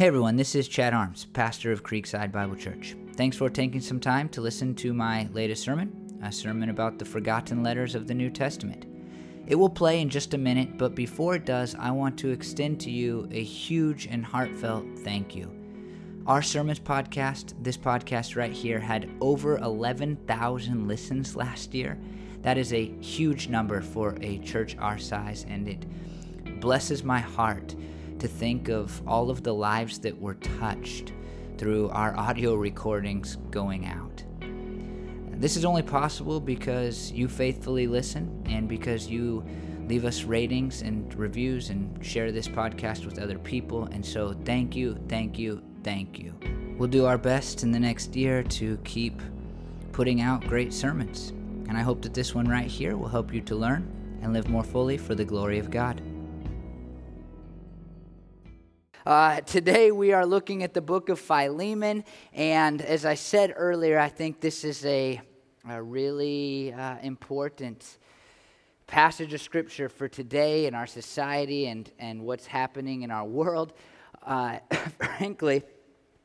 Hey 0.00 0.06
everyone, 0.06 0.36
this 0.36 0.54
is 0.54 0.66
Chad 0.66 0.94
Arms, 0.94 1.26
pastor 1.26 1.72
of 1.72 1.82
Creekside 1.82 2.32
Bible 2.32 2.56
Church. 2.56 2.96
Thanks 3.16 3.36
for 3.36 3.50
taking 3.50 3.82
some 3.82 4.00
time 4.00 4.30
to 4.30 4.40
listen 4.40 4.74
to 4.76 4.94
my 4.94 5.28
latest 5.34 5.62
sermon, 5.62 6.18
a 6.22 6.32
sermon 6.32 6.70
about 6.70 6.98
the 6.98 7.04
forgotten 7.04 7.62
letters 7.62 7.94
of 7.94 8.06
the 8.06 8.14
New 8.14 8.30
Testament. 8.30 8.86
It 9.46 9.56
will 9.56 9.68
play 9.68 10.00
in 10.00 10.08
just 10.08 10.32
a 10.32 10.38
minute, 10.38 10.78
but 10.78 10.94
before 10.94 11.34
it 11.34 11.44
does, 11.44 11.74
I 11.78 11.90
want 11.90 12.18
to 12.20 12.30
extend 12.30 12.80
to 12.80 12.90
you 12.90 13.28
a 13.30 13.42
huge 13.42 14.06
and 14.06 14.24
heartfelt 14.24 14.86
thank 15.00 15.36
you. 15.36 15.54
Our 16.26 16.40
sermons 16.40 16.80
podcast, 16.80 17.52
this 17.62 17.76
podcast 17.76 18.36
right 18.36 18.52
here, 18.52 18.80
had 18.80 19.10
over 19.20 19.58
11,000 19.58 20.88
listens 20.88 21.36
last 21.36 21.74
year. 21.74 21.98
That 22.40 22.56
is 22.56 22.72
a 22.72 22.90
huge 23.02 23.48
number 23.48 23.82
for 23.82 24.16
a 24.22 24.38
church 24.38 24.78
our 24.78 24.96
size, 24.96 25.44
and 25.46 25.68
it 25.68 25.84
blesses 26.58 27.04
my 27.04 27.18
heart 27.20 27.74
to 28.20 28.28
think 28.28 28.68
of 28.68 29.02
all 29.06 29.30
of 29.30 29.42
the 29.42 29.52
lives 29.52 29.98
that 30.00 30.20
were 30.20 30.34
touched 30.34 31.12
through 31.58 31.90
our 31.90 32.16
audio 32.16 32.54
recordings 32.54 33.36
going 33.50 33.86
out. 33.86 34.24
This 35.40 35.56
is 35.56 35.64
only 35.64 35.82
possible 35.82 36.38
because 36.38 37.10
you 37.12 37.26
faithfully 37.26 37.86
listen 37.86 38.42
and 38.46 38.68
because 38.68 39.08
you 39.08 39.44
leave 39.88 40.04
us 40.04 40.22
ratings 40.24 40.82
and 40.82 41.12
reviews 41.14 41.70
and 41.70 42.04
share 42.04 42.30
this 42.30 42.46
podcast 42.46 43.06
with 43.06 43.18
other 43.18 43.38
people. 43.38 43.84
And 43.86 44.04
so, 44.04 44.34
thank 44.44 44.76
you, 44.76 44.98
thank 45.08 45.38
you, 45.38 45.62
thank 45.82 46.18
you. 46.18 46.34
We'll 46.78 46.88
do 46.88 47.06
our 47.06 47.18
best 47.18 47.62
in 47.62 47.72
the 47.72 47.80
next 47.80 48.14
year 48.14 48.42
to 48.42 48.76
keep 48.84 49.20
putting 49.92 50.20
out 50.20 50.46
great 50.46 50.72
sermons. 50.72 51.30
And 51.68 51.76
I 51.76 51.80
hope 51.80 52.02
that 52.02 52.14
this 52.14 52.34
one 52.34 52.46
right 52.46 52.66
here 52.66 52.96
will 52.96 53.08
help 53.08 53.32
you 53.32 53.40
to 53.42 53.54
learn 53.56 54.18
and 54.22 54.32
live 54.32 54.48
more 54.48 54.64
fully 54.64 54.98
for 54.98 55.14
the 55.14 55.24
glory 55.24 55.58
of 55.58 55.70
God. 55.70 56.02
Uh, 59.06 59.40
today 59.40 59.90
we 59.90 60.12
are 60.12 60.26
looking 60.26 60.62
at 60.62 60.74
the 60.74 60.80
book 60.82 61.08
of 61.08 61.18
Philemon, 61.18 62.04
and 62.34 62.82
as 62.82 63.06
I 63.06 63.14
said 63.14 63.54
earlier, 63.56 63.98
I 63.98 64.10
think 64.10 64.42
this 64.42 64.62
is 64.62 64.84
a, 64.84 65.18
a 65.66 65.82
really 65.82 66.74
uh, 66.74 66.98
important 67.02 67.96
passage 68.86 69.32
of 69.32 69.40
scripture 69.40 69.88
for 69.88 70.06
today 70.06 70.66
in 70.66 70.74
our 70.74 70.86
society 70.86 71.68
and, 71.68 71.90
and 71.98 72.20
what's 72.20 72.44
happening 72.44 73.00
in 73.00 73.10
our 73.10 73.24
world. 73.24 73.72
Uh, 74.22 74.58
frankly, 74.98 75.62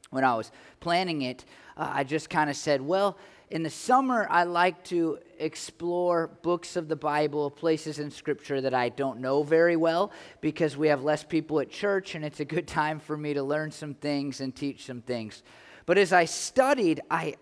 when 0.09 0.25
I 0.25 0.35
was 0.35 0.51
planning 0.81 1.21
it, 1.21 1.45
uh, 1.77 1.91
I 1.93 2.03
just 2.03 2.29
kind 2.29 2.49
of 2.49 2.57
said, 2.57 2.81
well, 2.81 3.17
in 3.51 3.63
the 3.63 3.69
summer, 3.69 4.27
I 4.29 4.43
like 4.43 4.83
to 4.85 5.19
explore 5.37 6.27
books 6.41 6.75
of 6.75 6.87
the 6.87 6.95
Bible, 6.95 7.51
places 7.51 7.99
in 7.99 8.09
Scripture 8.09 8.61
that 8.61 8.73
I 8.73 8.89
don't 8.89 9.19
know 9.19 9.43
very 9.43 9.75
well 9.75 10.11
because 10.41 10.75
we 10.75 10.87
have 10.87 11.03
less 11.03 11.23
people 11.23 11.59
at 11.59 11.69
church 11.69 12.15
and 12.15 12.25
it's 12.25 12.39
a 12.39 12.45
good 12.45 12.67
time 12.67 12.99
for 12.99 13.15
me 13.15 13.33
to 13.35 13.43
learn 13.43 13.71
some 13.71 13.93
things 13.93 14.41
and 14.41 14.55
teach 14.55 14.85
some 14.85 15.01
things. 15.01 15.43
But 15.85 15.97
as 15.99 16.11
I 16.11 16.25
studied, 16.25 17.01
I, 17.11 17.35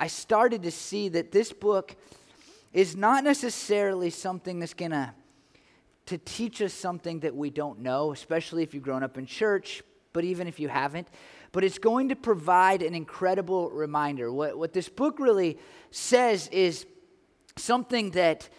I 0.00 0.08
started 0.08 0.64
to 0.64 0.72
see 0.72 1.08
that 1.10 1.30
this 1.30 1.52
book 1.52 1.94
is 2.72 2.96
not 2.96 3.22
necessarily 3.22 4.10
something 4.10 4.58
that's 4.58 4.74
going 4.74 4.90
to 4.90 5.14
to 6.06 6.18
teach 6.18 6.62
us 6.62 6.72
something 6.72 7.20
that 7.20 7.34
we 7.34 7.50
don't 7.50 7.80
know, 7.80 8.12
especially 8.12 8.62
if 8.62 8.72
you've 8.72 8.84
grown 8.84 9.02
up 9.02 9.18
in 9.18 9.26
church, 9.26 9.82
but 10.12 10.22
even 10.22 10.46
if 10.46 10.60
you 10.60 10.68
haven't 10.68 11.08
but 11.56 11.64
it's 11.64 11.78
going 11.78 12.10
to 12.10 12.16
provide 12.16 12.82
an 12.82 12.94
incredible 12.94 13.70
reminder. 13.70 14.30
What, 14.30 14.58
what 14.58 14.74
this 14.74 14.90
book 14.90 15.18
really 15.18 15.56
says 15.90 16.48
is 16.48 16.84
something 17.56 18.10
that 18.10 18.50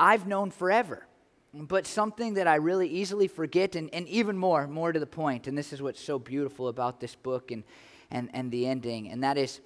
I've 0.00 0.26
known 0.26 0.50
forever, 0.50 1.06
but 1.54 1.86
something 1.86 2.34
that 2.34 2.48
I 2.48 2.56
really 2.56 2.88
easily 2.88 3.28
forget, 3.28 3.76
and, 3.76 3.88
and 3.94 4.08
even 4.08 4.36
more, 4.36 4.66
more 4.66 4.90
to 4.90 4.98
the 4.98 5.06
point. 5.06 5.46
And 5.46 5.56
this 5.56 5.72
is 5.72 5.80
what's 5.80 6.02
so 6.02 6.18
beautiful 6.18 6.66
about 6.66 6.98
this 6.98 7.14
book 7.14 7.52
and, 7.52 7.62
and, 8.10 8.28
and 8.32 8.50
the 8.50 8.66
ending, 8.66 9.12
and 9.12 9.22
that 9.22 9.38
is 9.38 9.60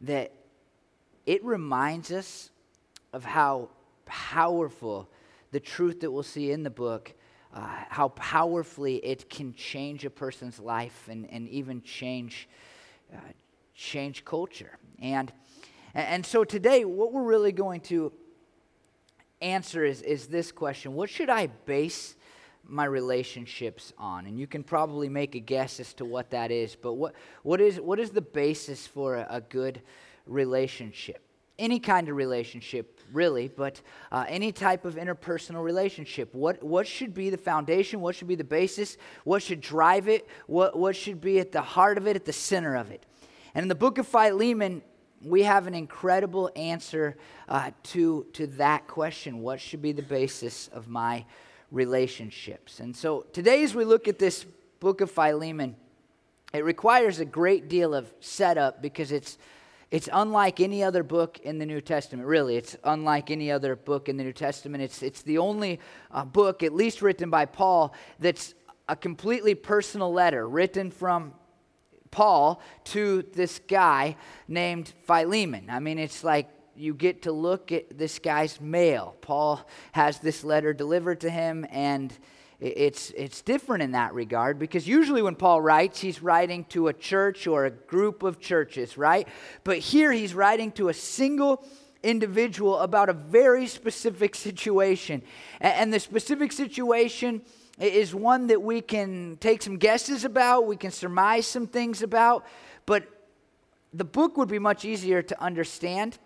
that 0.00 0.32
it 1.24 1.44
reminds 1.44 2.10
us 2.10 2.50
of 3.12 3.24
how 3.24 3.68
powerful 4.06 5.08
the 5.52 5.60
truth 5.60 6.00
that 6.00 6.10
we'll 6.10 6.24
see 6.24 6.50
in 6.50 6.64
the 6.64 6.68
book 6.68 7.14
uh, 7.54 7.66
how 7.88 8.08
powerfully 8.08 8.96
it 8.96 9.30
can 9.30 9.54
change 9.54 10.04
a 10.04 10.10
person's 10.10 10.58
life 10.58 11.08
and, 11.10 11.28
and 11.30 11.48
even 11.48 11.82
change, 11.82 12.48
uh, 13.12 13.18
change 13.74 14.24
culture. 14.24 14.78
And, 15.00 15.32
and 15.94 16.24
so 16.24 16.44
today, 16.44 16.84
what 16.84 17.12
we're 17.12 17.22
really 17.22 17.52
going 17.52 17.80
to 17.82 18.12
answer 19.40 19.84
is, 19.84 20.02
is 20.02 20.26
this 20.26 20.52
question 20.52 20.94
What 20.94 21.10
should 21.10 21.30
I 21.30 21.46
base 21.46 22.16
my 22.64 22.84
relationships 22.84 23.92
on? 23.96 24.26
And 24.26 24.38
you 24.38 24.46
can 24.46 24.62
probably 24.62 25.08
make 25.08 25.34
a 25.34 25.40
guess 25.40 25.80
as 25.80 25.94
to 25.94 26.04
what 26.04 26.30
that 26.30 26.50
is, 26.50 26.76
but 26.76 26.94
what, 26.94 27.14
what, 27.42 27.60
is, 27.60 27.80
what 27.80 27.98
is 27.98 28.10
the 28.10 28.20
basis 28.20 28.86
for 28.86 29.16
a, 29.16 29.26
a 29.30 29.40
good 29.40 29.80
relationship? 30.26 31.22
Any 31.58 31.80
kind 31.80 32.08
of 32.08 32.16
relationship 32.16 32.97
really, 33.12 33.48
but 33.48 33.80
uh, 34.12 34.24
any 34.28 34.52
type 34.52 34.84
of 34.84 34.94
interpersonal 34.96 35.62
relationship. 35.62 36.34
What, 36.34 36.62
what 36.62 36.86
should 36.86 37.14
be 37.14 37.30
the 37.30 37.36
foundation? 37.36 38.00
What 38.00 38.14
should 38.14 38.28
be 38.28 38.34
the 38.34 38.44
basis? 38.44 38.96
What 39.24 39.42
should 39.42 39.60
drive 39.60 40.08
it? 40.08 40.28
What, 40.46 40.78
what 40.78 40.96
should 40.96 41.20
be 41.20 41.38
at 41.38 41.52
the 41.52 41.62
heart 41.62 41.98
of 41.98 42.06
it, 42.06 42.16
at 42.16 42.24
the 42.24 42.32
center 42.32 42.76
of 42.76 42.90
it? 42.90 43.04
And 43.54 43.64
in 43.64 43.68
the 43.68 43.74
book 43.74 43.98
of 43.98 44.06
Philemon, 44.06 44.82
we 45.22 45.42
have 45.42 45.66
an 45.66 45.74
incredible 45.74 46.50
answer 46.54 47.16
uh, 47.48 47.70
to, 47.84 48.26
to 48.34 48.46
that 48.48 48.86
question. 48.86 49.40
What 49.40 49.60
should 49.60 49.82
be 49.82 49.92
the 49.92 50.02
basis 50.02 50.68
of 50.68 50.88
my 50.88 51.24
relationships? 51.70 52.80
And 52.80 52.94
so 52.94 53.26
today, 53.32 53.62
as 53.62 53.74
we 53.74 53.84
look 53.84 54.06
at 54.08 54.18
this 54.18 54.44
book 54.80 55.00
of 55.00 55.10
Philemon, 55.10 55.76
it 56.54 56.64
requires 56.64 57.20
a 57.20 57.24
great 57.24 57.68
deal 57.68 57.94
of 57.94 58.12
setup 58.20 58.80
because 58.80 59.12
it's 59.12 59.38
it's 59.90 60.08
unlike 60.12 60.60
any 60.60 60.82
other 60.82 61.02
book 61.02 61.38
in 61.40 61.58
the 61.58 61.66
New 61.66 61.80
Testament, 61.80 62.28
really. 62.28 62.56
It's 62.56 62.76
unlike 62.84 63.30
any 63.30 63.50
other 63.50 63.74
book 63.74 64.08
in 64.08 64.16
the 64.18 64.24
New 64.24 64.32
Testament. 64.34 64.82
It's, 64.82 65.02
it's 65.02 65.22
the 65.22 65.38
only 65.38 65.80
uh, 66.10 66.24
book, 66.24 66.62
at 66.62 66.74
least 66.74 67.00
written 67.00 67.30
by 67.30 67.46
Paul, 67.46 67.94
that's 68.18 68.54
a 68.88 68.96
completely 68.96 69.54
personal 69.54 70.12
letter 70.12 70.46
written 70.46 70.90
from 70.90 71.32
Paul 72.10 72.60
to 72.84 73.22
this 73.32 73.60
guy 73.66 74.16
named 74.46 74.92
Philemon. 75.04 75.68
I 75.70 75.78
mean, 75.80 75.98
it's 75.98 76.22
like 76.22 76.48
you 76.76 76.94
get 76.94 77.22
to 77.22 77.32
look 77.32 77.72
at 77.72 77.98
this 77.98 78.18
guy's 78.18 78.60
mail. 78.60 79.16
Paul 79.20 79.66
has 79.92 80.18
this 80.20 80.44
letter 80.44 80.72
delivered 80.72 81.20
to 81.20 81.30
him, 81.30 81.66
and 81.70 82.16
it's, 82.60 83.10
it's 83.10 83.40
different 83.42 83.84
in 83.84 83.92
that 83.92 84.14
regard 84.14 84.58
because 84.58 84.88
usually 84.88 85.22
when 85.22 85.36
Paul 85.36 85.60
writes, 85.60 86.00
he's 86.00 86.22
writing 86.22 86.64
to 86.70 86.88
a 86.88 86.92
church 86.92 87.46
or 87.46 87.66
a 87.66 87.70
group 87.70 88.24
of 88.24 88.40
churches, 88.40 88.98
right? 88.98 89.28
But 89.62 89.78
here 89.78 90.10
he's 90.10 90.34
writing 90.34 90.72
to 90.72 90.88
a 90.88 90.94
single 90.94 91.64
individual 92.02 92.78
about 92.78 93.08
a 93.08 93.12
very 93.12 93.66
specific 93.68 94.34
situation. 94.34 95.22
And 95.60 95.92
the 95.92 96.00
specific 96.00 96.50
situation 96.50 97.42
is 97.78 98.12
one 98.12 98.48
that 98.48 98.60
we 98.60 98.80
can 98.80 99.36
take 99.40 99.62
some 99.62 99.76
guesses 99.76 100.24
about, 100.24 100.66
we 100.66 100.76
can 100.76 100.90
surmise 100.90 101.46
some 101.46 101.68
things 101.68 102.02
about, 102.02 102.44
but 102.86 103.06
the 103.92 104.04
book 104.04 104.36
would 104.36 104.48
be 104.48 104.58
much 104.58 104.84
easier 104.84 105.22
to 105.22 105.40
understand 105.40 106.18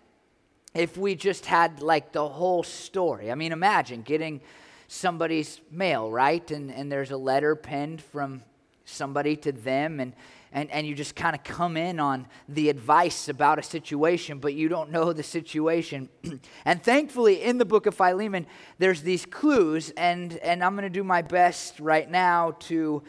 if 0.73 0.97
we 0.97 1.13
just 1.13 1.45
had 1.45 1.81
like 1.81 2.11
the 2.11 2.27
whole 2.27 2.63
story. 2.63 3.31
I 3.31 3.35
mean, 3.35 3.51
imagine 3.51 4.01
getting 4.01 4.41
somebody's 4.87 5.61
mail, 5.71 6.11
right? 6.11 6.49
And, 6.51 6.71
and 6.71 6.91
there's 6.91 7.11
a 7.11 7.17
letter 7.17 7.55
penned 7.55 8.01
from 8.01 8.43
somebody 8.85 9.35
to 9.37 9.51
them, 9.51 9.99
and, 9.99 10.13
and, 10.51 10.69
and 10.71 10.85
you 10.85 10.93
just 10.93 11.15
kind 11.15 11.35
of 11.35 11.43
come 11.43 11.77
in 11.77 11.99
on 11.99 12.27
the 12.47 12.69
advice 12.69 13.29
about 13.29 13.59
a 13.59 13.63
situation, 13.63 14.39
but 14.39 14.53
you 14.53 14.67
don't 14.67 14.91
know 14.91 15.13
the 15.13 15.23
situation. 15.23 16.09
and 16.65 16.83
thankfully, 16.83 17.41
in 17.41 17.57
the 17.57 17.65
book 17.65 17.85
of 17.85 17.95
Philemon, 17.95 18.45
there's 18.77 19.01
these 19.01 19.25
clues, 19.25 19.91
and, 19.91 20.37
and 20.37 20.63
I'm 20.63 20.75
going 20.75 20.83
to 20.83 20.89
do 20.89 21.03
my 21.03 21.21
best 21.21 21.79
right 21.79 22.09
now 22.09 22.51
to, 22.61 23.03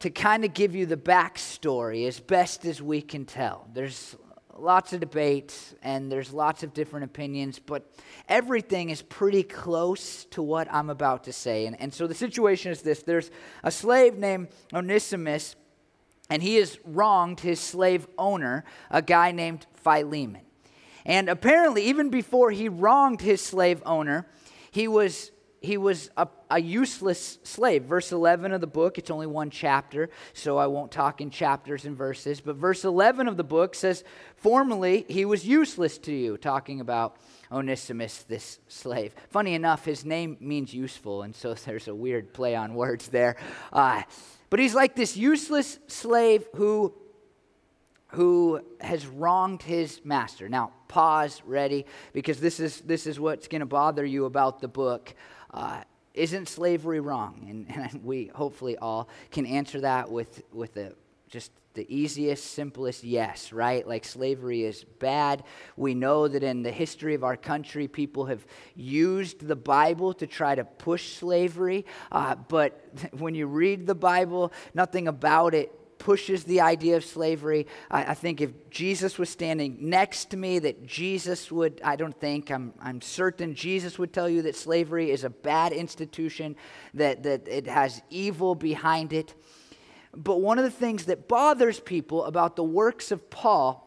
to 0.00 0.10
kind 0.10 0.44
of 0.44 0.54
give 0.54 0.74
you 0.74 0.86
the 0.86 0.96
backstory 0.96 2.06
as 2.06 2.18
best 2.18 2.64
as 2.64 2.80
we 2.80 3.02
can 3.02 3.24
tell. 3.24 3.68
There's 3.72 4.16
lots 4.58 4.92
of 4.92 5.00
debate 5.00 5.74
and 5.82 6.10
there's 6.10 6.32
lots 6.32 6.62
of 6.62 6.74
different 6.74 7.04
opinions, 7.04 7.58
but 7.58 7.90
everything 8.28 8.90
is 8.90 9.02
pretty 9.02 9.42
close 9.42 10.24
to 10.26 10.42
what 10.42 10.68
I'm 10.72 10.90
about 10.90 11.24
to 11.24 11.32
say. 11.32 11.66
And, 11.66 11.80
and 11.80 11.92
so 11.92 12.06
the 12.06 12.14
situation 12.14 12.72
is 12.72 12.82
this 12.82 13.02
there's 13.02 13.30
a 13.62 13.70
slave 13.70 14.16
named 14.16 14.48
Onesimus, 14.72 15.56
and 16.30 16.42
he 16.42 16.56
has 16.56 16.78
wronged 16.84 17.40
his 17.40 17.60
slave 17.60 18.06
owner, 18.18 18.64
a 18.90 19.02
guy 19.02 19.32
named 19.32 19.66
Philemon. 19.74 20.42
And 21.04 21.28
apparently, 21.28 21.84
even 21.84 22.10
before 22.10 22.50
he 22.50 22.68
wronged 22.68 23.20
his 23.20 23.40
slave 23.40 23.80
owner, 23.86 24.26
he 24.72 24.88
was 24.88 25.30
he 25.60 25.76
was 25.76 26.10
a, 26.16 26.28
a, 26.50 26.60
useless 26.60 27.38
slave. 27.42 27.84
Verse 27.84 28.12
11 28.12 28.52
of 28.52 28.60
the 28.60 28.66
book, 28.66 28.98
it's 28.98 29.10
only 29.10 29.26
one 29.26 29.50
chapter, 29.50 30.10
so 30.32 30.58
I 30.58 30.66
won't 30.66 30.92
talk 30.92 31.20
in 31.20 31.30
chapters 31.30 31.84
and 31.84 31.96
verses. 31.96 32.40
But 32.40 32.56
verse 32.56 32.84
11 32.84 33.28
of 33.28 33.36
the 33.36 33.44
book 33.44 33.74
says, 33.74 34.04
Formerly 34.36 35.06
he 35.08 35.24
was 35.24 35.46
useless 35.46 35.98
to 35.98 36.12
you, 36.12 36.36
talking 36.36 36.80
about 36.80 37.16
Onesimus, 37.50 38.24
this 38.24 38.58
slave. 38.68 39.14
Funny 39.30 39.54
enough, 39.54 39.84
his 39.84 40.04
name 40.04 40.36
means 40.40 40.74
useful, 40.74 41.22
and 41.22 41.34
so 41.34 41.54
there's 41.66 41.88
a 41.88 41.94
weird 41.94 42.32
play 42.32 42.54
on 42.54 42.74
words 42.74 43.08
there. 43.08 43.36
Uh, 43.72 44.02
but 44.50 44.60
he's 44.60 44.74
like 44.74 44.94
this 44.94 45.16
useless 45.16 45.78
slave 45.88 46.44
who 46.54 46.94
who 48.10 48.60
has 48.80 49.06
wronged 49.06 49.62
his 49.62 50.00
master. 50.04 50.48
Now, 50.48 50.72
pause, 50.88 51.42
ready, 51.44 51.86
because 52.12 52.40
this 52.40 52.60
is, 52.60 52.80
this 52.82 53.06
is 53.06 53.18
what's 53.18 53.48
going 53.48 53.60
to 53.60 53.66
bother 53.66 54.04
you 54.04 54.24
about 54.24 54.60
the 54.60 54.68
book. 54.68 55.14
Uh, 55.56 55.82
isn't 56.12 56.48
slavery 56.48 57.00
wrong? 57.00 57.46
And, 57.48 57.90
and, 57.92 58.04
we 58.04 58.26
hopefully 58.34 58.76
all 58.76 59.08
can 59.30 59.46
answer 59.46 59.80
that 59.80 60.10
with, 60.10 60.42
with 60.52 60.76
a, 60.76 60.92
just 61.28 61.50
the 61.74 61.86
easiest, 61.94 62.52
simplest 62.52 63.04
yes, 63.04 63.52
right? 63.52 63.86
Like 63.86 64.04
slavery 64.04 64.64
is 64.64 64.84
bad. 64.98 65.44
We 65.76 65.94
know 65.94 66.26
that 66.26 66.42
in 66.42 66.62
the 66.62 66.72
history 66.72 67.14
of 67.14 67.22
our 67.22 67.36
country, 67.36 67.86
people 67.86 68.26
have 68.26 68.46
used 68.74 69.46
the 69.46 69.56
Bible 69.56 70.14
to 70.14 70.26
try 70.26 70.54
to 70.54 70.64
push 70.64 71.14
slavery. 71.14 71.84
Uh, 72.10 72.34
but 72.34 72.80
when 73.18 73.34
you 73.34 73.46
read 73.46 73.86
the 73.86 73.94
Bible, 73.94 74.52
nothing 74.74 75.06
about 75.06 75.54
it 75.54 75.70
pushes 75.98 76.44
the 76.44 76.60
idea 76.60 76.96
of 76.96 77.04
slavery. 77.04 77.66
I, 77.90 78.12
I, 78.12 78.14
think 78.14 78.40
if 78.40 78.70
Jesus 78.70 79.18
was 79.18 79.28
standing 79.28 79.76
next 79.80 80.30
to 80.30 80.36
me, 80.36 80.58
that 80.60 80.86
Jesus 80.86 81.50
would, 81.50 81.80
I 81.84 81.96
don't 81.96 82.18
think, 82.18 82.50
I'm, 82.50 82.74
I'm 82.80 83.00
certain 83.00 83.54
Jesus 83.54 83.98
would 83.98 84.12
tell 84.12 84.28
you 84.28 84.42
that 84.42 84.56
slavery 84.56 85.10
is 85.10 85.24
a 85.24 85.30
bad 85.30 85.72
institution, 85.72 86.56
that, 86.94 87.22
that 87.22 87.48
it 87.48 87.66
has 87.66 88.02
evil 88.10 88.54
behind 88.54 89.12
it. 89.12 89.34
But 90.14 90.40
one 90.40 90.58
of 90.58 90.64
the 90.64 90.70
things 90.70 91.06
that 91.06 91.28
bothers 91.28 91.80
people 91.80 92.24
about 92.24 92.56
the 92.56 92.64
works 92.64 93.10
of 93.10 93.28
Paul 93.30 93.85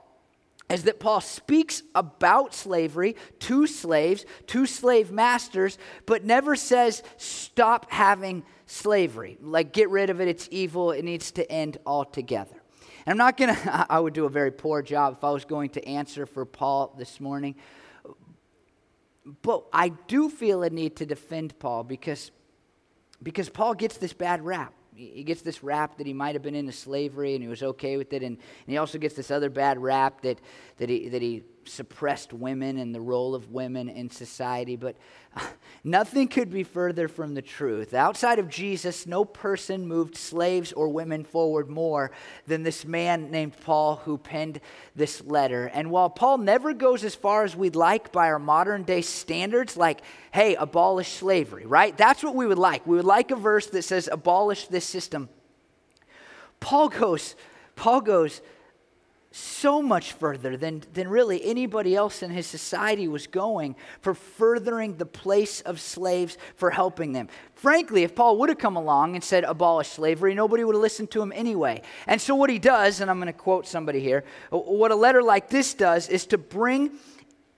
is 0.70 0.84
that 0.84 1.00
Paul 1.00 1.22
speaks 1.22 1.82
about 1.96 2.54
slavery 2.54 3.16
to 3.40 3.66
slaves, 3.66 4.26
to 4.48 4.66
slave 4.66 5.12
masters, 5.12 5.78
but 6.06 6.24
never 6.24 6.56
says, 6.56 7.02
stop 7.18 7.90
having 7.92 8.44
slavery. 8.68 9.38
Like, 9.42 9.74
get 9.74 9.90
rid 9.90 10.10
of 10.10 10.22
it, 10.22 10.28
it's 10.28 10.48
evil, 10.52 10.92
it 10.92 11.04
needs 11.04 11.32
to 11.32 11.52
end 11.52 11.78
altogether. 11.86 12.56
And 13.06 13.14
I'm 13.14 13.18
not 13.18 13.38
going 13.38 13.56
to, 13.56 13.86
I 13.90 14.00
would 14.00 14.14
do 14.14 14.26
a 14.26 14.30
very 14.30 14.52
poor 14.52 14.82
job 14.82 15.16
if 15.18 15.24
I 15.24 15.32
was 15.32 15.46
going 15.46 15.72
to 15.72 15.88
answer 15.88 16.26
for 16.26 16.46
Paul 16.46 16.94
this 16.98 17.20
morning. 17.20 17.56
But 19.42 19.66
I 19.74 19.90
do 19.90 20.30
feel 20.30 20.64
a 20.64 20.70
need 20.70 20.96
to 20.98 21.06
defend 21.06 21.58
Paul 21.60 21.84
because, 21.84 22.32
because 23.22 23.50
Paul 23.50 23.74
gets 23.74 23.98
this 23.98 24.14
bad 24.14 24.46
rap 24.46 24.74
he 25.00 25.24
gets 25.24 25.42
this 25.42 25.64
rap 25.64 25.98
that 25.98 26.06
he 26.06 26.14
might 26.14 26.36
have 26.36 26.42
been 26.42 26.56
into 26.56 26.74
slavery 26.74 27.34
and 27.34 27.42
he 27.42 27.48
was 27.48 27.64
okay 27.64 27.96
with 27.96 28.12
it. 28.12 28.22
And, 28.22 28.36
and 28.36 28.68
he 28.68 28.78
also 28.78 28.98
gets 28.98 29.16
this 29.16 29.32
other 29.32 29.50
bad 29.50 29.78
rap 29.78 30.22
that, 30.22 30.40
that, 30.78 30.90
he, 30.90 31.08
that 31.10 31.22
he 31.22 31.44
suppressed 31.66 32.34
women 32.34 32.78
and 32.78 32.94
the 32.94 33.02
role 33.02 33.36
of 33.36 33.52
women 33.52 33.90
in 33.90 34.10
society. 34.10 34.76
But 34.76 34.96
nothing 35.84 36.28
could 36.28 36.50
be 36.50 36.64
further 36.64 37.08
from 37.08 37.34
the 37.34 37.42
truth. 37.42 37.94
Outside 37.94 38.40
of 38.40 38.50
Jesus, 38.50 39.06
no 39.06 39.26
person 39.26 39.88
moved 39.88 40.16
slaves 40.16 40.74
or 40.74 40.90
women 40.90 41.24
forward 41.24 41.70
more 41.70 42.12
than 42.48 42.64
this 42.64 42.86
man 42.86 43.32
named 43.32 43.60
Paul 43.62 43.98
who 43.98 44.18
penned 44.18 44.60
this 44.96 45.24
letter. 45.24 45.68
And 45.68 45.92
while 45.92 46.10
Paul 46.10 46.40
never 46.40 46.74
goes 46.74 47.04
as 47.04 47.16
far 47.16 47.44
as 47.44 47.56
we'd 47.56 47.76
like 47.76 48.12
by 48.12 48.28
our 48.28 48.40
modern 48.40 48.84
day 48.84 49.02
standards, 49.02 49.78
like, 49.78 50.02
hey, 50.32 50.56
abolish 50.56 51.14
slavery, 51.14 51.66
right? 51.66 51.96
That's 51.98 52.24
what 52.24 52.36
we 52.36 52.46
would 52.46 52.58
like. 52.58 52.86
We 52.88 52.98
would 52.98 53.06
like 53.06 53.32
a 53.32 53.36
verse 53.36 53.68
that 53.68 53.84
says, 53.84 54.10
abolish 54.12 54.68
this 54.68 54.86
system. 54.86 55.30
Paul 56.60 56.90
goes, 56.90 57.36
Paul 57.76 58.02
goes, 58.02 58.42
so 59.32 59.82
much 59.82 60.14
further 60.14 60.58
than, 60.58 60.82
than 60.94 61.08
really 61.08 61.44
anybody 61.46 61.96
else 61.96 62.24
in 62.24 62.32
his 62.32 62.48
society 62.48 63.08
was 63.08 63.28
going 63.28 63.76
for 64.02 64.16
furthering 64.16 64.98
the 64.98 65.06
place 65.06 65.62
of 65.62 65.80
slaves, 65.80 66.38
for 66.56 66.72
helping 66.72 67.14
them. 67.14 67.30
Frankly, 67.54 68.04
if 68.04 68.16
Paul 68.16 68.38
would 68.38 68.50
have 68.50 68.58
come 68.58 68.76
along 68.76 69.14
and 69.14 69.24
said, 69.24 69.44
abolish 69.44 69.90
slavery, 69.90 70.34
nobody 70.34 70.64
would 70.64 70.74
have 70.74 70.82
listened 70.82 71.12
to 71.12 71.22
him 71.22 71.32
anyway. 71.36 71.82
And 72.08 72.20
so, 72.20 72.34
what 72.34 72.50
he 72.50 72.58
does, 72.58 73.02
and 73.02 73.12
I'm 73.12 73.18
going 73.20 73.28
to 73.28 73.34
quote 73.34 73.68
somebody 73.68 74.00
here, 74.00 74.24
what 74.50 74.92
a 74.92 74.96
letter 74.96 75.22
like 75.22 75.50
this 75.50 75.76
does 75.76 76.10
is 76.10 76.26
to 76.28 76.38
bring 76.40 76.92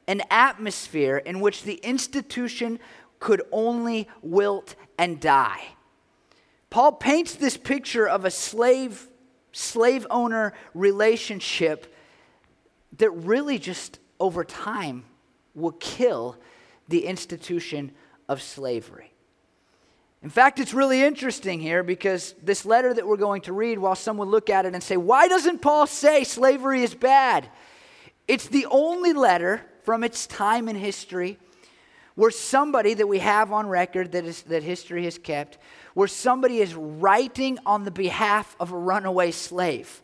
an 0.07 0.23
atmosphere 0.29 1.18
in 1.18 1.39
which 1.39 1.63
the 1.63 1.75
institution 1.75 2.79
could 3.19 3.44
only 3.51 4.09
wilt 4.21 4.75
and 4.97 5.21
die. 5.21 5.62
Paul 6.69 6.94
paints 6.94 7.35
this 7.35 7.56
picture 7.56 8.07
of 8.07 8.25
a 8.25 8.31
slave 8.31 9.07
slave 9.51 10.06
owner 10.09 10.53
relationship 10.74 11.94
that 12.98 13.09
really 13.12 13.57
just 13.59 14.00
over 14.19 14.44
time 14.44 15.03
will 15.56 15.74
kill 15.74 16.38
the 16.88 17.06
institution 17.06 17.92
of 18.30 18.42
slavery. 18.42 19.12
In 20.24 20.30
fact, 20.30 20.59
it's 20.59 20.74
really 20.74 21.01
interesting 21.01 21.59
here 21.59 21.81
because 21.81 22.36
this 22.44 22.63
letter 22.65 22.94
that 22.94 23.07
we're 23.07 23.18
going 23.18 23.42
to 23.44 23.53
read, 23.53 23.80
while 23.80 23.95
some 23.95 24.18
would 24.18 24.27
look 24.27 24.50
at 24.50 24.65
it 24.65 24.74
and 24.74 24.83
say, 24.83 24.98
Why 24.98 25.27
doesn't 25.27 25.62
Paul 25.62 25.88
say 25.88 26.24
slavery 26.24 26.83
is 26.83 26.94
bad? 26.94 27.50
It's 28.27 28.47
the 28.47 28.68
only 28.68 29.13
letter 29.13 29.62
from 29.83 30.04
its 30.04 30.27
time 30.27 30.69
in 30.69 30.75
history 30.75 31.39
where 32.21 32.29
somebody 32.29 32.94
that 32.94 33.07
we 33.07 33.18
have 33.18 33.51
on 33.51 33.65
record 33.65 34.12
that, 34.12 34.25
is, 34.25 34.44
that 34.44 34.62
history 34.62 35.06
has 35.06 35.18
kept 35.18 35.57
where 35.95 36.07
somebody 36.07 36.59
is 36.59 36.75
writing 36.75 37.57
on 37.65 37.83
the 37.83 37.89
behalf 37.89 38.56
of 38.59 38.71
a 38.71 38.77
runaway 38.77 39.31
slave, 39.31 40.03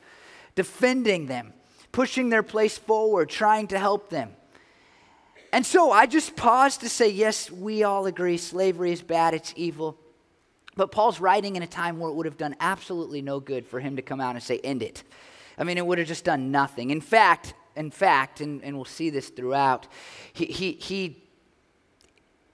defending 0.56 1.28
them, 1.28 1.54
pushing 1.92 2.30
their 2.30 2.42
place 2.42 2.76
forward, 2.76 3.30
trying 3.30 3.68
to 3.68 3.78
help 3.78 4.10
them. 4.10 4.32
And 5.54 5.64
so 5.64 5.92
I 5.92 6.08
just 6.08 6.36
pause 6.36 6.78
to 6.78 6.90
say, 6.90 7.08
yes, 7.08 7.52
we 7.52 7.84
all 7.84 8.08
agree 8.08 8.38
slavery 8.38 8.92
is 8.92 9.04
bad, 9.04 9.36
it's 9.36 9.54
evil. 9.56 9.96
But 10.76 10.92
Paul's 10.92 11.20
writing 11.20 11.56
in 11.56 11.62
a 11.62 11.68
time 11.68 12.00
where 12.00 12.10
it 12.10 12.16
would 12.16 12.26
have 12.26 12.36
done 12.36 12.56
absolutely 12.60 13.22
no 13.22 13.40
good 13.40 13.68
for 13.68 13.80
him 13.80 13.96
to 13.98 14.02
come 14.02 14.20
out 14.20 14.34
and 14.34 14.44
say, 14.44 14.58
end 14.64 14.82
it. 14.82 15.04
I 15.56 15.64
mean, 15.64 15.78
it 15.78 15.86
would 15.86 16.00
have 16.00 16.08
just 16.08 16.26
done 16.26 16.50
nothing. 16.50 16.90
In 16.90 17.00
fact, 17.00 17.54
in 17.76 17.92
fact, 17.92 18.42
and, 18.42 18.64
and 18.64 18.76
we'll 18.76 18.86
see 18.86 19.12
this 19.12 19.30
throughout, 19.30 19.88
he, 20.34 20.46
he, 20.46 20.72
he 20.72 21.27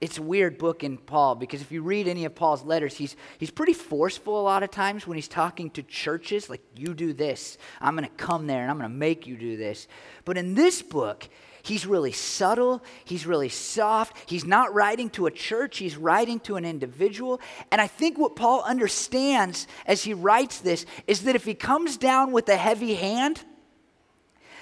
it's 0.04 0.18
a 0.18 0.22
weird 0.22 0.58
book 0.58 0.84
in 0.84 0.98
Paul 0.98 1.36
because 1.36 1.62
if 1.62 1.72
you 1.72 1.82
read 1.82 2.10
any 2.10 2.26
of 2.26 2.36
Paul's 2.36 2.66
letters, 2.66 2.98
he's, 2.98 3.16
he's 3.38 3.50
pretty 3.50 3.72
forceful 3.72 4.38
a 4.38 4.44
lot 4.44 4.62
of 4.62 4.70
times 4.70 5.08
when 5.08 5.16
he's 5.16 5.30
talking 5.30 5.70
to 5.72 5.82
churches, 5.82 6.50
like, 6.50 6.60
you 6.76 6.94
do 6.94 7.14
this. 7.14 7.58
I'm 7.80 7.96
going 7.96 8.10
to 8.10 8.16
come 8.16 8.46
there 8.46 8.64
and 8.64 8.70
I'm 8.70 8.78
going 8.78 8.92
to 8.92 8.98
make 8.98 9.28
you 9.28 9.38
do 9.38 9.56
this. 9.56 9.88
But 10.26 10.38
in 10.38 10.56
this 10.56 10.82
book, 10.82 11.30
he's 11.62 11.86
really 11.86 12.12
subtle, 12.12 12.84
he's 13.06 13.26
really 13.26 13.48
soft. 13.48 14.30
He's 14.30 14.44
not 14.44 14.74
writing 14.74 15.10
to 15.12 15.26
a 15.26 15.32
church, 15.32 15.78
he's 15.78 15.96
writing 15.96 16.42
to 16.42 16.58
an 16.58 16.66
individual. 16.66 17.40
And 17.72 17.80
I 17.80 17.88
think 17.88 18.18
what 18.18 18.36
Paul 18.36 18.62
understands 18.64 19.68
as 19.86 20.04
he 20.04 20.14
writes 20.14 20.60
this 20.60 20.86
is 21.08 21.22
that 21.22 21.38
if 21.38 21.46
he 21.46 21.54
comes 21.54 21.96
down 21.96 22.34
with 22.34 22.50
a 22.50 22.58
heavy 22.58 22.96
hand, 22.96 23.42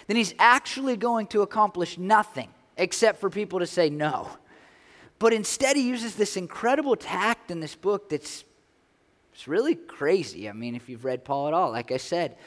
then 0.05 0.17
he's 0.17 0.35
actually 0.37 0.97
going 0.97 1.25
to 1.27 1.41
accomplish 1.41 1.97
nothing 1.97 2.49
except 2.77 3.19
for 3.19 3.31
people 3.31 3.57
to 3.57 3.65
say 3.65 3.89
no. 3.89 4.29
But 5.21 5.33
instead, 5.33 5.75
he 5.75 5.83
uses 5.83 6.15
this 6.15 6.35
incredible 6.35 6.95
tact 6.95 7.51
in 7.51 7.59
this 7.59 7.75
book 7.75 8.09
that's 8.09 8.43
it's 9.31 9.47
really 9.47 9.75
crazy. 9.75 10.49
I 10.49 10.53
mean, 10.53 10.73
if 10.73 10.89
you've 10.89 11.05
read 11.05 11.23
Paul 11.23 11.47
at 11.47 11.53
all, 11.53 11.69
like 11.69 11.91
I 11.91 11.97
said. 11.97 12.37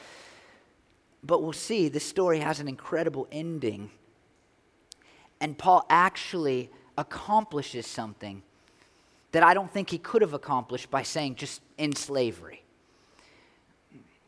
But 1.23 1.41
we'll 1.41 1.53
see, 1.53 1.87
this 1.87 2.03
story 2.03 2.39
has 2.39 2.59
an 2.59 2.67
incredible 2.67 3.29
ending. 3.31 3.91
And 5.39 5.57
Paul 5.57 5.85
actually 5.89 6.69
accomplishes 6.97 7.87
something 7.87 8.43
that 9.31 9.41
I 9.41 9.53
don't 9.53 9.71
think 9.71 9.89
he 9.89 9.97
could 9.97 10.21
have 10.21 10.33
accomplished 10.33 10.91
by 10.91 11.03
saying 11.03 11.35
just 11.35 11.61
in 11.77 11.95
slavery. 11.95 12.64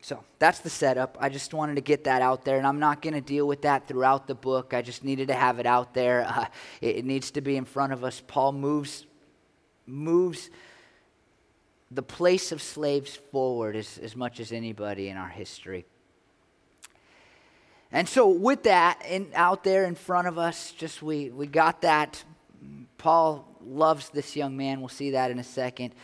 So 0.00 0.22
that's 0.38 0.60
the 0.60 0.70
setup. 0.70 1.18
I 1.20 1.28
just 1.28 1.52
wanted 1.52 1.74
to 1.74 1.80
get 1.80 2.04
that 2.04 2.22
out 2.22 2.44
there, 2.44 2.58
and 2.58 2.66
I'm 2.66 2.78
not 2.78 3.02
going 3.02 3.14
to 3.14 3.20
deal 3.20 3.46
with 3.46 3.62
that 3.62 3.88
throughout 3.88 4.26
the 4.26 4.34
book. 4.34 4.72
I 4.72 4.82
just 4.82 5.04
needed 5.04 5.28
to 5.28 5.34
have 5.34 5.58
it 5.58 5.66
out 5.66 5.94
there. 5.94 6.24
Uh, 6.28 6.46
it, 6.80 6.96
it 6.96 7.04
needs 7.04 7.32
to 7.32 7.40
be 7.40 7.56
in 7.56 7.64
front 7.64 7.92
of 7.92 8.04
us. 8.04 8.22
Paul 8.26 8.52
moves, 8.52 9.06
moves 9.86 10.50
the 11.90 12.02
place 12.02 12.52
of 12.52 12.62
slaves 12.62 13.16
forward 13.32 13.74
as, 13.74 13.98
as 13.98 14.14
much 14.14 14.40
as 14.40 14.52
anybody 14.52 15.08
in 15.08 15.16
our 15.16 15.28
history. 15.28 15.84
And 17.90 18.08
so, 18.08 18.28
with 18.28 18.64
that 18.64 19.02
in, 19.08 19.28
out 19.34 19.64
there 19.64 19.84
in 19.84 19.94
front 19.94 20.28
of 20.28 20.36
us, 20.36 20.72
just 20.72 21.02
we, 21.02 21.30
we 21.30 21.46
got 21.46 21.82
that. 21.82 22.22
Paul 22.98 23.48
loves 23.64 24.10
this 24.10 24.36
young 24.36 24.56
man. 24.56 24.80
We'll 24.80 24.88
see 24.88 25.12
that 25.12 25.30
in 25.30 25.38
a 25.38 25.44
second. 25.44 25.94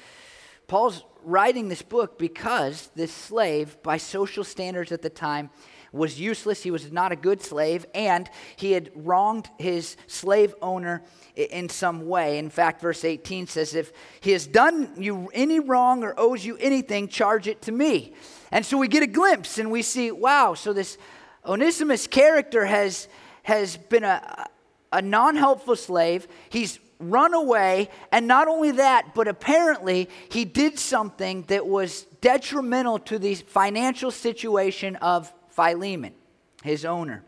Paul's 0.66 1.04
writing 1.22 1.68
this 1.68 1.82
book 1.82 2.18
because 2.18 2.90
this 2.94 3.12
slave, 3.12 3.76
by 3.82 3.96
social 3.96 4.44
standards 4.44 4.92
at 4.92 5.02
the 5.02 5.10
time, 5.10 5.50
was 5.94 6.20
useless. 6.20 6.62
He 6.62 6.70
was 6.70 6.90
not 6.90 7.12
a 7.12 7.16
good 7.16 7.40
slave, 7.40 7.86
and 7.94 8.28
he 8.56 8.72
had 8.72 8.90
wronged 8.94 9.48
his 9.58 9.96
slave 10.06 10.54
owner 10.60 11.02
in 11.36 11.68
some 11.68 12.08
way. 12.08 12.38
In 12.38 12.50
fact, 12.50 12.80
verse 12.80 13.04
18 13.04 13.46
says, 13.46 13.74
If 13.74 13.92
he 14.20 14.32
has 14.32 14.46
done 14.46 14.92
you 14.98 15.30
any 15.32 15.60
wrong 15.60 16.02
or 16.02 16.14
owes 16.18 16.44
you 16.44 16.56
anything, 16.58 17.08
charge 17.08 17.46
it 17.46 17.62
to 17.62 17.72
me. 17.72 18.14
And 18.50 18.66
so 18.66 18.76
we 18.76 18.88
get 18.88 19.02
a 19.02 19.08
glimpse 19.08 19.58
and 19.58 19.70
we 19.70 19.82
see, 19.82 20.10
wow, 20.10 20.54
so 20.54 20.72
this 20.72 20.98
Onesimus 21.46 22.06
character 22.06 22.64
has, 22.64 23.08
has 23.44 23.76
been 23.76 24.04
a, 24.04 24.46
a 24.92 25.00
non 25.00 25.36
helpful 25.36 25.76
slave. 25.76 26.26
He's 26.48 26.78
run 26.98 27.34
away. 27.34 27.90
And 28.12 28.26
not 28.26 28.48
only 28.48 28.72
that, 28.72 29.14
but 29.14 29.28
apparently 29.28 30.08
he 30.28 30.44
did 30.44 30.78
something 30.78 31.42
that 31.48 31.66
was 31.66 32.02
detrimental 32.20 32.98
to 33.00 33.18
the 33.18 33.34
financial 33.34 34.10
situation 34.10 34.96
of 34.96 35.32
Philemon, 35.50 36.14
his 36.62 36.84
owner. 36.84 37.24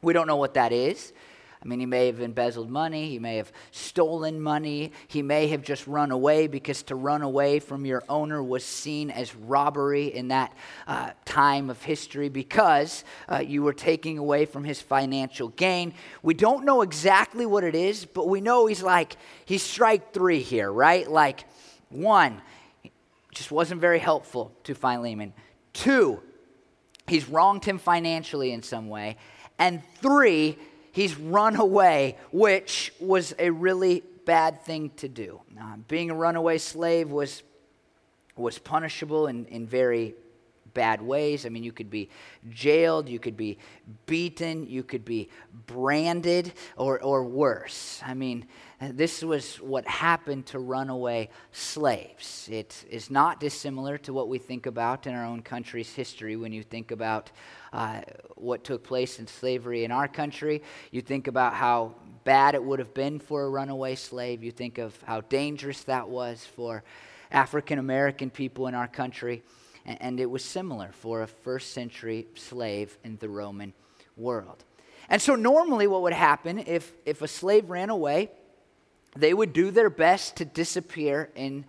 We 0.00 0.12
don't 0.12 0.26
know 0.26 0.36
what 0.36 0.54
that 0.54 0.72
is. 0.72 1.12
I 1.62 1.68
mean, 1.68 1.78
he 1.78 1.86
may 1.86 2.06
have 2.06 2.20
embezzled 2.20 2.70
money, 2.70 3.08
he 3.08 3.20
may 3.20 3.36
have 3.36 3.52
stolen 3.70 4.40
money, 4.40 4.90
he 5.06 5.22
may 5.22 5.46
have 5.48 5.62
just 5.62 5.86
run 5.86 6.10
away 6.10 6.48
because 6.48 6.82
to 6.84 6.96
run 6.96 7.22
away 7.22 7.60
from 7.60 7.86
your 7.86 8.02
owner 8.08 8.42
was 8.42 8.64
seen 8.64 9.10
as 9.10 9.34
robbery 9.36 10.06
in 10.06 10.28
that 10.28 10.52
uh, 10.88 11.10
time 11.24 11.70
of 11.70 11.80
history 11.80 12.28
because 12.28 13.04
uh, 13.28 13.38
you 13.38 13.62
were 13.62 13.72
taking 13.72 14.18
away 14.18 14.44
from 14.44 14.64
his 14.64 14.80
financial 14.80 15.48
gain. 15.50 15.94
We 16.22 16.34
don't 16.34 16.64
know 16.64 16.82
exactly 16.82 17.46
what 17.46 17.62
it 17.62 17.76
is, 17.76 18.06
but 18.06 18.28
we 18.28 18.40
know 18.40 18.66
he's 18.66 18.82
like, 18.82 19.16
he's 19.44 19.62
strike 19.62 20.12
three 20.12 20.40
here, 20.40 20.70
right? 20.70 21.08
Like, 21.08 21.44
one, 21.90 22.42
just 23.32 23.52
wasn't 23.52 23.80
very 23.80 24.00
helpful 24.00 24.52
to 24.64 24.74
Philemon. 24.74 25.32
Two, 25.72 26.20
he's 27.06 27.28
wronged 27.28 27.64
him 27.64 27.78
financially 27.78 28.50
in 28.50 28.64
some 28.64 28.88
way. 28.88 29.16
And 29.60 29.80
three, 30.00 30.58
he's 30.92 31.18
run 31.18 31.56
away, 31.56 32.16
which 32.30 32.92
was 33.00 33.34
a 33.38 33.50
really 33.50 34.02
bad 34.24 34.62
thing 34.62 34.90
to 34.96 35.08
do. 35.08 35.40
Uh, 35.60 35.76
being 35.88 36.10
a 36.10 36.14
runaway 36.14 36.58
slave 36.58 37.10
was, 37.10 37.42
was 38.36 38.58
punishable 38.58 39.26
in, 39.26 39.46
in 39.46 39.66
very 39.66 40.14
bad 40.74 41.02
ways. 41.02 41.44
I 41.44 41.48
mean, 41.48 41.64
you 41.64 41.72
could 41.72 41.90
be 41.90 42.08
jailed, 42.48 43.08
you 43.08 43.18
could 43.18 43.36
be 43.36 43.58
beaten, 44.06 44.66
you 44.68 44.82
could 44.82 45.04
be 45.04 45.28
branded, 45.66 46.52
or, 46.76 47.00
or 47.02 47.24
worse. 47.24 48.00
I 48.04 48.14
mean, 48.14 48.46
this 48.90 49.22
was 49.22 49.56
what 49.56 49.86
happened 49.86 50.46
to 50.46 50.58
runaway 50.58 51.28
slaves. 51.52 52.48
It 52.50 52.84
is 52.90 53.10
not 53.10 53.38
dissimilar 53.38 53.96
to 53.98 54.12
what 54.12 54.28
we 54.28 54.38
think 54.38 54.66
about 54.66 55.06
in 55.06 55.14
our 55.14 55.24
own 55.24 55.42
country's 55.42 55.92
history 55.92 56.34
when 56.34 56.52
you 56.52 56.64
think 56.64 56.90
about 56.90 57.30
uh, 57.72 58.00
what 58.34 58.64
took 58.64 58.82
place 58.82 59.20
in 59.20 59.26
slavery 59.28 59.84
in 59.84 59.92
our 59.92 60.08
country. 60.08 60.62
You 60.90 61.00
think 61.00 61.28
about 61.28 61.54
how 61.54 61.94
bad 62.24 62.54
it 62.56 62.64
would 62.64 62.80
have 62.80 62.92
been 62.92 63.20
for 63.20 63.44
a 63.44 63.48
runaway 63.48 63.94
slave. 63.94 64.42
You 64.42 64.50
think 64.50 64.78
of 64.78 65.00
how 65.02 65.20
dangerous 65.20 65.84
that 65.84 66.08
was 66.08 66.44
for 66.44 66.82
African 67.30 67.78
American 67.78 68.30
people 68.30 68.66
in 68.66 68.74
our 68.74 68.88
country. 68.88 69.42
And, 69.84 70.20
it 70.20 70.30
was 70.30 70.44
similar 70.44 70.90
for 70.92 71.22
a 71.22 71.26
first 71.26 71.72
century 71.72 72.28
slave 72.36 72.96
in 73.02 73.16
the 73.16 73.28
Roman 73.28 73.72
world. 74.16 74.64
And 75.08 75.20
so, 75.20 75.34
normally, 75.34 75.88
what 75.88 76.02
would 76.02 76.12
happen 76.12 76.60
if, 76.60 76.92
if 77.04 77.20
a 77.20 77.26
slave 77.26 77.68
ran 77.68 77.90
away? 77.90 78.30
They 79.16 79.34
would 79.34 79.52
do 79.52 79.70
their 79.70 79.90
best 79.90 80.36
to 80.36 80.44
disappear 80.44 81.30
in, 81.34 81.64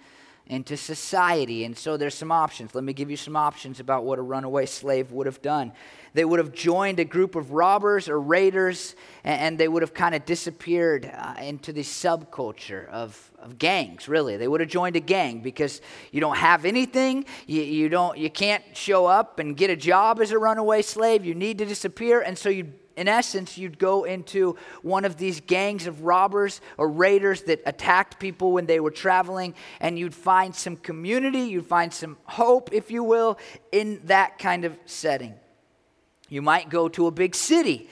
into 0.48 0.76
society. 0.76 1.64
And 1.64 1.78
so 1.78 1.98
there's 1.98 2.16
some 2.16 2.32
options. 2.32 2.76
Let 2.76 2.84
me 2.84 2.94
give 2.94 3.10
you 3.10 3.18
some 3.18 3.36
options 3.36 3.80
about 3.80 4.04
what 4.04 4.20
a 4.20 4.22
runaway 4.22 4.66
slave 4.66 5.12
would 5.12 5.26
have 5.26 5.42
done. 5.42 5.72
They 6.14 6.26
would 6.26 6.40
have 6.40 6.54
joined 6.54 7.00
a 7.00 7.06
group 7.06 7.36
of 7.36 7.52
robbers 7.52 8.08
or 8.08 8.20
raiders, 8.20 8.96
and, 9.24 9.42
and 9.42 9.58
they 9.58 9.68
would 9.68 9.82
have 9.82 9.94
kind 9.94 10.14
of 10.14 10.26
disappeared 10.26 11.12
uh, 11.12 11.36
into 11.42 11.74
the 11.74 11.82
subculture 11.82 12.88
of, 12.90 13.32
of 13.40 13.58
gangs, 13.58 14.08
really. 14.08 14.38
They 14.38 14.48
would 14.48 14.60
have 14.60 14.70
joined 14.70 14.96
a 14.96 15.02
gang 15.02 15.42
because 15.42 15.82
you 16.12 16.22
don't 16.22 16.38
have 16.38 16.66
anything, 16.66 17.26
you, 17.48 17.62
you, 17.62 17.90
don't, 17.90 18.18
you 18.18 18.30
can't 18.30 18.64
show 18.74 19.06
up 19.06 19.40
and 19.40 19.58
get 19.58 19.70
a 19.70 19.76
job 19.76 20.22
as 20.22 20.32
a 20.32 20.38
runaway 20.38 20.82
slave, 20.82 21.26
you 21.26 21.34
need 21.34 21.58
to 21.58 21.66
disappear, 21.66 22.22
and 22.22 22.38
so 22.38 22.50
you 22.50 22.74
in 22.96 23.08
essence, 23.08 23.58
you'd 23.58 23.80
go 23.80 24.04
into 24.04 24.58
one 24.82 25.06
of 25.06 25.18
these 25.18 25.42
gangs 25.42 25.88
of 25.88 26.04
robbers 26.04 26.62
or 26.78 26.90
raiders 26.90 27.44
that 27.44 27.62
attacked 27.66 28.20
people 28.20 28.52
when 28.52 28.66
they 28.66 28.80
were 28.80 28.92
traveling, 28.92 29.56
and 29.80 29.98
you'd 29.98 30.14
find 30.14 30.56
some 30.56 30.78
community, 30.78 31.40
you'd 31.40 31.66
find 31.66 31.94
some 31.94 32.18
hope, 32.26 32.72
if 32.72 32.92
you 32.92 33.04
will, 33.04 33.38
in 33.72 34.02
that 34.06 34.38
kind 34.38 34.66
of 34.66 34.78
setting. 34.86 35.34
You 36.30 36.42
might 36.42 36.70
go 36.70 36.88
to 36.90 37.08
a 37.08 37.12
big 37.12 37.36
city 37.36 37.90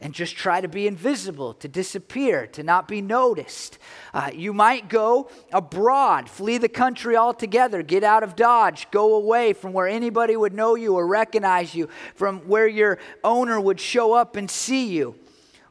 and 0.00 0.12
just 0.12 0.36
try 0.36 0.60
to 0.60 0.68
be 0.68 0.86
invisible, 0.86 1.54
to 1.54 1.68
disappear, 1.68 2.46
to 2.48 2.62
not 2.62 2.88
be 2.88 3.00
noticed. 3.00 3.78
Uh, 4.12 4.30
you 4.34 4.52
might 4.52 4.88
go 4.88 5.30
abroad, 5.52 6.28
flee 6.28 6.58
the 6.58 6.68
country 6.68 7.16
altogether, 7.16 7.82
get 7.82 8.04
out 8.04 8.22
of 8.22 8.36
Dodge, 8.36 8.90
go 8.90 9.14
away 9.14 9.52
from 9.52 9.72
where 9.72 9.88
anybody 9.88 10.36
would 10.36 10.52
know 10.52 10.74
you 10.74 10.94
or 10.94 11.06
recognize 11.06 11.74
you, 11.74 11.88
from 12.14 12.40
where 12.40 12.66
your 12.66 12.98
owner 13.22 13.60
would 13.60 13.80
show 13.80 14.12
up 14.12 14.36
and 14.36 14.50
see 14.50 14.86
you. 14.86 15.14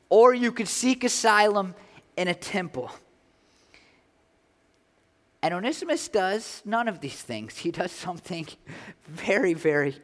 Or 0.10 0.34
you 0.34 0.52
could 0.52 0.68
seek 0.68 1.04
asylum 1.04 1.76
in 2.18 2.28
a 2.28 2.36
temple. 2.36 2.92
And 5.44 5.54
Onesimus 5.54 6.08
does 6.08 6.62
none 6.64 6.88
of 6.88 7.02
these 7.02 7.22
things. 7.22 7.58
He 7.58 7.72
does 7.72 7.92
something 7.92 8.48
very, 9.08 9.54
very 9.54 9.96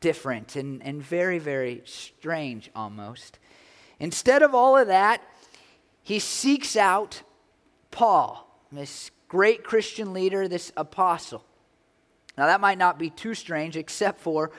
different 0.00 0.56
and, 0.56 0.82
and 0.82 1.02
very, 1.02 1.38
very 1.38 1.82
strange 1.84 2.70
almost. 2.74 3.38
Instead 3.98 4.42
of 4.42 4.54
all 4.54 4.76
of 4.76 4.88
that, 4.88 5.22
he 6.02 6.18
seeks 6.18 6.76
out 6.76 7.22
Paul, 7.90 8.48
this 8.70 9.10
great 9.28 9.64
Christian 9.64 10.12
leader, 10.12 10.48
this 10.48 10.72
apostle. 10.76 11.44
Now, 12.36 12.46
that 12.46 12.60
might 12.60 12.78
not 12.78 12.98
be 12.98 13.10
too 13.10 13.34
strange, 13.34 13.76
except 13.76 14.20
for 14.20 14.50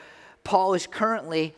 Paul 0.43 0.73
is 0.73 0.87
currently 0.87 1.53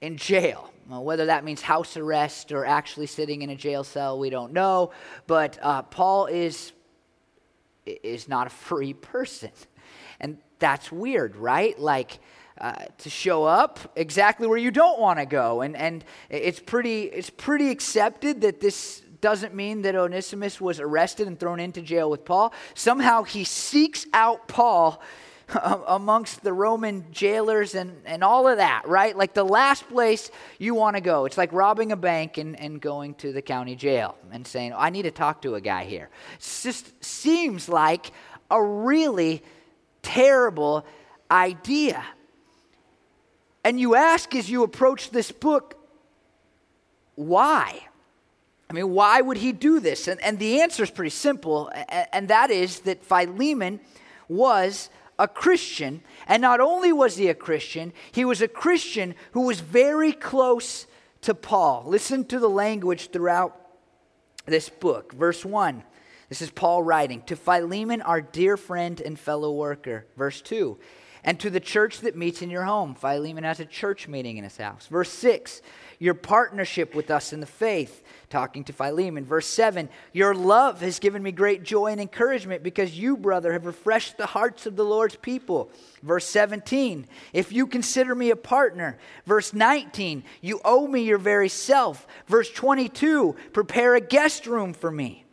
in 0.00 0.16
jail. 0.16 0.72
Well, 0.88 1.04
whether 1.04 1.26
that 1.26 1.44
means 1.44 1.62
house 1.62 1.96
arrest 1.96 2.52
or 2.52 2.66
actually 2.66 3.06
sitting 3.06 3.42
in 3.42 3.50
a 3.50 3.56
jail 3.56 3.84
cell, 3.84 4.18
we 4.18 4.30
don't 4.30 4.52
know. 4.52 4.90
But 5.26 5.58
uh, 5.62 5.82
Paul 5.82 6.26
is, 6.26 6.72
is 7.86 8.28
not 8.28 8.46
a 8.48 8.50
free 8.50 8.92
person. 8.92 9.50
And 10.20 10.38
that's 10.58 10.92
weird, 10.92 11.36
right? 11.36 11.78
Like, 11.78 12.18
uh, 12.62 12.84
to 12.96 13.10
show 13.10 13.42
up 13.42 13.80
exactly 13.96 14.46
where 14.46 14.56
you 14.56 14.70
don't 14.70 15.00
want 15.00 15.18
to 15.18 15.26
go. 15.26 15.62
And, 15.62 15.76
and 15.76 16.04
it's, 16.30 16.60
pretty, 16.60 17.02
it's 17.02 17.28
pretty 17.28 17.70
accepted 17.70 18.42
that 18.42 18.60
this 18.60 19.02
doesn't 19.20 19.52
mean 19.52 19.82
that 19.82 19.96
Onesimus 19.96 20.60
was 20.60 20.78
arrested 20.78 21.26
and 21.26 21.38
thrown 21.38 21.58
into 21.58 21.82
jail 21.82 22.08
with 22.08 22.24
Paul. 22.24 22.54
Somehow 22.74 23.24
he 23.24 23.42
seeks 23.42 24.06
out 24.12 24.46
Paul 24.46 25.02
amongst 25.86 26.44
the 26.44 26.52
Roman 26.52 27.04
jailers 27.10 27.74
and, 27.74 28.00
and 28.04 28.22
all 28.22 28.46
of 28.46 28.58
that, 28.58 28.86
right? 28.86 29.16
Like 29.16 29.34
the 29.34 29.44
last 29.44 29.88
place 29.88 30.30
you 30.58 30.74
want 30.74 30.96
to 30.96 31.02
go. 31.02 31.24
It's 31.24 31.36
like 31.36 31.52
robbing 31.52 31.90
a 31.90 31.96
bank 31.96 32.38
and, 32.38 32.58
and 32.58 32.80
going 32.80 33.14
to 33.16 33.32
the 33.32 33.42
county 33.42 33.74
jail 33.74 34.16
and 34.30 34.46
saying, 34.46 34.72
I 34.76 34.90
need 34.90 35.02
to 35.02 35.10
talk 35.10 35.42
to 35.42 35.56
a 35.56 35.60
guy 35.60 35.84
here. 35.84 36.10
It 36.34 36.60
just 36.62 37.04
seems 37.04 37.68
like 37.68 38.12
a 38.50 38.62
really 38.62 39.42
terrible 40.02 40.86
idea. 41.30 42.04
And 43.64 43.78
you 43.78 43.94
ask 43.94 44.34
as 44.34 44.50
you 44.50 44.62
approach 44.62 45.10
this 45.10 45.30
book, 45.30 45.76
why? 47.14 47.86
I 48.68 48.72
mean, 48.72 48.90
why 48.90 49.20
would 49.20 49.36
he 49.36 49.52
do 49.52 49.80
this? 49.80 50.08
And, 50.08 50.20
and 50.22 50.38
the 50.38 50.62
answer 50.62 50.82
is 50.82 50.90
pretty 50.90 51.10
simple, 51.10 51.70
and, 52.12 52.28
that 52.28 52.50
is 52.50 52.80
that 52.80 53.04
Philemon 53.04 53.80
was 54.28 54.88
a 55.18 55.28
Christian. 55.28 56.02
And 56.26 56.40
not 56.40 56.58
only 56.60 56.92
was 56.92 57.16
he 57.16 57.28
a 57.28 57.34
Christian, 57.34 57.92
he 58.10 58.24
was 58.24 58.40
a 58.40 58.48
Christian 58.48 59.14
who 59.32 59.42
was 59.42 59.60
very 59.60 60.12
close 60.12 60.86
to 61.20 61.34
Paul. 61.34 61.84
Listen 61.86 62.24
to 62.26 62.38
the 62.38 62.48
language 62.48 63.10
throughout 63.10 63.56
this 64.46 64.68
book. 64.68 65.12
Verse 65.12 65.44
1. 65.44 65.84
This 66.28 66.40
is 66.40 66.50
Paul 66.50 66.82
writing 66.82 67.20
to 67.26 67.36
Philemon, 67.36 68.00
our 68.00 68.22
dear 68.22 68.56
friend 68.56 69.00
and 69.02 69.18
fellow 69.18 69.52
worker. 69.52 70.06
Verse 70.16 70.40
2 70.40 70.78
and 71.24 71.38
to 71.38 71.50
the 71.50 71.60
church 71.60 72.00
that 72.00 72.16
meets 72.16 72.42
in 72.42 72.50
your 72.50 72.64
home. 72.64 72.94
Philemon 72.94 73.44
has 73.44 73.60
a 73.60 73.64
church 73.64 74.08
meeting 74.08 74.38
in 74.38 74.44
his 74.44 74.56
house. 74.56 74.88
Verse 74.88 75.10
6, 75.10 75.62
your 76.00 76.14
partnership 76.14 76.96
with 76.96 77.12
us 77.12 77.32
in 77.32 77.38
the 77.38 77.46
faith, 77.46 78.02
talking 78.28 78.64
to 78.64 78.72
Philemon. 78.72 79.24
Verse 79.24 79.46
7, 79.46 79.88
your 80.12 80.34
love 80.34 80.80
has 80.80 80.98
given 80.98 81.22
me 81.22 81.30
great 81.30 81.62
joy 81.62 81.92
and 81.92 82.00
encouragement 82.00 82.64
because 82.64 82.98
you, 82.98 83.16
brother, 83.16 83.52
have 83.52 83.66
refreshed 83.66 84.18
the 84.18 84.26
hearts 84.26 84.66
of 84.66 84.74
the 84.74 84.84
Lord's 84.84 85.14
people. 85.14 85.70
Verse 86.02 86.26
17, 86.26 87.06
if 87.32 87.52
you 87.52 87.68
consider 87.68 88.16
me 88.16 88.30
a 88.30 88.36
partner. 88.36 88.98
Verse 89.24 89.54
19, 89.54 90.24
you 90.40 90.60
owe 90.64 90.88
me 90.88 91.02
your 91.02 91.18
very 91.18 91.48
self. 91.48 92.06
Verse 92.26 92.50
22, 92.50 93.36
prepare 93.52 93.94
a 93.94 94.00
guest 94.00 94.46
room 94.46 94.74
for 94.74 94.90
me. 94.90 95.24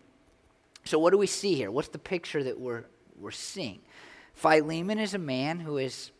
So, 0.85 0.99
what 0.99 1.11
do 1.11 1.17
we 1.17 1.27
see 1.27 1.55
here? 1.55 1.71
What's 1.71 1.89
the 1.89 1.99
picture 1.99 2.43
that 2.43 2.59
we're, 2.59 2.83
we're 3.19 3.31
seeing? 3.31 3.79
Philemon 4.39 4.99
is 4.99 5.13
a 5.13 5.19
man 5.19 5.59
who 5.59 5.77
is, 5.77 6.11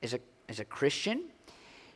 is, 0.00 0.14
a, 0.14 0.20
is 0.48 0.58
a 0.58 0.64
Christian. 0.64 1.24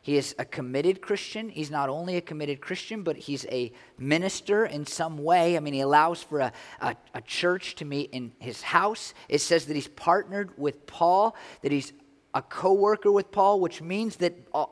He 0.03 0.17
is 0.17 0.35
a 0.37 0.45
committed 0.45 1.01
Christian. 1.01 1.49
He's 1.49 1.71
not 1.71 1.89
only 1.89 2.15
a 2.15 2.21
committed 2.21 2.61
Christian, 2.61 3.01
but 3.01 3.17
he's 3.17 3.47
a 3.47 3.71
minister 3.97 4.67
in 4.67 4.85
some 4.85 5.17
way. 5.17 5.57
I 5.57 5.59
mean, 5.61 5.73
he 5.73 5.79
allows 5.79 6.21
for 6.21 6.41
a, 6.41 6.53
a, 6.79 6.95
a, 7.15 7.21
church 7.21 7.73
to 7.75 7.85
meet 7.85 8.11
in 8.11 8.33
his 8.37 8.61
house. 8.61 9.15
It 9.27 9.41
says 9.41 9.65
that 9.65 9.73
he's 9.73 9.87
partnered 9.87 10.55
with 10.59 10.85
Paul, 10.85 11.35
that 11.63 11.71
he's 11.71 11.91
a 12.35 12.43
co 12.43 12.73
worker 12.73 13.11
with 13.11 13.31
Paul, 13.31 13.59
which 13.59 13.81
means 13.81 14.17
that 14.17 14.35
uh, 14.53 14.65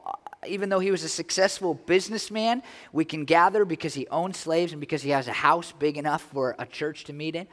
even 0.48 0.70
though 0.70 0.80
he 0.80 0.92
was 0.92 1.04
a 1.04 1.10
successful 1.10 1.74
businessman, 1.74 2.62
we 2.92 3.06
can 3.06 3.26
gather 3.26 3.66
because 3.66 3.96
he 3.96 4.08
owned 4.10 4.36
slaves 4.36 4.72
and 4.72 4.80
because 4.80 5.02
he 5.02 5.12
has 5.12 5.28
a 5.28 5.34
house 5.34 5.72
big 5.72 5.98
enough 5.98 6.22
for 6.22 6.56
a 6.60 6.66
church 6.66 7.06
to 7.06 7.14
meet 7.14 7.36
in. 7.36 7.48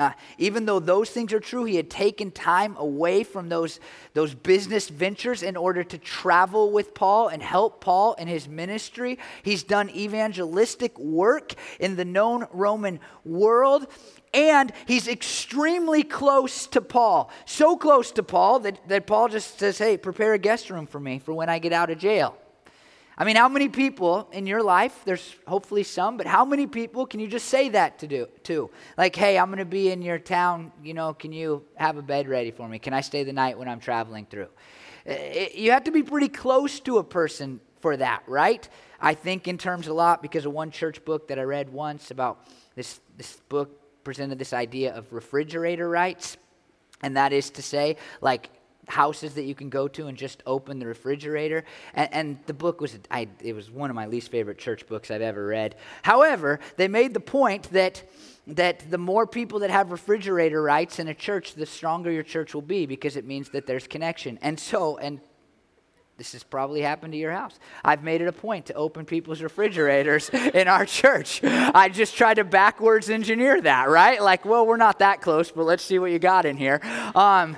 Uh, 0.00 0.12
even 0.38 0.64
though 0.64 0.80
those 0.80 1.10
things 1.10 1.30
are 1.30 1.40
true, 1.40 1.64
he 1.64 1.76
had 1.76 1.90
taken 1.90 2.30
time 2.30 2.74
away 2.78 3.22
from 3.22 3.50
those, 3.50 3.80
those 4.14 4.34
business 4.34 4.88
ventures 4.88 5.42
in 5.42 5.58
order 5.58 5.84
to 5.84 5.98
travel 5.98 6.72
with 6.72 6.94
Paul 6.94 7.28
and 7.28 7.42
help 7.42 7.82
Paul 7.82 8.14
in 8.14 8.26
his 8.26 8.48
ministry. 8.48 9.18
He's 9.42 9.62
done 9.62 9.90
evangelistic 9.90 10.98
work 10.98 11.52
in 11.78 11.96
the 11.96 12.06
known 12.06 12.46
Roman 12.50 12.98
world. 13.26 13.88
And 14.32 14.72
he's 14.86 15.06
extremely 15.06 16.02
close 16.02 16.66
to 16.68 16.80
Paul. 16.80 17.30
So 17.44 17.76
close 17.76 18.10
to 18.12 18.22
Paul 18.22 18.60
that, 18.60 18.88
that 18.88 19.06
Paul 19.06 19.28
just 19.28 19.58
says, 19.58 19.76
Hey, 19.76 19.98
prepare 19.98 20.32
a 20.32 20.38
guest 20.38 20.70
room 20.70 20.86
for 20.86 20.98
me 20.98 21.18
for 21.18 21.34
when 21.34 21.50
I 21.50 21.58
get 21.58 21.74
out 21.74 21.90
of 21.90 21.98
jail. 21.98 22.38
I 23.20 23.24
mean, 23.24 23.36
how 23.36 23.50
many 23.50 23.68
people 23.68 24.30
in 24.32 24.46
your 24.46 24.62
life, 24.62 25.02
there's 25.04 25.36
hopefully 25.46 25.82
some, 25.82 26.16
but 26.16 26.26
how 26.26 26.42
many 26.46 26.66
people 26.66 27.04
can 27.04 27.20
you 27.20 27.28
just 27.28 27.48
say 27.48 27.68
that 27.68 27.98
to 27.98 28.06
do 28.06 28.26
to? 28.44 28.70
Like, 28.96 29.14
hey, 29.14 29.38
I'm 29.38 29.48
going 29.48 29.58
to 29.58 29.66
be 29.66 29.90
in 29.90 30.00
your 30.00 30.18
town, 30.18 30.72
you 30.82 30.94
know, 30.94 31.12
can 31.12 31.30
you 31.30 31.62
have 31.74 31.98
a 31.98 32.02
bed 32.02 32.28
ready 32.28 32.50
for 32.50 32.66
me? 32.66 32.78
Can 32.78 32.94
I 32.94 33.02
stay 33.02 33.22
the 33.22 33.34
night 33.34 33.58
when 33.58 33.68
I'm 33.68 33.78
traveling 33.78 34.24
through? 34.24 34.48
It, 35.04 35.54
you 35.54 35.72
have 35.72 35.84
to 35.84 35.90
be 35.90 36.02
pretty 36.02 36.28
close 36.28 36.80
to 36.80 36.96
a 36.96 37.04
person 37.04 37.60
for 37.80 37.94
that, 37.98 38.22
right? 38.26 38.66
I 38.98 39.12
think 39.12 39.46
in 39.46 39.58
terms 39.58 39.86
a 39.86 39.92
lot 39.92 40.22
because 40.22 40.46
of 40.46 40.52
one 40.52 40.70
church 40.70 41.04
book 41.04 41.28
that 41.28 41.38
I 41.38 41.42
read 41.42 41.70
once 41.70 42.10
about 42.10 42.46
this, 42.74 43.00
this 43.18 43.36
book 43.50 44.02
presented 44.02 44.38
this 44.38 44.54
idea 44.54 44.94
of 44.94 45.12
refrigerator 45.12 45.90
rights. 45.90 46.38
And 47.02 47.18
that 47.18 47.34
is 47.34 47.50
to 47.50 47.62
say, 47.62 47.96
like 48.22 48.48
houses 48.90 49.34
that 49.34 49.44
you 49.44 49.54
can 49.54 49.70
go 49.70 49.88
to 49.88 50.06
and 50.06 50.18
just 50.18 50.42
open 50.46 50.78
the 50.78 50.86
refrigerator. 50.86 51.64
And, 51.94 52.08
and 52.12 52.38
the 52.46 52.54
book 52.54 52.80
was, 52.80 52.98
I, 53.10 53.28
it 53.42 53.54
was 53.54 53.70
one 53.70 53.90
of 53.90 53.96
my 53.96 54.06
least 54.06 54.30
favorite 54.30 54.58
church 54.58 54.86
books 54.86 55.10
I've 55.10 55.22
ever 55.22 55.46
read. 55.46 55.76
However, 56.02 56.60
they 56.76 56.88
made 56.88 57.14
the 57.14 57.20
point 57.20 57.70
that, 57.70 58.02
that 58.46 58.90
the 58.90 58.98
more 58.98 59.26
people 59.26 59.60
that 59.60 59.70
have 59.70 59.90
refrigerator 59.90 60.62
rights 60.62 60.98
in 60.98 61.08
a 61.08 61.14
church, 61.14 61.54
the 61.54 61.66
stronger 61.66 62.10
your 62.10 62.22
church 62.22 62.54
will 62.54 62.62
be 62.62 62.86
because 62.86 63.16
it 63.16 63.24
means 63.24 63.50
that 63.50 63.66
there's 63.66 63.86
connection. 63.86 64.38
And 64.42 64.58
so, 64.58 64.98
and 64.98 65.20
this 66.20 66.32
has 66.32 66.42
probably 66.42 66.82
happened 66.82 67.14
to 67.14 67.18
your 67.18 67.32
house. 67.32 67.58
I've 67.82 68.02
made 68.02 68.20
it 68.20 68.26
a 68.26 68.32
point 68.32 68.66
to 68.66 68.74
open 68.74 69.06
people's 69.06 69.40
refrigerators 69.40 70.28
in 70.54 70.68
our 70.68 70.84
church. 70.84 71.40
I 71.42 71.88
just 71.88 72.14
tried 72.14 72.34
to 72.34 72.44
backwards 72.44 73.08
engineer 73.08 73.58
that, 73.62 73.88
right? 73.88 74.20
Like, 74.22 74.44
well, 74.44 74.66
we're 74.66 74.76
not 74.76 74.98
that 74.98 75.22
close, 75.22 75.50
but 75.50 75.64
let's 75.64 75.82
see 75.82 75.98
what 75.98 76.10
you 76.10 76.18
got 76.18 76.44
in 76.44 76.58
here. 76.58 76.82
Um, 77.14 77.56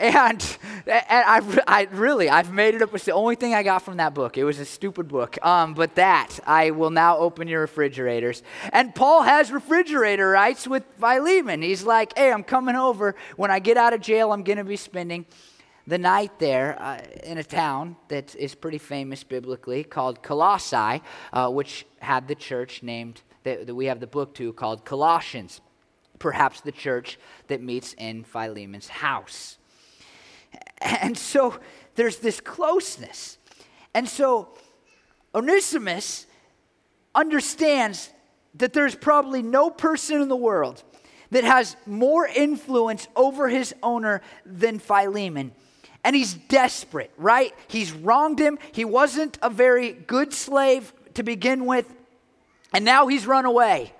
and, 0.00 0.58
and 0.86 1.04
I, 1.08 1.62
I 1.66 1.88
really, 1.92 2.30
I've 2.30 2.52
made 2.52 2.74
it 2.74 2.82
up. 2.82 2.94
It's 2.94 3.04
the 3.04 3.12
only 3.12 3.34
thing 3.34 3.54
I 3.54 3.62
got 3.62 3.82
from 3.82 3.98
that 3.98 4.14
book. 4.14 4.38
It 4.38 4.44
was 4.44 4.58
a 4.58 4.64
stupid 4.64 5.08
book. 5.08 5.38
Um, 5.44 5.74
but 5.74 5.94
that, 5.96 6.40
I 6.46 6.70
will 6.70 6.90
now 6.90 7.18
open 7.18 7.48
your 7.48 7.60
refrigerators. 7.60 8.42
And 8.72 8.94
Paul 8.94 9.22
has 9.22 9.52
refrigerator 9.52 10.30
rights 10.30 10.66
with 10.66 10.84
Philemon. 10.98 11.62
He's 11.62 11.84
like, 11.84 12.16
hey, 12.16 12.32
I'm 12.32 12.44
coming 12.44 12.76
over. 12.76 13.14
When 13.36 13.50
I 13.50 13.58
get 13.58 13.76
out 13.76 13.92
of 13.92 14.00
jail, 14.00 14.32
I'm 14.32 14.42
going 14.42 14.58
to 14.58 14.64
be 14.64 14.76
spending 14.76 15.26
the 15.86 15.98
night 15.98 16.38
there 16.38 16.80
uh, 16.80 17.00
in 17.24 17.38
a 17.38 17.44
town 17.44 17.96
that 18.08 18.34
is 18.36 18.54
pretty 18.54 18.78
famous 18.78 19.22
biblically 19.22 19.84
called 19.84 20.22
Colossae, 20.22 21.02
uh, 21.32 21.50
which 21.50 21.86
had 21.98 22.26
the 22.26 22.34
church 22.34 22.82
named, 22.82 23.22
that, 23.44 23.66
that 23.66 23.74
we 23.74 23.86
have 23.86 24.00
the 24.00 24.06
book 24.06 24.34
to, 24.34 24.52
called 24.52 24.84
Colossians. 24.84 25.60
Perhaps 26.18 26.60
the 26.60 26.72
church 26.72 27.18
that 27.48 27.62
meets 27.62 27.94
in 27.94 28.24
Philemon's 28.24 28.88
house. 28.88 29.56
And 30.80 31.16
so 31.16 31.58
there's 31.94 32.18
this 32.18 32.40
closeness. 32.40 33.38
And 33.94 34.08
so 34.08 34.48
Onesimus 35.34 36.26
understands 37.14 38.10
that 38.54 38.72
there's 38.72 38.94
probably 38.94 39.42
no 39.42 39.70
person 39.70 40.20
in 40.20 40.28
the 40.28 40.36
world 40.36 40.82
that 41.30 41.44
has 41.44 41.76
more 41.86 42.26
influence 42.26 43.06
over 43.14 43.48
his 43.48 43.74
owner 43.82 44.20
than 44.44 44.78
Philemon. 44.78 45.52
And 46.02 46.16
he's 46.16 46.34
desperate, 46.34 47.12
right? 47.16 47.54
He's 47.68 47.92
wronged 47.92 48.38
him. 48.38 48.58
He 48.72 48.84
wasn't 48.84 49.38
a 49.42 49.50
very 49.50 49.92
good 49.92 50.32
slave 50.32 50.92
to 51.14 51.22
begin 51.22 51.66
with. 51.66 51.92
And 52.72 52.84
now 52.84 53.06
he's 53.06 53.26
run 53.26 53.44
away. 53.44 53.92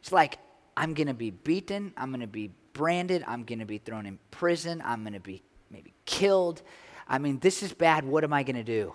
It's 0.00 0.12
like, 0.12 0.38
I'm 0.76 0.92
going 0.94 1.06
to 1.06 1.14
be 1.14 1.30
beaten. 1.30 1.92
I'm 1.96 2.10
going 2.10 2.20
to 2.20 2.26
be 2.26 2.50
branded. 2.72 3.24
I'm 3.26 3.44
going 3.44 3.60
to 3.60 3.64
be 3.64 3.78
thrown 3.78 4.06
in 4.06 4.18
prison. 4.30 4.82
I'm 4.84 5.02
going 5.02 5.14
to 5.14 5.20
be 5.20 5.42
killed. 6.04 6.62
I 7.08 7.18
mean, 7.18 7.38
this 7.38 7.62
is 7.62 7.72
bad. 7.72 8.04
What 8.04 8.24
am 8.24 8.32
I 8.32 8.42
going 8.42 8.56
to 8.56 8.64
do? 8.64 8.94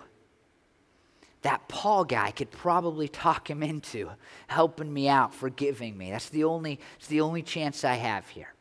That 1.41 1.67
Paul 1.67 2.04
guy 2.04 2.32
could 2.32 2.52
probably 2.52 3.08
talk 3.08 3.50
him 3.50 3.63
into 3.63 4.10
helping 4.48 4.91
me 4.91 5.08
out, 5.08 5.34
forgiving 5.34 5.98
me. 5.98 6.12
That's 6.12 6.30
the 6.30 6.43
only, 6.43 6.80
it's 6.98 7.08
the 7.08 7.22
only 7.22 7.43
chance 7.43 7.84
I 7.84 7.95
have 7.95 8.28
here. 8.28 8.54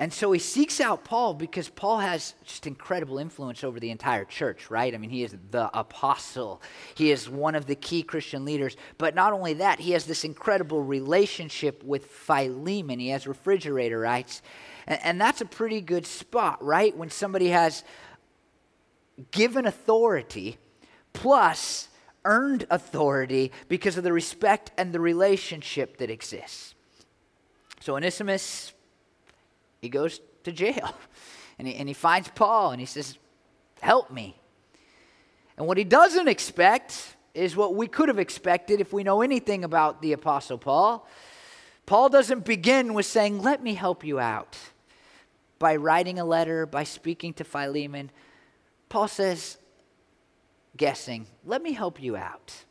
And 0.00 0.12
so 0.12 0.30
he 0.30 0.38
seeks 0.38 0.80
out 0.80 1.02
Paul 1.02 1.34
because 1.34 1.68
Paul 1.68 1.98
has 1.98 2.34
just 2.44 2.68
incredible 2.68 3.18
influence 3.18 3.64
over 3.64 3.80
the 3.80 3.90
entire 3.90 4.24
church, 4.24 4.70
right? 4.70 4.94
I 4.94 4.98
mean, 4.98 5.10
he 5.10 5.24
is 5.24 5.34
the 5.50 5.76
apostle. 5.76 6.62
He 6.94 7.10
is 7.10 7.28
one 7.28 7.56
of 7.56 7.66
the 7.66 7.74
key 7.74 8.04
Christian 8.04 8.44
leaders. 8.44 8.76
But 8.96 9.16
not 9.16 9.32
only 9.32 9.54
that, 9.54 9.80
he 9.80 9.92
has 9.92 10.04
this 10.04 10.22
incredible 10.22 10.84
relationship 10.84 11.82
with 11.82 12.06
Philemon. 12.06 13.00
He 13.00 13.08
has 13.08 13.26
refrigerator 13.26 13.98
rights. 13.98 14.40
And, 14.88 15.00
and 15.04 15.20
that's 15.20 15.40
a 15.40 15.46
pretty 15.46 15.80
good 15.80 16.06
spot, 16.06 16.64
right? 16.64 16.96
When 16.96 17.10
somebody 17.10 17.50
has 17.50 17.84
given 19.30 19.66
authority 19.66 20.58
plus 21.12 21.88
earned 22.24 22.66
authority 22.70 23.52
because 23.68 23.96
of 23.96 24.02
the 24.02 24.12
respect 24.12 24.72
and 24.76 24.92
the 24.92 25.00
relationship 25.00 25.98
that 25.98 26.10
exists. 26.10 26.74
So 27.80 27.94
Onesimus 27.94 28.72
he 29.80 29.88
goes 29.88 30.20
to 30.44 30.52
jail 30.52 30.94
and 31.58 31.68
he, 31.68 31.74
and 31.76 31.88
he 31.88 31.94
finds 31.94 32.28
Paul 32.28 32.72
and 32.72 32.80
he 32.80 32.86
says, 32.86 33.18
Help 33.80 34.10
me. 34.10 34.36
And 35.56 35.66
what 35.66 35.78
he 35.78 35.84
doesn't 35.84 36.26
expect 36.26 37.16
is 37.32 37.54
what 37.54 37.74
we 37.76 37.86
could 37.86 38.08
have 38.08 38.18
expected 38.18 38.80
if 38.80 38.92
we 38.92 39.04
know 39.04 39.22
anything 39.22 39.62
about 39.62 40.02
the 40.02 40.12
Apostle 40.12 40.58
Paul. 40.58 41.06
Paul 41.86 42.08
doesn't 42.08 42.44
begin 42.44 42.92
with 42.94 43.06
saying, 43.06 43.40
Let 43.40 43.62
me 43.62 43.74
help 43.74 44.04
you 44.04 44.18
out. 44.18 44.58
By 45.58 45.76
writing 45.76 46.18
a 46.18 46.24
letter, 46.24 46.66
by 46.66 46.84
speaking 46.84 47.32
to 47.34 47.44
Philemon, 47.44 48.10
Paul 48.88 49.08
says, 49.08 49.58
guessing, 50.76 51.26
Let 51.44 51.62
me 51.62 51.72
help 51.72 52.02
you 52.02 52.16
out. 52.16 52.64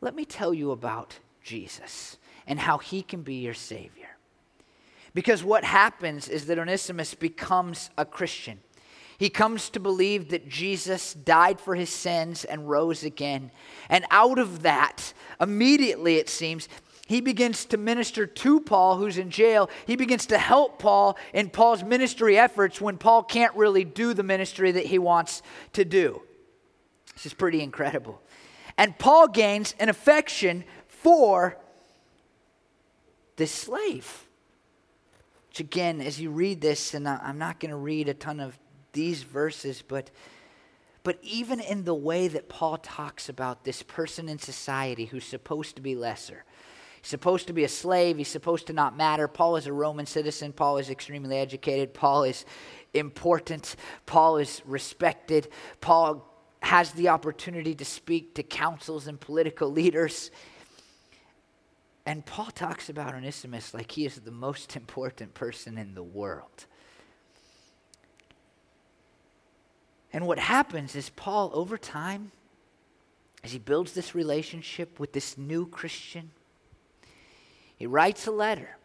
Let 0.00 0.14
me 0.14 0.24
tell 0.24 0.52
you 0.52 0.70
about 0.70 1.18
Jesus 1.42 2.16
and 2.46 2.58
how 2.58 2.78
he 2.78 3.02
can 3.02 3.22
be 3.22 3.36
your 3.36 3.54
Savior. 3.54 4.16
Because 5.14 5.42
what 5.42 5.64
happens 5.64 6.28
is 6.28 6.46
that 6.46 6.58
Onesimus 6.58 7.14
becomes 7.14 7.90
a 7.96 8.04
Christian. 8.04 8.60
He 9.18 9.30
comes 9.30 9.70
to 9.70 9.80
believe 9.80 10.28
that 10.28 10.46
Jesus 10.46 11.14
died 11.14 11.58
for 11.58 11.74
his 11.74 11.88
sins 11.88 12.44
and 12.44 12.68
rose 12.68 13.02
again. 13.02 13.50
And 13.88 14.04
out 14.10 14.38
of 14.38 14.62
that, 14.62 15.14
immediately 15.40 16.16
it 16.16 16.28
seems, 16.28 16.68
he 17.06 17.20
begins 17.20 17.64
to 17.66 17.76
minister 17.76 18.26
to 18.26 18.60
Paul, 18.60 18.96
who's 18.96 19.16
in 19.16 19.30
jail. 19.30 19.70
He 19.86 19.94
begins 19.94 20.26
to 20.26 20.38
help 20.38 20.80
Paul 20.80 21.16
in 21.32 21.50
Paul's 21.50 21.84
ministry 21.84 22.36
efforts 22.36 22.80
when 22.80 22.98
Paul 22.98 23.22
can't 23.22 23.54
really 23.54 23.84
do 23.84 24.12
the 24.12 24.24
ministry 24.24 24.72
that 24.72 24.86
he 24.86 24.98
wants 24.98 25.40
to 25.74 25.84
do. 25.84 26.20
This 27.14 27.26
is 27.26 27.34
pretty 27.34 27.62
incredible. 27.62 28.20
And 28.76 28.98
Paul 28.98 29.28
gains 29.28 29.76
an 29.78 29.88
affection 29.88 30.64
for 30.88 31.56
this 33.36 33.52
slave. 33.52 34.26
Which, 35.50 35.60
again, 35.60 36.00
as 36.00 36.20
you 36.20 36.30
read 36.30 36.60
this, 36.60 36.92
and 36.92 37.08
I'm 37.08 37.38
not 37.38 37.60
going 37.60 37.70
to 37.70 37.76
read 37.76 38.08
a 38.08 38.14
ton 38.14 38.40
of 38.40 38.58
these 38.92 39.22
verses, 39.22 39.80
but, 39.86 40.10
but 41.04 41.18
even 41.22 41.60
in 41.60 41.84
the 41.84 41.94
way 41.94 42.26
that 42.26 42.48
Paul 42.48 42.78
talks 42.78 43.28
about 43.28 43.62
this 43.62 43.84
person 43.84 44.28
in 44.28 44.40
society 44.40 45.04
who's 45.04 45.24
supposed 45.24 45.76
to 45.76 45.82
be 45.82 45.94
lesser, 45.94 46.44
supposed 47.06 47.46
to 47.46 47.52
be 47.52 47.64
a 47.64 47.68
slave, 47.68 48.18
he's 48.18 48.28
supposed 48.28 48.66
to 48.66 48.72
not 48.72 48.96
matter. 48.96 49.28
Paul 49.28 49.56
is 49.56 49.66
a 49.66 49.72
Roman 49.72 50.06
citizen, 50.06 50.52
Paul 50.52 50.78
is 50.78 50.90
extremely 50.90 51.36
educated, 51.36 51.94
Paul 51.94 52.24
is 52.24 52.44
important, 52.94 53.76
Paul 54.06 54.38
is 54.38 54.62
respected, 54.66 55.48
Paul 55.80 56.26
has 56.60 56.92
the 56.92 57.08
opportunity 57.08 57.74
to 57.74 57.84
speak 57.84 58.34
to 58.34 58.42
councils 58.42 59.06
and 59.06 59.20
political 59.20 59.70
leaders. 59.70 60.30
And 62.04 62.24
Paul 62.24 62.46
talks 62.46 62.88
about 62.88 63.14
Onesimus 63.14 63.74
like 63.74 63.92
he 63.92 64.06
is 64.06 64.16
the 64.16 64.30
most 64.30 64.76
important 64.76 65.34
person 65.34 65.78
in 65.78 65.94
the 65.94 66.02
world. 66.02 66.66
And 70.12 70.26
what 70.26 70.38
happens 70.38 70.96
is, 70.96 71.10
Paul, 71.10 71.50
over 71.52 71.76
time, 71.76 72.32
as 73.44 73.52
he 73.52 73.58
builds 73.58 73.92
this 73.92 74.14
relationship 74.14 74.98
with 74.98 75.12
this 75.12 75.36
new 75.36 75.66
Christian, 75.66 76.30
he 77.76 77.86
writes 77.86 78.26
a 78.26 78.32
letter 78.32 78.76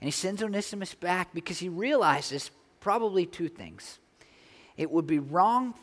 and 0.00 0.08
he 0.08 0.10
sends 0.10 0.42
Onesimus 0.42 0.94
back 0.94 1.32
because 1.32 1.58
he 1.58 1.68
realizes 1.68 2.50
probably 2.80 3.24
two 3.24 3.48
things. 3.48 3.98
It 4.76 4.90
would 4.90 5.06
be 5.06 5.18
wrong 5.18 5.74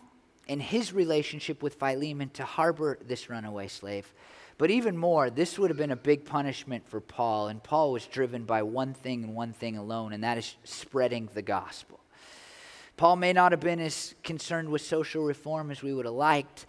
in 0.47 0.59
his 0.59 0.91
relationship 0.91 1.61
with 1.63 1.75
Philemon 1.75 2.29
to 2.31 2.43
harbor 2.43 2.97
this 3.05 3.29
runaway 3.29 3.67
slave. 3.67 4.11
But 4.57 4.71
even 4.71 4.97
more, 4.97 5.29
this 5.29 5.57
would 5.57 5.69
have 5.69 5.77
been 5.77 5.91
a 5.91 5.95
big 5.95 6.25
punishment 6.25 6.89
for 6.89 6.99
Paul, 6.99 7.47
and 7.47 7.63
Paul 7.63 7.93
was 7.93 8.05
driven 8.05 8.43
by 8.43 8.63
one 8.63 8.93
thing 8.93 9.23
and 9.23 9.33
one 9.33 9.53
thing 9.53 9.77
alone, 9.77 10.11
and 10.11 10.23
that 10.25 10.37
is 10.37 10.55
spreading 10.65 11.29
the 11.33 11.41
gospel. 11.41 12.01
Paul 12.97 13.15
may 13.15 13.31
not 13.31 13.53
have 13.53 13.61
been 13.61 13.79
as 13.79 14.15
concerned 14.21 14.67
with 14.67 14.81
social 14.81 15.23
reform 15.23 15.71
as 15.71 15.81
we 15.81 15.93
would 15.93 16.03
have 16.03 16.13
liked, 16.13 16.65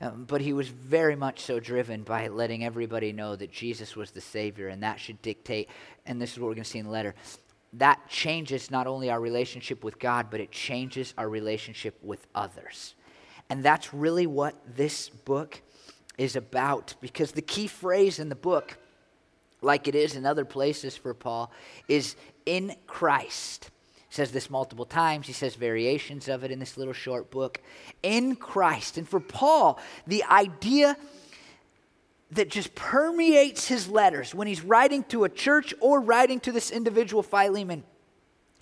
um, 0.00 0.24
but 0.26 0.40
he 0.40 0.52
was 0.52 0.68
very 0.68 1.14
much 1.14 1.40
so 1.40 1.60
driven 1.60 2.02
by 2.02 2.28
letting 2.28 2.64
everybody 2.64 3.12
know 3.12 3.36
that 3.36 3.52
Jesus 3.52 3.94
was 3.96 4.10
the 4.10 4.20
Savior, 4.20 4.68
and 4.68 4.82
that 4.82 4.98
should 4.98 5.20
dictate, 5.22 5.68
and 6.06 6.20
this 6.20 6.32
is 6.32 6.38
what 6.38 6.46
we're 6.46 6.54
going 6.54 6.64
to 6.64 6.70
see 6.70 6.78
in 6.78 6.86
the 6.86 6.92
letter. 6.92 7.14
That 7.74 8.08
changes 8.08 8.70
not 8.70 8.86
only 8.86 9.10
our 9.10 9.20
relationship 9.20 9.84
with 9.84 9.98
God, 9.98 10.28
but 10.30 10.40
it 10.40 10.50
changes 10.50 11.14
our 11.18 11.28
relationship 11.28 11.98
with 12.02 12.26
others. 12.34 12.94
And 13.48 13.62
that's 13.62 13.92
really 13.92 14.26
what 14.26 14.54
this 14.76 15.08
book 15.08 15.60
is 16.16 16.36
about 16.36 16.94
because 17.00 17.32
the 17.32 17.42
key 17.42 17.66
phrase 17.66 18.18
in 18.18 18.28
the 18.28 18.34
book, 18.34 18.78
like 19.60 19.86
it 19.88 19.94
is 19.94 20.16
in 20.16 20.24
other 20.24 20.44
places 20.44 20.96
for 20.96 21.14
Paul, 21.14 21.52
is 21.88 22.16
in 22.46 22.74
Christ. 22.86 23.70
Says 24.10 24.32
this 24.32 24.50
multiple 24.50 24.84
times. 24.84 25.28
He 25.28 25.32
says 25.32 25.54
variations 25.54 26.28
of 26.28 26.42
it 26.42 26.50
in 26.50 26.58
this 26.58 26.76
little 26.76 26.92
short 26.92 27.30
book. 27.30 27.60
In 28.02 28.36
Christ. 28.36 28.98
And 28.98 29.08
for 29.08 29.20
Paul, 29.20 29.78
the 30.06 30.24
idea 30.24 30.96
that 32.32 32.48
just 32.50 32.74
permeates 32.74 33.68
his 33.68 33.88
letters 33.88 34.34
when 34.34 34.46
he's 34.46 34.62
writing 34.62 35.04
to 35.04 35.24
a 35.24 35.28
church 35.28 35.74
or 35.80 36.00
writing 36.00 36.40
to 36.40 36.52
this 36.52 36.70
individual 36.70 37.22
Philemon 37.22 37.84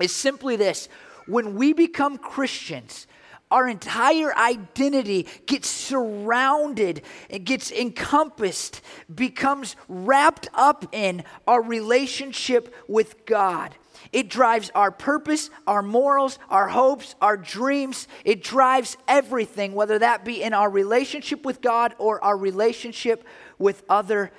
is 0.00 0.14
simply 0.14 0.56
this 0.56 0.88
when 1.26 1.54
we 1.54 1.72
become 1.72 2.16
Christians, 2.16 3.06
our 3.50 3.68
entire 3.68 4.36
identity 4.36 5.26
gets 5.46 5.68
surrounded, 5.68 7.02
it 7.28 7.44
gets 7.44 7.70
encompassed, 7.70 8.80
becomes 9.12 9.76
wrapped 9.88 10.48
up 10.54 10.86
in 10.92 11.24
our 11.46 11.62
relationship 11.62 12.74
with 12.86 13.24
God. 13.24 13.74
It 14.12 14.30
drives 14.30 14.70
our 14.74 14.90
purpose, 14.90 15.50
our 15.66 15.82
morals, 15.82 16.38
our 16.48 16.68
hopes, 16.68 17.14
our 17.20 17.36
dreams. 17.36 18.08
It 18.24 18.42
drives 18.42 18.96
everything, 19.06 19.74
whether 19.74 19.98
that 19.98 20.24
be 20.24 20.42
in 20.42 20.54
our 20.54 20.70
relationship 20.70 21.44
with 21.44 21.60
God 21.60 21.94
or 21.98 22.22
our 22.22 22.36
relationship 22.36 23.24
with 23.58 23.82
other 23.88 24.30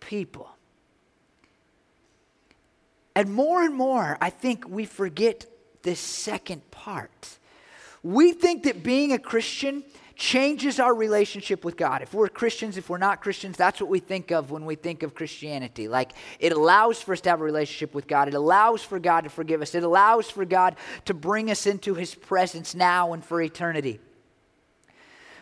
people. 0.00 0.50
And 3.14 3.32
more 3.32 3.62
and 3.62 3.74
more, 3.74 4.18
I 4.20 4.28
think 4.28 4.68
we 4.68 4.84
forget 4.84 5.46
this 5.82 6.00
second 6.00 6.70
part 6.70 7.38
we 8.02 8.32
think 8.32 8.64
that 8.64 8.82
being 8.82 9.12
a 9.12 9.18
Christian 9.18 9.84
changes 10.16 10.80
our 10.80 10.94
relationship 10.94 11.64
with 11.64 11.76
God. 11.76 12.00
If 12.00 12.14
we're 12.14 12.28
Christians, 12.28 12.78
if 12.78 12.88
we're 12.88 12.96
not 12.96 13.20
Christians, 13.20 13.56
that's 13.56 13.80
what 13.80 13.90
we 13.90 13.98
think 13.98 14.30
of 14.30 14.50
when 14.50 14.64
we 14.64 14.74
think 14.74 15.02
of 15.02 15.14
Christianity. 15.14 15.88
Like 15.88 16.12
it 16.40 16.52
allows 16.52 17.02
for 17.02 17.12
us 17.12 17.20
to 17.22 17.30
have 17.30 17.40
a 17.40 17.44
relationship 17.44 17.94
with 17.94 18.08
God, 18.08 18.26
it 18.26 18.34
allows 18.34 18.82
for 18.82 18.98
God 18.98 19.24
to 19.24 19.30
forgive 19.30 19.60
us, 19.60 19.74
it 19.74 19.84
allows 19.84 20.30
for 20.30 20.44
God 20.44 20.76
to 21.04 21.14
bring 21.14 21.50
us 21.50 21.66
into 21.66 21.94
His 21.94 22.14
presence 22.14 22.74
now 22.74 23.12
and 23.12 23.22
for 23.24 23.42
eternity. 23.42 24.00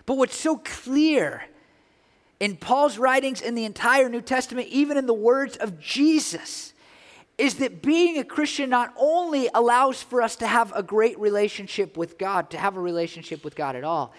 But 0.06 0.16
what's 0.18 0.38
so 0.38 0.56
clear 0.56 1.44
in 2.40 2.56
Paul's 2.56 2.98
writings 2.98 3.40
in 3.40 3.54
the 3.54 3.64
entire 3.64 4.08
New 4.08 4.20
Testament, 4.20 4.68
even 4.68 4.96
in 4.96 5.06
the 5.06 5.14
words 5.14 5.56
of 5.56 5.78
Jesus, 5.80 6.73
is 7.36 7.56
that 7.56 7.82
being 7.82 8.18
a 8.18 8.24
Christian 8.24 8.70
not 8.70 8.94
only 8.96 9.48
allows 9.54 10.02
for 10.02 10.22
us 10.22 10.36
to 10.36 10.46
have 10.46 10.72
a 10.74 10.82
great 10.82 11.18
relationship 11.18 11.96
with 11.96 12.16
God, 12.16 12.50
to 12.50 12.58
have 12.58 12.76
a 12.76 12.80
relationship 12.80 13.44
with 13.44 13.56
God 13.56 13.74
at 13.76 13.84
all, 13.84 14.12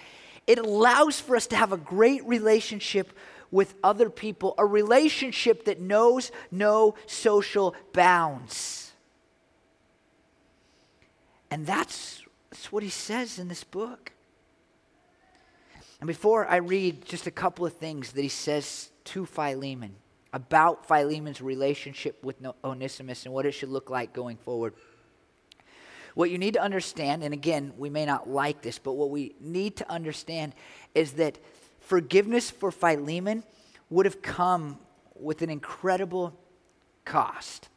it 0.48 0.58
allows 0.58 1.20
for 1.20 1.36
us 1.36 1.48
to 1.48 1.56
have 1.56 1.72
a 1.72 1.78
great 1.78 2.26
relationship 2.26 3.14
with 3.52 3.74
other 3.84 4.10
people, 4.10 4.54
a 4.58 4.66
relationship 4.66 5.66
that 5.66 5.80
knows 5.80 6.32
no 6.52 6.96
social 7.08 7.74
bounds. 7.94 8.92
And 11.50 11.66
that's, 11.66 12.22
that's 12.50 12.72
what 12.72 12.84
he 12.84 12.90
says 12.90 13.40
in 13.40 13.48
this 13.48 13.64
book. 13.64 14.12
And 16.02 16.08
before 16.08 16.46
I 16.48 16.58
read 16.58 17.06
just 17.06 17.28
a 17.28 17.32
couple 17.32 17.66
of 17.66 17.74
things 17.74 18.12
that 18.12 18.22
he 18.22 18.28
says 18.28 18.90
to 19.06 19.26
Philemon, 19.26 19.96
about 20.36 20.86
Philemon's 20.86 21.42
relationship 21.42 22.22
with 22.22 22.36
Onesimus 22.62 23.26
and 23.26 23.34
what 23.34 23.46
it 23.46 23.54
should 23.54 23.70
look 23.70 23.90
like 23.90 24.12
going 24.12 24.36
forward. 24.36 24.74
What 26.14 26.30
you 26.30 26.38
need 26.38 26.56
to 26.56 26.62
understand, 26.62 27.24
and 27.24 27.34
again, 27.34 27.72
we 27.78 27.90
may 27.90 28.06
not 28.06 28.30
like 28.30 28.62
this, 28.62 28.78
but 28.78 28.94
what 28.94 29.10
we 29.10 29.34
need 29.40 29.78
to 29.78 29.90
understand 29.90 30.54
is 30.94 31.14
that 31.14 31.38
forgiveness 31.80 32.52
for 32.52 32.70
Philemon 32.70 33.44
would 33.90 34.06
have 34.06 34.22
come 34.22 34.78
with 35.16 35.42
an 35.42 35.50
incredible 35.50 36.38
cost. 37.06 37.70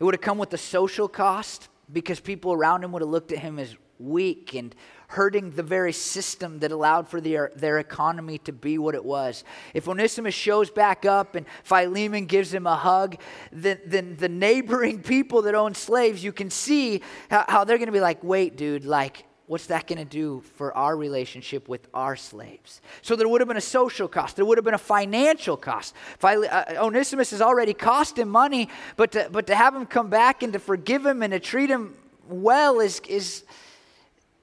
It 0.00 0.04
would 0.04 0.14
have 0.14 0.22
come 0.22 0.38
with 0.38 0.52
a 0.54 0.58
social 0.58 1.08
cost 1.08 1.68
because 1.92 2.20
people 2.20 2.54
around 2.54 2.84
him 2.84 2.92
would 2.92 3.02
have 3.02 3.10
looked 3.10 3.32
at 3.32 3.38
him 3.38 3.58
as 3.58 3.76
weak 3.98 4.54
and 4.54 4.74
hurting 5.08 5.50
the 5.52 5.62
very 5.62 5.92
system 5.92 6.58
that 6.58 6.70
allowed 6.70 7.08
for 7.08 7.20
their, 7.20 7.50
their 7.56 7.78
economy 7.78 8.36
to 8.38 8.52
be 8.52 8.76
what 8.76 8.94
it 8.94 9.04
was. 9.04 9.42
If 9.72 9.88
Onesimus 9.88 10.34
shows 10.34 10.70
back 10.70 11.06
up 11.06 11.34
and 11.34 11.46
Philemon 11.64 12.26
gives 12.26 12.52
him 12.52 12.66
a 12.66 12.76
hug, 12.76 13.16
then, 13.50 13.80
then 13.86 14.16
the 14.16 14.28
neighboring 14.28 15.02
people 15.02 15.42
that 15.42 15.54
own 15.54 15.74
slaves, 15.74 16.22
you 16.22 16.32
can 16.32 16.50
see 16.50 17.00
how, 17.30 17.44
how 17.48 17.64
they're 17.64 17.78
going 17.78 17.86
to 17.86 17.92
be 17.92 18.00
like, 18.00 18.22
wait, 18.22 18.56
dude, 18.56 18.84
like, 18.84 19.24
what's 19.46 19.66
that 19.68 19.86
going 19.86 19.98
to 19.98 20.04
do 20.04 20.42
for 20.56 20.76
our 20.76 20.94
relationship 20.94 21.70
with 21.70 21.88
our 21.94 22.14
slaves? 22.14 22.82
So 23.00 23.16
there 23.16 23.26
would 23.26 23.40
have 23.40 23.48
been 23.48 23.56
a 23.56 23.62
social 23.62 24.08
cost. 24.08 24.36
There 24.36 24.44
would 24.44 24.58
have 24.58 24.64
been 24.64 24.74
a 24.74 24.78
financial 24.78 25.56
cost. 25.56 25.94
Phile- 26.20 26.52
uh, 26.52 26.84
Onesimus 26.84 27.30
has 27.30 27.40
already 27.40 27.72
cost 27.72 28.18
him 28.18 28.28
money, 28.28 28.68
but 28.96 29.12
to, 29.12 29.30
but 29.32 29.46
to 29.46 29.54
have 29.54 29.74
him 29.74 29.86
come 29.86 30.10
back 30.10 30.42
and 30.42 30.52
to 30.52 30.58
forgive 30.58 31.06
him 31.06 31.22
and 31.22 31.32
to 31.32 31.40
treat 31.40 31.70
him 31.70 31.96
well 32.28 32.80
is, 32.80 33.00
is, 33.08 33.44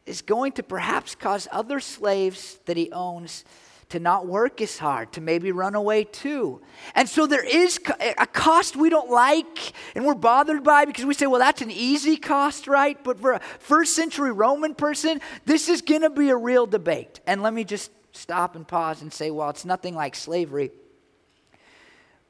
is 0.06 0.22
going 0.22 0.52
to 0.54 0.64
perhaps 0.64 1.16
cause 1.16 1.48
other 1.52 1.80
slaves 1.80 2.60
that 2.66 2.78
he 2.78 2.92
owns 2.92 3.44
to 3.90 4.00
not 4.00 4.26
work 4.26 4.62
as 4.62 4.78
hard, 4.78 5.12
to 5.14 5.22
maybe 5.22 5.52
run 5.52 5.76
away 5.76 6.04
too. 6.04 6.60
And 6.96 7.08
so 7.08 7.28
there 7.28 7.44
is 7.46 7.80
a 8.18 8.26
cost 8.26 8.76
we 8.76 8.90
don't 8.90 9.12
like 9.12 9.74
and 9.96 10.06
we're 10.06 10.16
bothered 10.16 10.64
by 10.64 10.86
because 10.86 11.06
we 11.06 11.14
say, 11.14 11.28
well, 11.28 11.40
that's 11.40 11.62
an 11.62 11.72
easy 11.72 12.18
cost, 12.18 12.68
right? 12.68 13.02
But 13.04 13.20
for 13.20 13.34
a 13.34 13.40
first 13.60 13.96
century 13.96 14.32
Roman 14.32 14.74
person, 14.74 15.22
this 15.46 15.70
is 15.70 15.82
going 15.82 16.02
to 16.02 16.10
be 16.10 16.30
a 16.30 16.36
real 16.36 16.66
debate. 16.66 17.20
And 17.28 17.44
let 17.44 17.54
me 17.54 17.64
just 17.64 17.92
stop 18.12 18.56
and 18.56 18.68
pause 18.68 19.02
and 19.02 19.14
say, 19.14 19.30
well, 19.30 19.50
it's 19.50 19.66
nothing 19.66 19.94
like 19.94 20.16
slavery. 20.16 20.72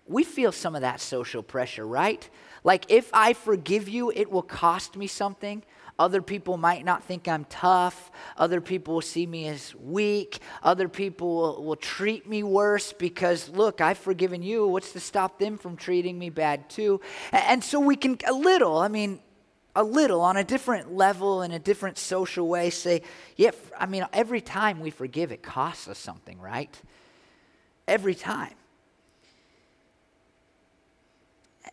We 0.07 0.23
feel 0.23 0.51
some 0.51 0.75
of 0.75 0.81
that 0.81 0.99
social 0.99 1.41
pressure, 1.41 1.87
right? 1.87 2.29
Like, 2.63 2.85
if 2.89 3.09
I 3.13 3.33
forgive 3.33 3.87
you, 3.87 4.11
it 4.11 4.29
will 4.29 4.43
cost 4.43 4.97
me 4.97 5.07
something. 5.07 5.63
Other 5.97 6.21
people 6.21 6.57
might 6.57 6.83
not 6.83 7.03
think 7.05 7.27
I'm 7.27 7.45
tough. 7.45 8.11
Other 8.37 8.59
people 8.59 8.95
will 8.95 9.01
see 9.01 9.25
me 9.25 9.47
as 9.47 9.73
weak. 9.75 10.39
Other 10.61 10.89
people 10.89 11.35
will, 11.35 11.63
will 11.63 11.75
treat 11.77 12.27
me 12.27 12.43
worse 12.43 12.91
because, 12.91 13.47
look, 13.49 13.79
I've 13.79 13.97
forgiven 13.97 14.43
you. 14.43 14.67
What's 14.67 14.91
to 14.91 14.99
stop 14.99 15.39
them 15.39 15.57
from 15.57 15.77
treating 15.77 16.19
me 16.19 16.29
bad 16.29 16.69
too? 16.69 16.99
And, 17.31 17.43
and 17.43 17.63
so 17.63 17.79
we 17.79 17.95
can, 17.95 18.17
a 18.27 18.33
little, 18.33 18.77
I 18.77 18.89
mean, 18.89 19.21
a 19.73 19.83
little 19.83 20.21
on 20.21 20.35
a 20.35 20.43
different 20.43 20.93
level 20.93 21.41
in 21.41 21.51
a 21.51 21.59
different 21.59 21.97
social 21.97 22.47
way 22.47 22.69
say, 22.69 23.01
yeah, 23.37 23.51
I 23.77 23.85
mean, 23.85 24.05
every 24.11 24.41
time 24.41 24.81
we 24.81 24.89
forgive, 24.89 25.31
it 25.31 25.43
costs 25.43 25.87
us 25.87 25.97
something, 25.97 26.39
right? 26.39 26.77
Every 27.87 28.15
time. 28.15 28.53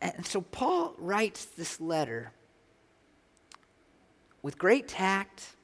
And 0.01 0.27
so 0.27 0.41
Paul 0.41 0.95
writes 0.99 1.45
this 1.45 1.81
letter 1.81 2.33
with 4.43 4.59
great 4.59 4.89
tact, 4.89 5.57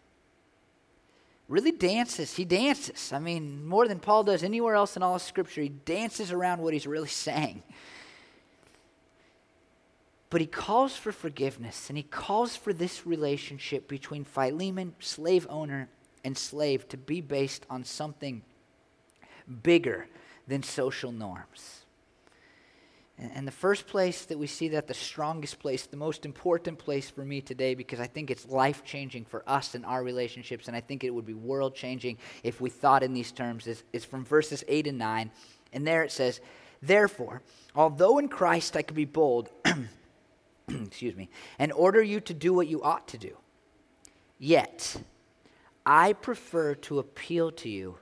really 1.48 1.72
dances. 1.72 2.34
He 2.34 2.44
dances. 2.44 3.12
I 3.12 3.18
mean, 3.18 3.66
more 3.66 3.88
than 3.88 3.98
Paul 3.98 4.24
does 4.24 4.42
anywhere 4.42 4.74
else 4.74 4.96
in 4.96 5.02
all 5.02 5.16
of 5.16 5.22
Scripture. 5.22 5.62
He 5.62 5.68
dances 5.68 6.30
around 6.30 6.62
what 6.62 6.72
he's 6.72 6.86
really 6.86 7.08
saying. 7.26 7.62
But 10.30 10.40
he 10.42 10.46
calls 10.46 10.94
for 10.94 11.10
forgiveness 11.10 11.88
and 11.88 11.96
he 11.96 12.02
calls 12.02 12.54
for 12.54 12.72
this 12.72 13.06
relationship 13.06 13.88
between 13.88 14.24
Philemon, 14.24 14.94
slave 15.00 15.46
owner, 15.48 15.88
and 16.22 16.36
slave 16.36 16.86
to 16.88 16.98
be 16.98 17.22
based 17.22 17.64
on 17.70 17.84
something 17.84 18.42
bigger 19.62 20.06
than 20.46 20.62
social 20.62 21.12
norms. 21.12 21.77
And 23.20 23.48
the 23.48 23.52
first 23.52 23.88
place 23.88 24.26
that 24.26 24.38
we 24.38 24.46
see 24.46 24.68
that, 24.68 24.86
the 24.86 24.94
strongest 24.94 25.58
place, 25.58 25.86
the 25.86 25.96
most 25.96 26.24
important 26.24 26.78
place 26.78 27.10
for 27.10 27.24
me 27.24 27.40
today, 27.40 27.74
because 27.74 27.98
I 27.98 28.06
think 28.06 28.30
it's 28.30 28.46
life 28.46 28.84
changing 28.84 29.24
for 29.24 29.42
us 29.44 29.74
and 29.74 29.84
our 29.84 30.04
relationships, 30.04 30.68
and 30.68 30.76
I 30.76 30.80
think 30.80 31.02
it 31.02 31.10
would 31.10 31.26
be 31.26 31.34
world 31.34 31.74
changing 31.74 32.18
if 32.44 32.60
we 32.60 32.70
thought 32.70 33.02
in 33.02 33.14
these 33.14 33.32
terms, 33.32 33.66
is, 33.66 33.82
is 33.92 34.04
from 34.04 34.24
verses 34.24 34.62
8 34.68 34.86
and 34.86 34.98
9. 34.98 35.32
And 35.72 35.84
there 35.84 36.04
it 36.04 36.12
says, 36.12 36.40
Therefore, 36.80 37.42
although 37.74 38.18
in 38.18 38.28
Christ 38.28 38.76
I 38.76 38.82
could 38.82 38.94
be 38.94 39.04
bold, 39.04 39.50
excuse 40.68 41.16
me, 41.16 41.28
and 41.58 41.72
order 41.72 42.00
you 42.00 42.20
to 42.20 42.34
do 42.34 42.54
what 42.54 42.68
you 42.68 42.84
ought 42.84 43.08
to 43.08 43.18
do, 43.18 43.36
yet 44.38 44.94
I 45.84 46.12
prefer 46.12 46.76
to 46.76 47.00
appeal 47.00 47.50
to 47.50 47.68
you 47.68 47.98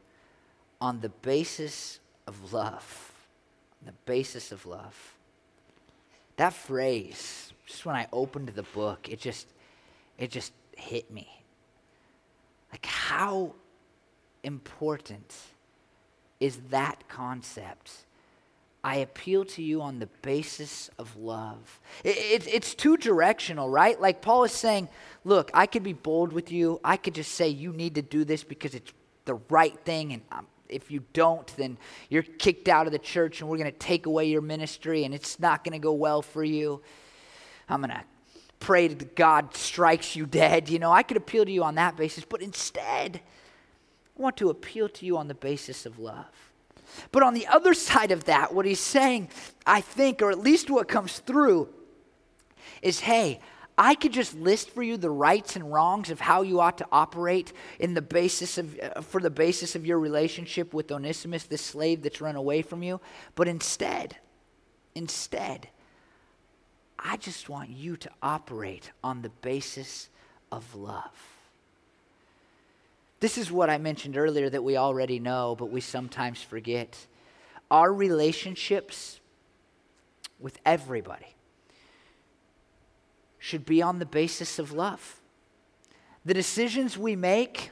on 0.79 1.01
the 1.01 1.09
basis 1.09 2.01
of 2.27 2.53
love. 2.53 3.16
The 3.87 3.93
basis 4.05 4.53
of 4.53 4.67
love. 4.67 5.15
That 6.37 6.53
phrase, 6.53 7.53
just 7.67 7.87
when 7.87 7.97
I 7.97 8.09
opened 8.13 8.49
the 8.49 8.65
book, 8.65 9.09
it 9.09 9.21
just 9.21 9.47
it 10.19 10.31
just 10.31 10.53
hit 10.77 11.11
me. 11.11 11.29
Like 12.73 12.85
how 12.85 13.55
important 14.43 15.35
is 16.41 16.59
that 16.71 17.09
concept? 17.09 17.93
I 18.85 18.97
appeal 18.97 19.45
to 19.47 19.63
you 19.63 19.83
on 19.83 19.99
the 19.99 20.07
basis 20.23 20.91
of 20.97 21.17
love. 21.17 21.81
It, 22.05 22.17
it, 22.17 22.47
it's 22.47 22.73
two 22.73 22.97
directional, 22.97 23.69
right? 23.69 24.01
Like 24.01 24.23
Paul 24.23 24.45
is 24.45 24.53
saying, 24.53 24.89
look, 25.25 25.51
I 25.55 25.67
could 25.67 25.83
be 25.83 25.93
bold 25.93 26.33
with 26.33 26.53
you. 26.53 26.81
I 26.85 26.97
could 26.97 27.15
just 27.15 27.33
say, 27.33 27.49
you 27.49 27.73
need 27.73 27.97
to 27.97 28.03
do 28.03 28.25
this 28.25 28.45
because 28.45 28.77
it's 28.77 28.93
the 29.25 29.41
right 29.51 29.77
thing. 29.81 30.13
And 30.13 30.23
um, 30.31 30.47
if 30.69 30.91
you 30.91 31.03
don't, 31.13 31.47
then 31.57 31.79
you're 32.09 32.23
kicked 32.23 32.69
out 32.69 32.87
of 32.87 32.93
the 32.93 32.99
church 32.99 33.41
and 33.41 33.49
we're 33.49 33.59
going 33.59 33.71
to 33.71 33.79
take 33.79 34.07
away 34.07 34.27
your 34.27 34.43
ministry 34.43 35.05
and 35.05 35.15
it's 35.15 35.39
not 35.39 35.65
going 35.65 35.73
to 35.73 35.79
go 35.79 35.93
well 35.93 36.23
for 36.23 36.45
you. 36.45 36.83
I'm 37.69 37.81
going 37.81 37.91
to 37.91 38.05
pray 38.61 38.89
that 38.89 39.17
God 39.17 39.55
strikes 39.55 40.17
you 40.17 40.27
dead. 40.27 40.69
You 40.69 40.79
know, 40.79 40.93
I 40.93 41.03
could 41.03 41.17
appeal 41.17 41.45
to 41.45 41.53
you 41.53 41.63
on 41.63 41.75
that 41.77 41.97
basis, 41.97 42.25
but 42.25 42.43
instead, 42.43 43.21
I 44.19 44.23
want 44.23 44.37
to 44.39 44.51
appeal 44.51 44.89
to 44.89 45.07
you 45.07 45.19
on 45.19 45.29
the 45.29 45.35
basis 45.35 45.87
of 45.87 45.99
love. 45.99 46.27
But 47.13 47.23
on 47.23 47.35
the 47.35 47.47
other 47.47 47.75
side 47.75 48.11
of 48.11 48.25
that, 48.25 48.55
what 48.55 48.65
he's 48.65 48.81
saying, 48.81 49.29
I 49.67 49.81
think, 49.81 50.23
or 50.23 50.31
at 50.31 50.39
least 50.39 50.71
what 50.71 50.89
comes 50.89 51.19
through, 51.19 51.69
is 52.83 53.01
hey, 53.01 53.41
I 53.79 53.95
could 53.95 54.13
just 54.13 54.35
list 54.35 54.71
for 54.71 54.83
you 54.83 54.97
the 54.97 55.11
rights 55.11 55.55
and 55.55 55.71
wrongs 55.71 56.11
of 56.11 56.21
how 56.21 56.43
you 56.43 56.61
ought 56.61 56.79
to 56.79 56.87
operate 56.91 57.53
in 57.79 57.93
the 57.93 58.03
basis 58.03 58.57
of, 58.57 58.79
uh, 58.81 59.03
for 59.03 59.21
the 59.21 59.31
basis 59.31 59.75
of 59.75 59.85
your 59.85 59.99
relationship 59.99 60.73
with 60.73 60.91
Onesimus, 60.91 61.45
the 61.45 61.59
slave 61.59 62.03
that's 62.03 62.21
run 62.21 62.37
away 62.37 62.63
from 62.63 62.83
you. 62.83 63.01
But 63.35 63.49
instead, 63.49 64.17
instead, 64.95 65.69
I 66.99 67.19
just 67.19 67.51
want 67.51 67.69
you 67.69 67.99
to 67.99 68.11
operate 68.23 68.93
on 69.05 69.21
the 69.21 69.29
basis 69.29 70.09
of 70.51 70.75
love. 70.75 71.37
This 73.21 73.37
is 73.37 73.53
what 73.53 73.69
I 73.69 73.77
mentioned 73.77 74.17
earlier 74.17 74.49
that 74.49 74.65
we 74.65 74.79
already 74.79 75.19
know, 75.19 75.55
but 75.59 75.71
we 75.71 75.83
sometimes 75.83 76.41
forget. 76.43 77.07
Our 77.71 77.93
relationships 77.93 79.21
with 80.39 80.59
everybody 80.65 81.36
should 83.47 83.65
be 83.65 83.81
on 83.81 84.01
the 84.01 84.07
basis 84.07 84.59
of 84.59 84.73
love. 84.73 85.21
The 86.25 86.35
decisions 86.35 86.99
we 86.99 87.15
make, 87.15 87.71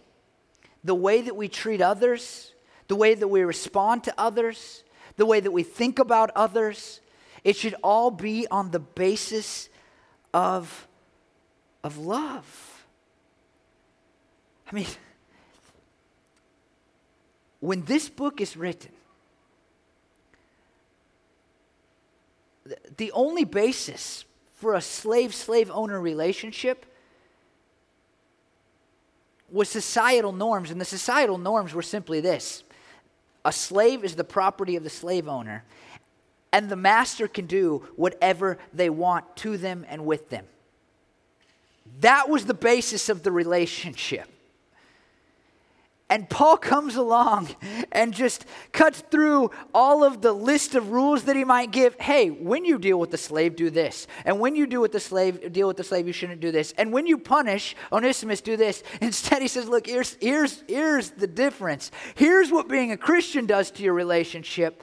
the 0.85 0.95
way 0.95 1.21
that 1.21 1.35
we 1.35 1.49
treat 1.49 1.81
others, 1.81 2.53
the 2.87 2.95
way 2.95 3.15
that 3.15 3.27
we 3.27 3.43
respond 3.43 4.05
to 4.05 4.15
others, 4.17 4.85
the 5.17 5.27
way 5.27 5.41
that 5.41 5.51
we 5.51 5.65
think 5.65 5.99
about 5.99 6.31
others, 6.37 7.01
it 7.43 7.57
should 7.57 7.75
all 7.83 8.13
be 8.13 8.47
on 8.53 8.71
the 8.71 8.79
basis 8.79 9.69
of, 10.33 10.87
of 11.83 11.99
love. 11.99 12.87
I 14.71 14.77
mean, 14.77 14.87
when 17.59 17.85
this 17.85 18.09
book 18.09 18.41
is 18.41 18.57
written, 18.57 18.93
the 22.97 23.11
only 23.11 23.43
basis 23.43 24.25
for 24.65 24.73
a 24.73 24.81
slave 24.81 25.35
slave 25.35 25.71
owner 25.71 26.01
relationship 26.01 26.87
was 29.53 29.69
societal 29.69 30.33
norms, 30.33 30.71
and 30.71 30.81
the 30.81 30.87
societal 30.87 31.37
norms 31.37 31.75
were 31.75 31.83
simply 31.83 32.23
this 32.23 32.65
a 33.45 33.53
slave 33.53 34.05
is 34.05 34.17
the 34.17 34.25
property 34.25 34.75
of 34.75 34.83
the 34.83 34.89
slave 34.89 35.29
owner, 35.29 35.65
and 36.51 36.71
the 36.71 36.77
master 36.77 37.29
can 37.29 37.45
do 37.45 37.87
whatever 37.95 38.57
they 38.73 38.89
want 38.89 39.37
to 39.37 39.59
them 39.59 39.85
and 39.87 40.07
with 40.07 40.31
them. 40.31 40.47
That 42.01 42.31
was 42.31 42.47
the 42.47 42.55
basis 42.55 43.11
of 43.11 43.23
the 43.23 43.33
relationship. 43.33 44.31
And 46.11 46.29
Paul 46.29 46.59
comes 46.59 46.97
along 46.97 47.49
and 47.91 48.13
just 48.13 48.45
cuts 48.73 49.03
through 49.11 49.51
all 49.73 50.05
of 50.05 50.21
the 50.21 50.33
list 50.33 50.75
of 50.75 50.91
rules 50.91 51.25
that 51.25 51.35
he 51.35 51.45
might 51.45 51.71
give. 51.71 51.99
Hey, 51.99 52.29
when 52.29 52.67
you 52.67 52.79
deal 52.79 53.01
with 53.01 53.11
the 53.11 53.17
slave, 53.17 53.57
do 53.57 53.71
this. 53.71 54.07
And 54.27 54.39
when 54.39 54.55
you 54.55 54.67
deal 54.67 54.83
with 54.83 54.93
the 54.93 55.01
slave, 55.01 55.51
deal 55.53 55.67
with 55.67 55.79
the 55.79 55.85
slave, 55.85 56.07
you 56.07 56.13
shouldn't 56.13 56.41
do 56.41 56.53
this. 56.53 56.73
And 56.77 56.93
when 56.93 57.07
you 57.07 57.17
punish 57.17 57.75
Onesimus, 57.91 58.43
do 58.43 58.57
this. 58.57 58.83
Instead, 59.01 59.41
he 59.41 59.49
says, 59.49 59.67
look, 59.67 59.87
here's, 59.87 60.19
here's, 60.21 60.63
here's 60.69 61.11
the 61.11 61.27
difference. 61.27 61.91
Here's 62.15 62.53
what 62.53 62.69
being 62.69 62.93
a 62.93 62.99
Christian 62.99 63.47
does 63.47 63.71
to 63.73 63.83
your 63.83 63.95
relationship. 63.95 64.83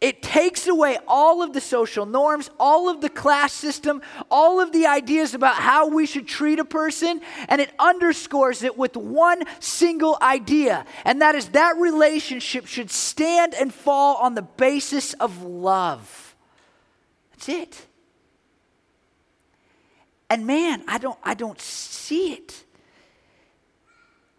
It 0.00 0.22
takes 0.22 0.66
away 0.66 0.96
all 1.06 1.42
of 1.42 1.52
the 1.52 1.60
social 1.60 2.06
norms, 2.06 2.48
all 2.58 2.88
of 2.88 3.02
the 3.02 3.10
class 3.10 3.52
system, 3.52 4.00
all 4.30 4.58
of 4.58 4.72
the 4.72 4.86
ideas 4.86 5.34
about 5.34 5.56
how 5.56 5.88
we 5.88 6.06
should 6.06 6.26
treat 6.26 6.58
a 6.58 6.64
person, 6.64 7.20
and 7.48 7.60
it 7.60 7.70
underscores 7.78 8.62
it 8.62 8.78
with 8.78 8.96
one 8.96 9.42
single 9.58 10.16
idea. 10.22 10.86
And 11.04 11.20
that 11.20 11.34
is 11.34 11.50
that 11.50 11.76
relationship 11.76 12.66
should 12.66 12.90
stand 12.90 13.52
and 13.54 13.74
fall 13.74 14.16
on 14.16 14.34
the 14.34 14.42
basis 14.42 15.12
of 15.14 15.42
love. 15.42 16.34
That's 17.32 17.50
it. 17.50 17.86
And 20.30 20.46
man, 20.46 20.82
I 20.88 20.96
don't, 20.96 21.18
I 21.22 21.34
don't 21.34 21.60
see 21.60 22.32
it. 22.32 22.64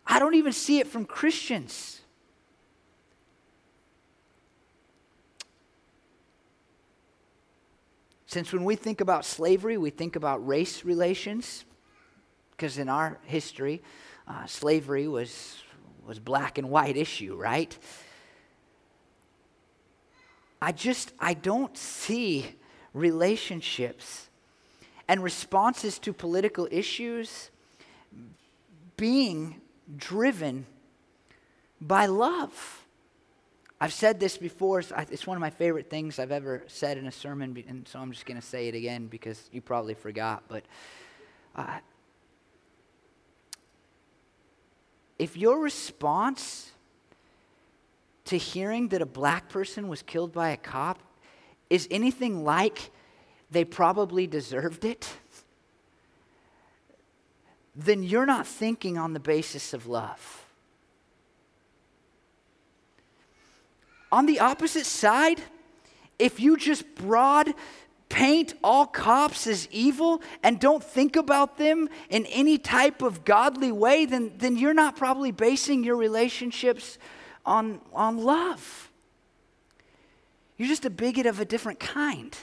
I 0.08 0.18
don't 0.18 0.36
even 0.36 0.54
see 0.54 0.80
it 0.80 0.88
from 0.88 1.06
Christians. 1.06 2.01
Since 8.32 8.54
when 8.54 8.64
we 8.64 8.78
think 8.78 9.02
about 9.02 9.26
slavery, 9.26 9.78
we 9.78 9.90
think 9.90 10.16
about 10.16 10.48
race 10.48 10.86
relations, 10.86 11.66
because 12.52 12.78
in 12.78 12.88
our 12.88 13.20
history, 13.26 13.82
uh, 14.26 14.46
slavery 14.46 15.06
was, 15.10 15.62
was 16.08 16.18
black 16.18 16.58
and 16.58 16.70
white 16.70 16.96
issue, 16.96 17.36
right? 17.36 17.78
I 20.62 20.72
just, 20.72 21.12
I 21.20 21.34
don't 21.34 21.78
see 21.78 22.56
relationships 22.94 24.30
and 25.10 25.22
responses 25.22 26.00
to 26.00 26.14
political 26.14 26.70
issues 26.72 27.50
being 28.96 29.60
driven 29.98 30.68
by 31.82 32.06
love. 32.06 32.81
I've 33.84 33.94
said 33.94 34.20
this 34.20 34.38
before. 34.38 34.80
It's 34.80 35.26
one 35.26 35.36
of 35.36 35.42
my 35.42 35.50
favorite 35.50 35.90
things 35.90 36.20
I've 36.20 36.32
ever 36.32 36.62
said 36.68 37.00
in 37.00 37.08
a 37.08 37.12
sermon, 37.12 37.64
and 37.68 37.88
so 37.88 37.98
I'm 37.98 38.12
just 38.12 38.28
going 38.28 38.40
to 38.40 38.46
say 38.46 38.68
it 38.68 38.76
again 38.76 39.08
because 39.08 39.50
you 39.52 39.60
probably 39.60 39.96
forgot. 39.96 40.44
But 40.48 40.64
uh, 41.56 41.80
if 45.18 45.36
your 45.36 45.60
response 45.60 46.70
to 48.26 48.38
hearing 48.38 48.90
that 48.90 49.02
a 49.02 49.06
black 49.08 49.50
person 49.50 49.88
was 49.88 50.04
killed 50.04 50.32
by 50.32 50.52
a 50.52 50.58
cop 50.58 51.00
is 51.72 51.88
anything 51.90 52.44
like 52.44 52.92
they 53.50 53.66
probably 53.66 54.28
deserved 54.28 54.86
it, 54.86 55.10
then 57.76 58.04
you're 58.04 58.28
not 58.28 58.46
thinking 58.46 59.00
on 59.00 59.14
the 59.14 59.20
basis 59.20 59.74
of 59.74 59.88
love. 59.88 60.41
On 64.12 64.26
the 64.26 64.40
opposite 64.40 64.86
side, 64.86 65.42
if 66.20 66.40
you 66.40 66.58
just 66.58 66.96
broad 66.96 67.54
paint 68.10 68.54
all 68.62 68.86
cops 68.86 69.48
as 69.48 69.68
evil 69.72 70.22
and 70.44 70.60
don't 70.60 70.84
think 70.84 71.16
about 71.16 71.58
them 71.58 71.88
in 72.10 72.26
any 72.26 72.58
type 72.58 73.02
of 73.02 73.24
godly 73.24 73.72
way, 73.72 74.06
then, 74.06 74.34
then 74.38 74.58
you're 74.58 74.74
not 74.74 74.98
probably 74.98 75.32
basing 75.32 75.84
your 75.84 75.96
relationships 75.96 76.98
on, 77.46 77.80
on 77.94 78.18
love. 78.18 78.92
You're 80.58 80.68
just 80.68 80.86
a 80.86 80.90
bigot 80.90 81.26
of 81.26 81.40
a 81.40 81.46
different 81.46 81.80
kind. 81.80 82.36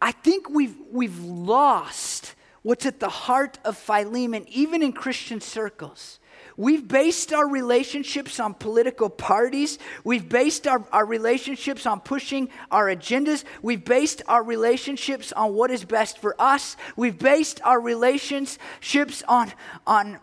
I 0.00 0.12
think 0.12 0.48
we've, 0.48 0.76
we've 0.90 1.22
lost 1.22 2.34
what's 2.62 2.86
at 2.86 2.98
the 2.98 3.08
heart 3.08 3.58
of 3.64 3.76
Philemon, 3.76 4.46
even 4.48 4.82
in 4.82 4.92
Christian 4.92 5.40
circles. 5.40 6.18
We've 6.58 6.88
based 6.88 7.32
our 7.32 7.48
relationships 7.48 8.40
on 8.40 8.52
political 8.52 9.08
parties. 9.08 9.78
We've 10.02 10.28
based 10.28 10.66
our, 10.66 10.84
our 10.92 11.06
relationships 11.06 11.86
on 11.86 12.00
pushing 12.00 12.48
our 12.72 12.86
agendas. 12.86 13.44
We've 13.62 13.84
based 13.84 14.22
our 14.26 14.42
relationships 14.42 15.30
on 15.30 15.54
what 15.54 15.70
is 15.70 15.84
best 15.84 16.18
for 16.18 16.34
us. 16.36 16.76
We've 16.96 17.16
based 17.16 17.60
our 17.62 17.80
relationships 17.80 19.22
on, 19.28 19.52
on 19.86 20.18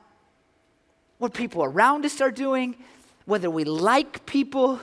what 1.19 1.33
people 1.33 1.63
around 1.63 2.05
us 2.05 2.19
are 2.19 2.31
doing, 2.31 2.75
whether 3.23 3.49
we 3.49 3.63
like 3.63 4.25
people, 4.25 4.81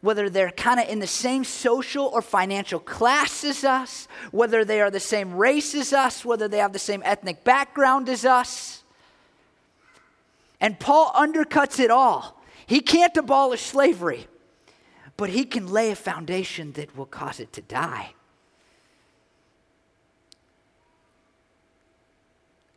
whether 0.00 0.30
they're 0.30 0.52
kind 0.52 0.80
of 0.80 0.88
in 0.88 1.00
the 1.00 1.06
same 1.06 1.44
social 1.44 2.06
or 2.06 2.22
financial 2.22 2.80
class 2.80 3.44
as 3.44 3.62
us, 3.62 4.08
whether 4.30 4.64
they 4.64 4.80
are 4.80 4.90
the 4.90 5.00
same 5.00 5.34
race 5.34 5.74
as 5.74 5.92
us, 5.92 6.24
whether 6.24 6.48
they 6.48 6.58
have 6.58 6.72
the 6.72 6.78
same 6.78 7.02
ethnic 7.04 7.44
background 7.44 8.08
as 8.08 8.24
us. 8.24 8.83
And 10.60 10.78
Paul 10.78 11.12
undercuts 11.12 11.78
it 11.80 11.90
all. 11.90 12.40
He 12.66 12.80
can't 12.80 13.16
abolish 13.16 13.62
slavery, 13.62 14.26
but 15.16 15.30
he 15.30 15.44
can 15.44 15.68
lay 15.68 15.90
a 15.90 15.96
foundation 15.96 16.72
that 16.72 16.96
will 16.96 17.06
cause 17.06 17.40
it 17.40 17.52
to 17.54 17.60
die. 17.60 18.14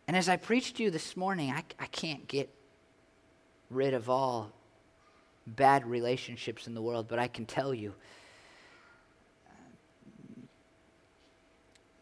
And 0.07 0.15
as 0.15 0.29
I 0.29 0.37
preached 0.37 0.77
to 0.77 0.83
you 0.83 0.91
this 0.91 1.17
morning, 1.17 1.51
I, 1.51 1.63
I 1.79 1.85
can't 1.87 2.27
get 2.27 2.49
rid 3.69 3.93
of 3.93 4.09
all 4.09 4.51
bad 5.45 5.85
relationships 5.85 6.67
in 6.67 6.73
the 6.73 6.81
world, 6.81 7.07
but 7.07 7.19
I 7.19 7.27
can 7.27 7.45
tell 7.45 7.73
you 7.73 7.93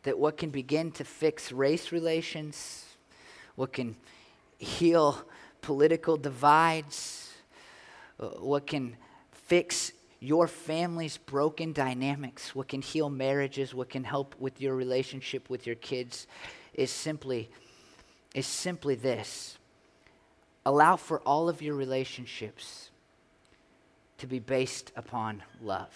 that 0.04 0.18
what 0.20 0.38
can 0.38 0.52
begin 0.52 0.92
to 0.92 1.04
fix 1.04 1.52
race 1.52 1.92
relations, 1.92 2.86
what 3.56 3.74
can 3.74 3.96
heal 4.60 5.26
political 5.66 6.16
divides, 6.16 7.34
uh, 8.20 8.28
what 8.38 8.68
can 8.68 8.96
fix 9.32 9.92
your 10.20 10.48
family's 10.48 11.18
broken 11.18 11.74
dynamics, 11.74 12.54
what 12.54 12.68
can 12.68 12.84
heal 12.84 13.10
marriages, 13.10 13.74
what 13.74 13.90
can 13.90 14.04
help 14.04 14.36
with 14.40 14.62
your 14.62 14.76
relationship 14.76 15.50
with 15.50 15.66
your 15.66 15.76
kids 15.76 16.28
is 16.76 16.92
simply 16.92 17.50
is 18.36 18.46
simply 18.46 18.94
this 18.94 19.58
allow 20.68 20.96
for 20.96 21.20
all 21.22 21.50
of 21.50 21.64
your 21.64 21.74
relationships 21.74 22.92
to 24.20 24.28
be 24.28 24.38
based 24.38 24.92
upon 24.96 25.42
love. 25.62 25.96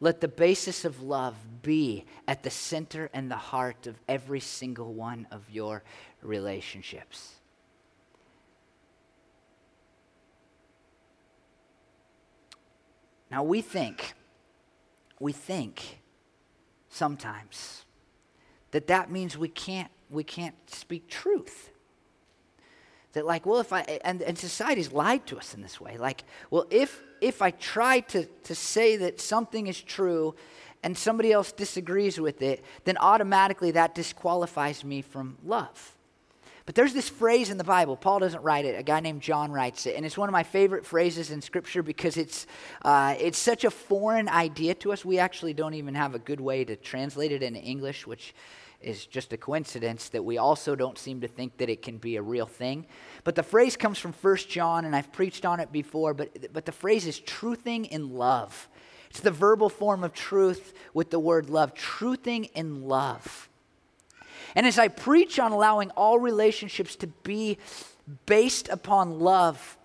Let 0.00 0.20
the 0.20 0.28
basis 0.28 0.84
of 0.84 1.00
love 1.02 1.36
be 1.62 2.06
at 2.26 2.42
the 2.42 2.50
center 2.50 3.08
and 3.12 3.30
the 3.30 3.36
heart 3.36 3.86
of 3.86 3.96
every 4.08 4.40
single 4.40 4.92
one 4.94 5.28
of 5.30 5.48
your 5.48 5.84
relationships. 6.22 7.37
Now, 13.30 13.42
we 13.42 13.60
think, 13.60 14.14
we 15.20 15.32
think 15.32 16.00
sometimes 16.88 17.84
that 18.70 18.86
that 18.86 19.10
means 19.10 19.36
we 19.36 19.48
can't 19.48 19.90
we 20.10 20.24
can't 20.24 20.54
speak 20.70 21.08
truth. 21.08 21.70
That 23.12 23.26
like, 23.26 23.46
well, 23.46 23.60
if 23.60 23.72
I 23.72 23.80
and, 24.04 24.22
and 24.22 24.38
society's 24.38 24.92
lied 24.92 25.26
to 25.26 25.38
us 25.38 25.54
in 25.54 25.62
this 25.62 25.80
way. 25.80 25.98
Like, 25.98 26.24
well, 26.50 26.66
if 26.70 27.02
if 27.20 27.42
I 27.42 27.50
try 27.50 28.00
to, 28.00 28.24
to 28.24 28.54
say 28.54 28.96
that 28.96 29.20
something 29.20 29.66
is 29.66 29.80
true 29.80 30.34
and 30.82 30.96
somebody 30.96 31.32
else 31.32 31.50
disagrees 31.50 32.20
with 32.20 32.42
it, 32.42 32.64
then 32.84 32.96
automatically 32.98 33.72
that 33.72 33.94
disqualifies 33.94 34.84
me 34.84 35.02
from 35.02 35.36
love. 35.44 35.96
But 36.68 36.74
there's 36.74 36.92
this 36.92 37.08
phrase 37.08 37.48
in 37.48 37.56
the 37.56 37.64
Bible. 37.64 37.96
Paul 37.96 38.18
doesn't 38.18 38.42
write 38.42 38.66
it. 38.66 38.78
A 38.78 38.82
guy 38.82 39.00
named 39.00 39.22
John 39.22 39.50
writes 39.50 39.86
it, 39.86 39.96
and 39.96 40.04
it's 40.04 40.18
one 40.18 40.28
of 40.28 40.34
my 40.34 40.42
favorite 40.42 40.84
phrases 40.84 41.30
in 41.30 41.40
Scripture 41.40 41.82
because 41.82 42.18
it's 42.18 42.46
uh, 42.82 43.14
it's 43.18 43.38
such 43.38 43.64
a 43.64 43.70
foreign 43.70 44.28
idea 44.28 44.74
to 44.74 44.92
us. 44.92 45.02
We 45.02 45.18
actually 45.18 45.54
don't 45.54 45.72
even 45.72 45.94
have 45.94 46.14
a 46.14 46.18
good 46.18 46.42
way 46.42 46.66
to 46.66 46.76
translate 46.76 47.32
it 47.32 47.42
into 47.42 47.58
English, 47.58 48.06
which 48.06 48.34
is 48.82 49.06
just 49.06 49.32
a 49.32 49.38
coincidence 49.38 50.10
that 50.10 50.22
we 50.22 50.36
also 50.36 50.76
don't 50.76 50.98
seem 50.98 51.22
to 51.22 51.26
think 51.26 51.56
that 51.56 51.70
it 51.70 51.80
can 51.80 51.96
be 51.96 52.16
a 52.16 52.22
real 52.22 52.44
thing. 52.44 52.84
But 53.24 53.34
the 53.34 53.42
phrase 53.42 53.74
comes 53.74 53.98
from 53.98 54.12
1 54.12 54.36
John, 54.50 54.84
and 54.84 54.94
I've 54.94 55.10
preached 55.10 55.46
on 55.46 55.60
it 55.60 55.72
before, 55.72 56.12
but, 56.12 56.52
but 56.52 56.66
the 56.66 56.72
phrase 56.72 57.06
is 57.06 57.18
truthing 57.18 57.88
in 57.88 58.10
love. 58.12 58.68
It's 59.08 59.20
the 59.20 59.30
verbal 59.30 59.70
form 59.70 60.04
of 60.04 60.12
truth 60.12 60.74
with 60.92 61.08
the 61.08 61.18
word 61.18 61.48
love, 61.48 61.72
truthing 61.72 62.50
in 62.52 62.82
love. 62.82 63.48
And 64.54 64.66
as 64.66 64.78
I 64.78 64.88
preach 64.88 65.38
on 65.38 65.52
allowing 65.52 65.90
all 65.90 66.18
relationships 66.18 66.96
to 66.96 67.06
be 67.06 67.58
based 68.26 68.68
upon 68.68 69.20
love, 69.20 69.76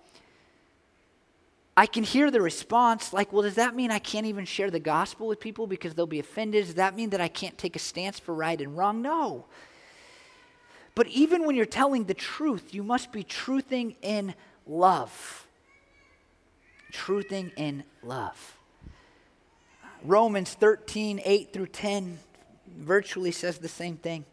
I 1.76 1.86
can 1.86 2.04
hear 2.04 2.30
the 2.30 2.40
response 2.40 3.12
like, 3.12 3.32
well, 3.32 3.42
does 3.42 3.56
that 3.56 3.74
mean 3.74 3.90
I 3.90 3.98
can't 3.98 4.26
even 4.26 4.44
share 4.44 4.70
the 4.70 4.78
gospel 4.78 5.26
with 5.26 5.40
people 5.40 5.66
because 5.66 5.94
they'll 5.94 6.06
be 6.06 6.20
offended? 6.20 6.66
Does 6.66 6.74
that 6.76 6.94
mean 6.94 7.10
that 7.10 7.20
I 7.20 7.28
can't 7.28 7.58
take 7.58 7.74
a 7.74 7.80
stance 7.80 8.18
for 8.18 8.32
right 8.32 8.60
and 8.60 8.76
wrong? 8.76 9.02
No. 9.02 9.46
But 10.94 11.08
even 11.08 11.44
when 11.44 11.56
you're 11.56 11.66
telling 11.66 12.04
the 12.04 12.14
truth, 12.14 12.72
you 12.72 12.84
must 12.84 13.10
be 13.10 13.24
truthing 13.24 13.96
in 14.02 14.34
love. 14.66 15.48
Truthing 16.92 17.50
in 17.56 17.82
love. 18.04 18.56
Romans 20.04 20.54
13, 20.54 21.20
8 21.24 21.52
through 21.52 21.66
10 21.66 22.18
virtually 22.78 23.32
says 23.32 23.58
the 23.58 23.68
same 23.68 23.96
thing. 23.96 24.24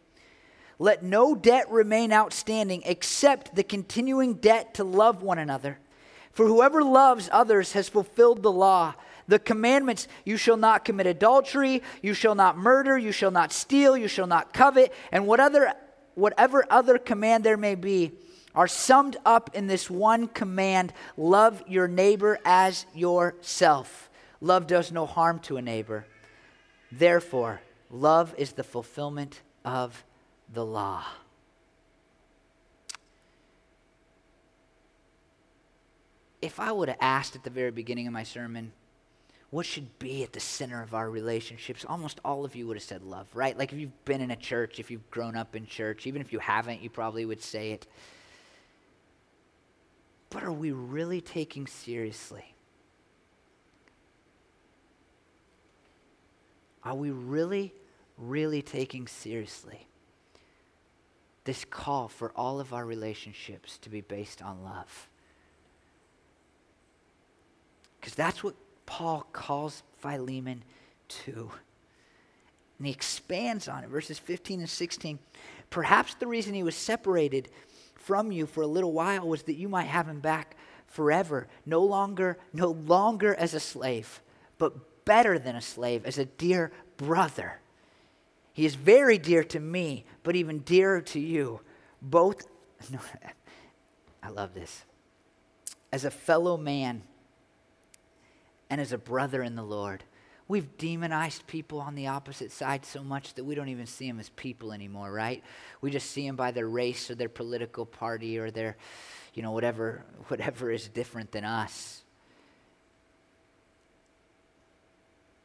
Let 0.82 1.04
no 1.04 1.36
debt 1.36 1.70
remain 1.70 2.12
outstanding 2.12 2.82
except 2.86 3.54
the 3.54 3.64
continuing 3.64 4.34
debt 4.34 4.74
to 4.74 4.84
love 4.84 5.22
one 5.22 5.38
another. 5.38 5.78
For 6.32 6.48
whoever 6.48 6.84
loves 6.84 7.30
others 7.32 7.74
has 7.74 7.88
fulfilled 7.88 8.42
the 8.42 8.52
law. 8.52 8.96
The 9.28 9.38
commandments 9.38 10.08
you 10.26 10.38
shall 10.38 10.58
not 10.58 10.84
commit 10.84 11.06
adultery, 11.06 11.84
you 12.02 12.16
shall 12.16 12.34
not 12.34 12.58
murder, 12.58 12.98
you 12.98 13.12
shall 13.12 13.30
not 13.30 13.54
steal, 13.54 13.96
you 13.96 14.08
shall 14.08 14.26
not 14.26 14.54
covet, 14.54 14.92
and 15.12 15.28
whatever, 15.28 15.72
whatever 16.16 16.66
other 16.68 16.98
command 16.98 17.44
there 17.44 17.58
may 17.58 17.76
be 17.76 18.14
are 18.56 18.68
summed 18.68 19.18
up 19.24 19.52
in 19.54 19.68
this 19.68 19.88
one 19.88 20.28
command 20.30 20.94
love 21.16 21.62
your 21.68 21.88
neighbor 21.88 22.40
as 22.44 22.88
yourself. 22.96 24.10
Love 24.42 24.66
does 24.66 24.92
no 24.92 25.06
harm 25.06 25.38
to 25.42 25.58
a 25.58 25.62
neighbor. 25.62 26.08
Therefore, 26.92 27.62
love 27.92 28.34
is 28.40 28.54
the 28.54 28.64
fulfillment 28.64 29.42
of 29.64 30.04
the 30.54 30.66
law. 30.66 31.04
if 36.42 36.60
I 36.60 36.72
would 36.72 36.90
have 36.90 36.98
asked 37.00 37.36
at 37.36 37.44
the 37.44 37.50
very 37.50 37.72
beginning 37.72 38.08
of 38.08 38.14
my 38.14 38.24
sermon, 38.24 38.72
what 39.52 39.66
should 39.66 40.00
be 40.00 40.24
at 40.24 40.34
the 40.34 40.40
center 40.40 40.82
of 40.82 40.94
our 40.94 41.10
relationships, 41.10 41.86
almost 41.88 42.20
all 42.26 42.46
of 42.46 42.56
you 42.56 42.68
would 42.68 42.78
have 42.78 42.84
said 42.84 43.04
love, 43.04 43.28
right? 43.34 43.58
Like 43.58 43.74
if 43.74 43.80
you've 43.80 44.06
been 44.06 44.22
in 44.22 44.32
a 44.32 44.36
church, 44.36 44.80
if 44.80 44.90
you've 44.90 45.10
grown 45.12 45.36
up 45.36 45.56
in 45.56 45.66
church, 45.66 46.08
even 46.08 46.22
if 46.22 46.34
you 46.34 46.40
haven't, 46.40 46.82
you 46.82 46.90
probably 46.90 47.26
would 47.26 47.42
say 47.42 47.72
it. 47.72 47.86
But 50.30 50.44
are 50.44 50.52
we 50.52 50.72
really 50.72 51.22
taking 51.22 51.68
seriously? 51.68 52.56
Are 56.84 56.96
we 56.96 57.12
really, 57.12 57.74
really 58.18 58.62
taking 58.62 59.06
seriously 59.06 59.86
this 61.44 61.66
call 61.66 62.08
for 62.08 62.32
all 62.36 62.60
of 62.60 62.74
our 62.74 62.86
relationships 62.86 63.78
to 63.80 63.90
be 63.90 64.02
based 64.02 64.42
on 64.42 64.64
love? 64.64 65.10
Because 68.00 68.16
that's 68.16 68.44
what 68.44 68.56
Paul 68.86 69.26
calls 69.32 69.84
Philemon 70.00 70.64
to. 71.08 71.52
And 72.78 72.88
he 72.88 72.94
expands 72.94 73.68
on 73.68 73.84
it, 73.84 73.90
verses 73.90 74.18
15 74.18 74.60
and 74.62 74.70
16. 74.70 75.20
Perhaps 75.70 76.16
the 76.16 76.28
reason 76.28 76.54
he 76.54 76.64
was 76.64 76.76
separated 76.76 77.50
from 77.96 78.32
you 78.32 78.48
for 78.48 78.62
a 78.62 78.68
little 78.68 78.92
while 78.92 79.28
was 79.28 79.44
that 79.44 79.54
you 79.54 79.70
might 79.70 79.86
have 79.86 80.08
him 80.08 80.20
back 80.20 80.56
forever, 80.88 81.48
no 81.66 81.84
longer, 81.84 82.38
no 82.54 82.72
longer 82.72 83.36
as 83.36 83.54
a 83.54 83.60
slave, 83.60 84.22
but 84.58 85.06
better 85.06 85.40
than 85.40 85.56
a 85.56 85.62
slave, 85.62 86.06
as 86.06 86.18
a 86.18 86.26
dear 86.26 86.72
brother. 86.98 87.60
He 88.54 88.66
is 88.66 88.76
very 88.76 89.18
dear 89.18 89.44
to 89.46 89.60
me, 89.60 90.06
but 90.24 90.36
even 90.36 90.60
dearer 90.60 91.02
to 91.02 91.20
you. 91.20 91.62
Both, 92.02 92.46
no, 92.92 93.00
I 94.22 94.30
love 94.30 94.54
this. 94.54 94.84
As 95.92 96.06
a 96.06 96.12
fellow 96.12 96.58
man 96.58 97.04
and 98.72 98.80
as 98.80 98.94
a 98.94 98.98
brother 98.98 99.44
in 99.44 99.56
the 99.56 99.64
Lord. 99.64 100.04
We've 100.48 100.78
demonized 100.78 101.46
people 101.46 101.80
on 101.80 101.94
the 101.96 102.08
opposite 102.08 102.52
side 102.52 102.86
so 102.86 103.04
much 103.04 103.36
that 103.36 103.44
we 103.44 103.54
don't 103.54 103.70
even 103.70 103.86
see 103.86 104.08
them 104.08 104.20
as 104.20 104.30
people 104.30 104.74
anymore, 104.74 105.12
right? 105.12 105.44
We 105.82 105.92
just 105.92 106.10
see 106.12 106.26
them 106.26 106.36
by 106.36 106.52
their 106.52 106.68
race 106.68 107.10
or 107.12 107.16
their 107.16 107.30
political 107.30 107.86
party 107.86 108.38
or 108.38 108.50
their, 108.50 108.78
you 109.34 109.44
know, 109.44 109.52
whatever, 109.52 110.04
whatever 110.28 110.72
is 110.72 110.88
different 110.88 111.32
than 111.32 111.44
us. 111.44 112.04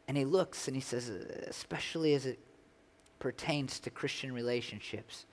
And 0.08 0.16
he 0.16 0.24
looks 0.24 0.68
and 0.68 0.76
he 0.76 0.80
says, 0.80 1.08
especially 1.08 2.14
as 2.14 2.26
it 2.26 2.38
pertains 3.18 3.80
to 3.80 3.90
Christian 3.90 4.32
relationships, 4.32 5.26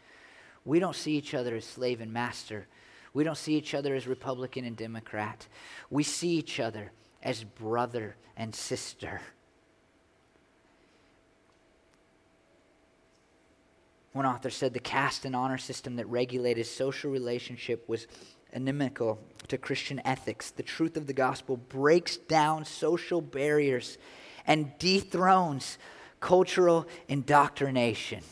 we 0.65 0.79
don't 0.79 0.95
see 0.95 1.13
each 1.17 1.33
other 1.33 1.55
as 1.55 1.65
slave 1.65 2.01
and 2.01 2.11
master. 2.13 2.67
We 3.13 3.23
don't 3.23 3.37
see 3.37 3.55
each 3.55 3.73
other 3.73 3.95
as 3.95 4.07
Republican 4.07 4.65
and 4.65 4.75
Democrat. 4.75 5.47
We 5.89 6.03
see 6.03 6.29
each 6.29 6.59
other 6.59 6.91
as 7.21 7.43
brother 7.43 8.15
and 8.35 8.53
sister. 8.55 9.21
One 14.13 14.25
author 14.25 14.51
said 14.51 14.73
the 14.73 14.79
caste 14.79 15.25
and 15.25 15.35
honor 15.35 15.57
system 15.57 15.95
that 15.95 16.07
regulated 16.07 16.67
social 16.67 17.11
relationship 17.11 17.87
was 17.89 18.07
inimical 18.51 19.19
to 19.47 19.57
Christian 19.57 20.01
ethics. 20.05 20.51
The 20.51 20.63
truth 20.63 20.97
of 20.97 21.07
the 21.07 21.13
gospel 21.13 21.57
breaks 21.57 22.17
down 22.17 22.63
social 22.65 23.21
barriers 23.21 23.97
and 24.45 24.71
dethrones 24.77 25.79
cultural 26.23 26.87
indoctrination. 27.09 28.23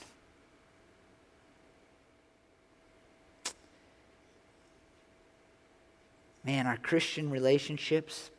Man, 6.46 6.68
our 6.68 6.78
Christian 6.78 7.30
relationships, 7.30 8.32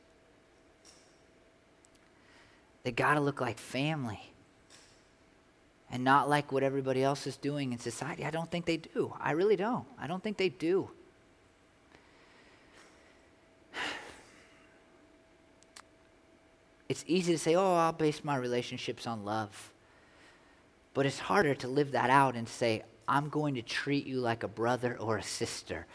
they 2.82 2.92
got 2.92 3.14
to 3.14 3.20
look 3.20 3.42
like 3.42 3.58
family 3.58 4.32
and 5.90 6.02
not 6.02 6.30
like 6.30 6.50
what 6.50 6.62
everybody 6.62 7.02
else 7.02 7.26
is 7.26 7.36
doing 7.36 7.74
in 7.74 7.78
society. 7.78 8.24
I 8.24 8.30
don't 8.30 8.50
think 8.50 8.64
they 8.64 8.78
do. 8.78 9.12
I 9.20 9.32
really 9.32 9.56
don't. 9.56 9.84
I 9.98 10.06
don't 10.06 10.22
think 10.22 10.38
they 10.38 10.48
do. 10.48 10.90
It's 16.92 17.06
easy 17.06 17.32
to 17.32 17.38
say, 17.38 17.54
oh, 17.54 17.74
I'll 17.74 17.94
base 17.94 18.22
my 18.22 18.36
relationships 18.36 19.06
on 19.06 19.24
love. 19.24 19.72
But 20.92 21.06
it's 21.06 21.18
harder 21.18 21.54
to 21.54 21.66
live 21.66 21.92
that 21.92 22.10
out 22.10 22.36
and 22.36 22.46
say, 22.46 22.82
I'm 23.08 23.30
going 23.30 23.54
to 23.54 23.62
treat 23.62 24.06
you 24.06 24.20
like 24.20 24.42
a 24.42 24.48
brother 24.48 24.98
or 25.00 25.16
a 25.16 25.22
sister, 25.22 25.86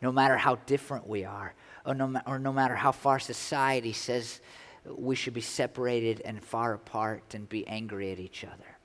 no 0.00 0.10
matter 0.10 0.38
how 0.38 0.54
different 0.64 1.06
we 1.06 1.26
are, 1.26 1.52
or 1.84 1.94
no, 1.94 2.18
or 2.26 2.38
no 2.38 2.50
matter 2.50 2.74
how 2.74 2.92
far 2.92 3.18
society 3.18 3.92
says 3.92 4.40
we 4.86 5.16
should 5.16 5.34
be 5.34 5.42
separated 5.42 6.22
and 6.24 6.42
far 6.42 6.72
apart 6.72 7.34
and 7.34 7.46
be 7.46 7.66
angry 7.68 8.10
at 8.10 8.18
each 8.18 8.42
other. 8.42 8.78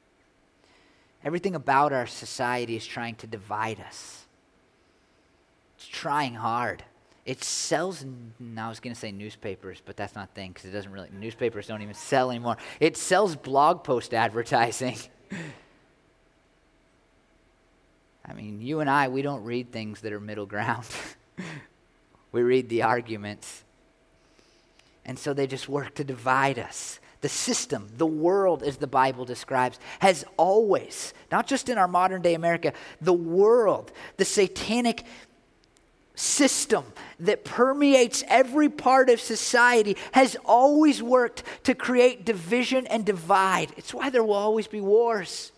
Everything 1.23 1.55
about 1.55 1.93
our 1.93 2.07
society 2.07 2.75
is 2.75 2.85
trying 2.85 3.15
to 3.15 3.25
divide 3.25 3.79
us. 3.79 4.25
It's 5.77 5.87
trying 5.87 6.33
hard. 6.33 6.83
It 7.27 7.43
sells, 7.43 8.05
I 8.57 8.69
was 8.69 8.79
going 8.79 8.93
to 8.93 8.99
say 8.99 9.11
newspapers, 9.11 9.81
but 9.85 9.97
that's 9.97 10.15
not 10.15 10.29
a 10.29 10.33
thing 10.33 10.53
because 10.53 10.69
it 10.69 10.71
doesn't 10.71 10.89
really, 10.89 11.09
newspapers 11.11 11.67
don't 11.67 11.81
even 11.81 11.93
sell 11.93 12.31
anymore. 12.31 12.55
It 12.79 12.95
sells 12.95 13.35
blog 13.35 13.83
post 13.83 14.13
advertising. 14.13 14.95
I 18.25 18.33
mean, 18.33 18.61
you 18.61 18.79
and 18.79 18.89
I, 18.89 19.09
we 19.09 19.21
don't 19.21 19.43
read 19.43 19.73
things 19.73 19.99
that 20.01 20.13
are 20.13 20.21
middle 20.21 20.45
ground. 20.45 20.85
we 22.31 22.43
read 22.43 22.69
the 22.69 22.83
arguments. 22.83 23.65
And 25.03 25.19
so 25.19 25.33
they 25.33 25.47
just 25.47 25.67
work 25.67 25.95
to 25.95 26.05
divide 26.05 26.57
us. 26.57 27.01
The 27.19 27.29
system, 27.29 27.89
the 27.97 28.05
world, 28.05 28.63
as 28.63 28.77
the 28.77 28.87
Bible 28.87 29.25
describes, 29.25 29.79
has 29.99 30.23
always, 30.37 31.13
not 31.29 31.45
just 31.45 31.67
in 31.67 31.77
our 31.77 31.89
modern 31.89 32.21
day 32.21 32.35
America, 32.35 32.71
the 33.01 33.11
world, 33.11 33.91
the 34.15 34.23
satanic 34.23 35.03
system 36.17 36.83
that 37.19 37.45
permeates 37.45 38.23
every 38.27 38.69
part 38.69 39.09
of 39.09 39.21
society 39.21 39.95
has 40.13 40.35
always 40.43 41.01
worked 41.01 41.43
to 41.63 41.75
create 41.75 42.25
division 42.25 42.87
and 42.87 43.05
divide. 43.05 43.71
It's 43.77 43.93
why 43.93 44.09
there 44.09 44.23
will 44.23 44.33
always 44.33 44.67
be 44.67 44.81
wars. 44.81 45.51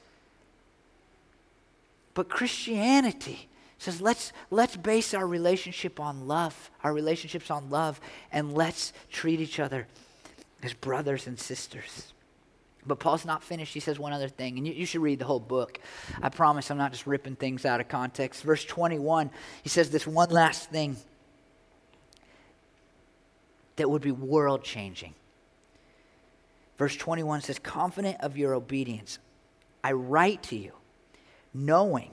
But 2.14 2.28
Christianity 2.28 3.48
says 3.78 4.02
let's, 4.02 4.34
let's 4.52 4.76
base 4.76 5.14
our 5.14 5.26
relationship 5.26 6.00
on 6.00 6.28
love, 6.28 6.70
our 6.84 6.94
relationships 6.94 7.50
on 7.50 7.70
love, 7.70 8.02
and 8.32 8.54
let's 8.54 8.92
treat 9.10 9.40
each 9.40 9.60
other 9.60 9.88
as 10.62 10.74
brothers 10.74 11.26
and 11.26 11.40
sisters. 11.40 12.14
But 12.86 13.00
Paul's 13.00 13.26
not 13.26 13.44
finished. 13.44 13.74
He 13.74 13.80
says 13.80 14.00
one 14.00 14.14
other 14.14 14.30
thing, 14.30 14.58
and 14.58 14.66
you, 14.66 14.74
you, 14.74 14.86
should 14.86 15.02
read 15.02 15.20
the 15.20 15.26
whole 15.26 15.40
book. 15.40 15.80
I 16.22 16.30
promise 16.30 16.72
I'm 16.72 16.78
not 16.78 16.92
just 16.92 17.06
ripping 17.06 17.36
things 17.36 17.66
out 17.66 17.82
of 17.82 17.88
context. 17.88 18.44
Verse 18.44 18.64
21, 18.64 19.30
he 19.64 19.70
says 19.70 19.90
this 19.90 20.08
one 20.08 20.30
last 20.30 20.70
thing 20.70 20.96
that 23.76 23.90
would 23.90 24.02
be 24.02 24.12
world 24.12 24.64
changing. 24.64 25.14
Verse 26.78 26.96
21 26.96 27.42
says, 27.42 27.60
Confident 27.60 28.18
of 28.22 28.38
your 28.38 28.54
obedience, 28.54 29.20
I 29.84 29.92
write 29.92 30.44
to 30.44 30.56
you, 30.56 30.72
knowing 31.54 32.12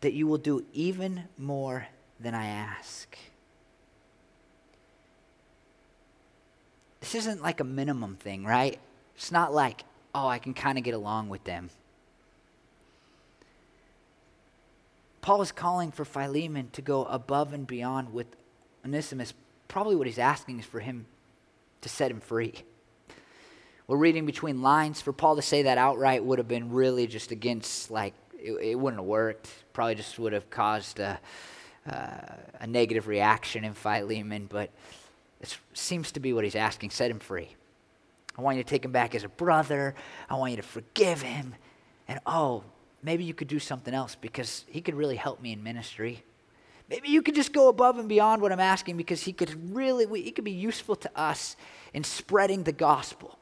that 0.00 0.14
you 0.14 0.26
will 0.26 0.38
do 0.38 0.64
even 0.72 1.24
more 1.36 1.86
than 2.18 2.34
I 2.34 2.46
ask. 2.46 3.16
This 7.00 7.14
isn't 7.14 7.42
like 7.42 7.60
a 7.60 7.64
minimum 7.64 8.16
thing, 8.16 8.44
right? 8.44 8.78
It's 9.16 9.32
not 9.32 9.52
like, 9.52 9.84
oh, 10.14 10.26
I 10.26 10.38
can 10.38 10.54
kind 10.54 10.78
of 10.78 10.84
get 10.84 10.94
along 10.94 11.28
with 11.28 11.44
them. 11.44 11.70
Paul 15.20 15.40
is 15.40 15.52
calling 15.52 15.90
for 15.90 16.04
Philemon 16.04 16.68
to 16.72 16.82
go 16.82 17.04
above 17.06 17.54
and 17.54 17.66
beyond 17.66 18.12
with 18.12 18.26
Onesimus. 18.84 19.32
Probably 19.68 19.96
what 19.96 20.06
he's 20.06 20.18
asking 20.18 20.60
is 20.60 20.66
for 20.66 20.80
him 20.80 21.06
to 21.80 21.88
set 21.88 22.10
him 22.10 22.20
free. 22.20 22.52
We're 23.86 23.96
reading 23.96 24.26
between 24.26 24.60
lines. 24.60 25.00
For 25.00 25.12
Paul 25.12 25.36
to 25.36 25.42
say 25.42 25.62
that 25.62 25.78
outright 25.78 26.24
would 26.24 26.38
have 26.38 26.48
been 26.48 26.70
really 26.70 27.06
just 27.06 27.30
against, 27.30 27.90
like, 27.90 28.12
it, 28.38 28.52
it 28.52 28.74
wouldn't 28.78 29.00
have 29.00 29.06
worked. 29.06 29.48
Probably 29.72 29.94
just 29.94 30.18
would 30.18 30.34
have 30.34 30.50
caused 30.50 31.00
a, 31.00 31.18
uh, 31.90 32.16
a 32.60 32.66
negative 32.66 33.08
reaction 33.08 33.64
in 33.64 33.72
Philemon, 33.72 34.46
but 34.46 34.70
it 35.40 35.56
seems 35.72 36.12
to 36.12 36.20
be 36.20 36.32
what 36.32 36.44
he's 36.44 36.54
asking 36.54 36.90
set 36.90 37.10
him 37.10 37.18
free. 37.18 37.56
I 38.36 38.42
want 38.42 38.56
you 38.56 38.64
to 38.64 38.68
take 38.68 38.84
him 38.84 38.92
back 38.92 39.14
as 39.14 39.24
a 39.24 39.28
brother. 39.28 39.94
I 40.28 40.34
want 40.34 40.50
you 40.52 40.56
to 40.56 40.62
forgive 40.62 41.22
him. 41.22 41.54
And 42.08 42.20
oh, 42.26 42.64
maybe 43.02 43.24
you 43.24 43.34
could 43.34 43.48
do 43.48 43.58
something 43.58 43.94
else 43.94 44.16
because 44.16 44.64
he 44.68 44.80
could 44.80 44.94
really 44.94 45.16
help 45.16 45.40
me 45.40 45.52
in 45.52 45.62
ministry. 45.62 46.24
Maybe 46.88 47.08
you 47.08 47.22
could 47.22 47.34
just 47.34 47.52
go 47.52 47.68
above 47.68 47.98
and 47.98 48.08
beyond 48.08 48.42
what 48.42 48.52
I'm 48.52 48.60
asking 48.60 48.96
because 48.96 49.22
he 49.22 49.32
could 49.32 49.74
really, 49.74 50.22
he 50.22 50.30
could 50.30 50.44
be 50.44 50.50
useful 50.50 50.96
to 50.96 51.10
us 51.18 51.56
in 51.94 52.04
spreading 52.04 52.64
the 52.64 52.72
gospel. 52.72 53.38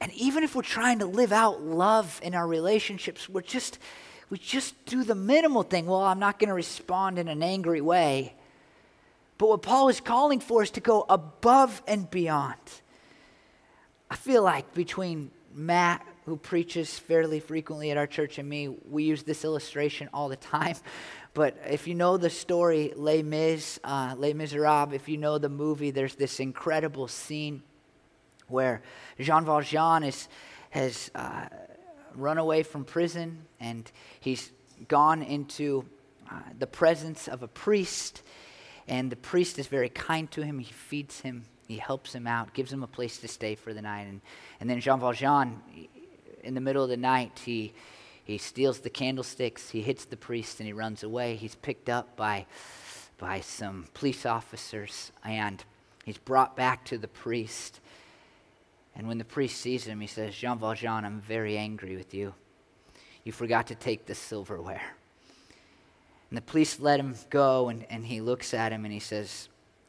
And 0.00 0.12
even 0.12 0.44
if 0.44 0.54
we're 0.54 0.62
trying 0.62 1.00
to 1.00 1.06
live 1.06 1.32
out 1.32 1.62
love 1.62 2.20
in 2.22 2.34
our 2.34 2.46
relationships, 2.46 3.28
we're 3.28 3.40
just, 3.40 3.78
we 4.30 4.38
just 4.38 4.84
do 4.84 5.02
the 5.02 5.14
minimal 5.14 5.62
thing. 5.62 5.86
Well, 5.86 6.02
I'm 6.02 6.18
not 6.18 6.38
going 6.38 6.48
to 6.48 6.54
respond 6.54 7.18
in 7.18 7.28
an 7.28 7.42
angry 7.42 7.80
way. 7.80 8.34
But 9.38 9.48
what 9.48 9.62
Paul 9.62 9.88
is 9.88 10.00
calling 10.00 10.40
for 10.40 10.62
is 10.62 10.72
to 10.72 10.80
go 10.80 11.06
above 11.08 11.80
and 11.86 12.10
beyond. 12.10 12.58
I 14.10 14.16
feel 14.16 14.42
like 14.42 14.74
between 14.74 15.30
Matt, 15.54 16.04
who 16.26 16.36
preaches 16.36 16.98
fairly 16.98 17.40
frequently 17.40 17.90
at 17.90 17.96
our 17.96 18.06
church, 18.06 18.38
and 18.38 18.48
me, 18.48 18.68
we 18.68 19.04
use 19.04 19.22
this 19.22 19.44
illustration 19.44 20.10
all 20.12 20.28
the 20.28 20.36
time. 20.36 20.76
But 21.34 21.56
if 21.70 21.86
you 21.86 21.94
know 21.94 22.16
the 22.16 22.30
story, 22.30 22.92
Les 22.96 23.22
Mis, 23.22 23.78
uh, 23.84 24.16
Les 24.18 24.32
Miserables, 24.32 24.94
if 24.94 25.08
you 25.08 25.18
know 25.18 25.38
the 25.38 25.48
movie, 25.48 25.92
there's 25.92 26.16
this 26.16 26.40
incredible 26.40 27.06
scene 27.06 27.62
where 28.48 28.82
Jean 29.20 29.44
Valjean 29.44 30.02
is, 30.02 30.26
has 30.70 31.12
uh, 31.14 31.46
run 32.16 32.38
away 32.38 32.64
from 32.64 32.84
prison 32.84 33.44
and 33.60 33.88
he's 34.18 34.50
gone 34.88 35.22
into 35.22 35.84
uh, 36.28 36.40
the 36.58 36.66
presence 36.66 37.28
of 37.28 37.44
a 37.44 37.48
priest 37.48 38.22
and 38.88 39.12
the 39.12 39.16
priest 39.16 39.58
is 39.58 39.66
very 39.66 39.90
kind 39.90 40.30
to 40.32 40.42
him. 40.42 40.58
He 40.58 40.72
feeds 40.72 41.20
him, 41.20 41.44
he 41.66 41.76
helps 41.76 42.14
him 42.14 42.26
out, 42.26 42.54
gives 42.54 42.72
him 42.72 42.82
a 42.82 42.86
place 42.86 43.18
to 43.18 43.28
stay 43.28 43.54
for 43.54 43.74
the 43.74 43.82
night. 43.82 44.06
And, 44.08 44.20
and 44.60 44.68
then 44.68 44.80
Jean 44.80 44.98
Valjean, 44.98 45.60
in 46.42 46.54
the 46.54 46.60
middle 46.60 46.82
of 46.82 46.88
the 46.88 46.96
night, 46.96 47.42
he, 47.44 47.74
he 48.24 48.38
steals 48.38 48.80
the 48.80 48.90
candlesticks, 48.90 49.70
he 49.70 49.82
hits 49.82 50.06
the 50.06 50.16
priest, 50.16 50.60
and 50.60 50.66
he 50.66 50.72
runs 50.72 51.02
away. 51.02 51.36
He's 51.36 51.54
picked 51.54 51.88
up 51.88 52.16
by, 52.16 52.46
by 53.18 53.40
some 53.40 53.86
police 53.92 54.24
officers, 54.24 55.12
and 55.22 55.62
he's 56.04 56.18
brought 56.18 56.56
back 56.56 56.84
to 56.86 56.98
the 56.98 57.08
priest. 57.08 57.80
And 58.96 59.06
when 59.06 59.18
the 59.18 59.24
priest 59.24 59.60
sees 59.60 59.84
him, 59.84 60.00
he 60.00 60.06
says, 60.06 60.34
Jean 60.34 60.58
Valjean, 60.58 61.04
I'm 61.04 61.20
very 61.20 61.58
angry 61.58 61.96
with 61.96 62.14
you. 62.14 62.34
You 63.24 63.32
forgot 63.32 63.66
to 63.66 63.74
take 63.74 64.06
the 64.06 64.14
silverware. 64.14 64.82
And 66.30 66.36
the 66.36 66.42
police 66.42 66.78
let 66.78 67.00
him 67.00 67.14
go, 67.30 67.68
and, 67.68 67.86
and 67.88 68.04
he 68.04 68.20
looks 68.20 68.52
at 68.52 68.72
him 68.72 68.84
and 68.84 68.92
he 68.92 69.00
says, 69.00 69.48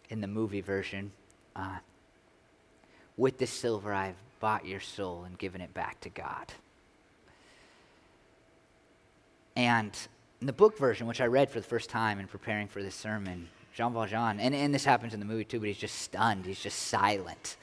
in 0.10 0.22
the 0.22 0.28
movie 0.28 0.62
version, 0.62 1.12
uh, 1.56 1.78
With 3.18 3.38
this 3.38 3.52
silver 3.52 3.94
I've 3.94 4.16
bought 4.40 4.66
your 4.66 4.80
soul 4.80 5.26
and 5.26 5.38
given 5.38 5.60
it 5.60 5.74
back 5.74 6.00
to 6.02 6.10
God. 6.10 6.54
And 9.56 9.92
in 10.40 10.48
the 10.48 10.54
book 10.54 10.78
version, 10.78 11.06
which 11.06 11.20
I 11.20 11.26
read 11.26 11.50
for 11.50 11.60
the 11.60 11.68
first 11.68 11.90
time 11.90 12.20
in 12.20 12.28
preparing 12.28 12.70
for 12.70 12.82
this 12.82 12.96
sermon, 12.96 13.50
Jean 13.74 13.92
Valjean, 13.92 14.40
and, 14.40 14.56
and 14.56 14.74
this 14.74 14.86
happens 14.86 15.14
in 15.14 15.20
the 15.20 15.26
movie 15.26 15.44
too, 15.44 15.60
but 15.60 15.68
he's 15.68 15.78
just 15.78 15.96
stunned. 15.96 16.46
He's 16.46 16.62
just 16.62 16.80
silent. 16.80 17.58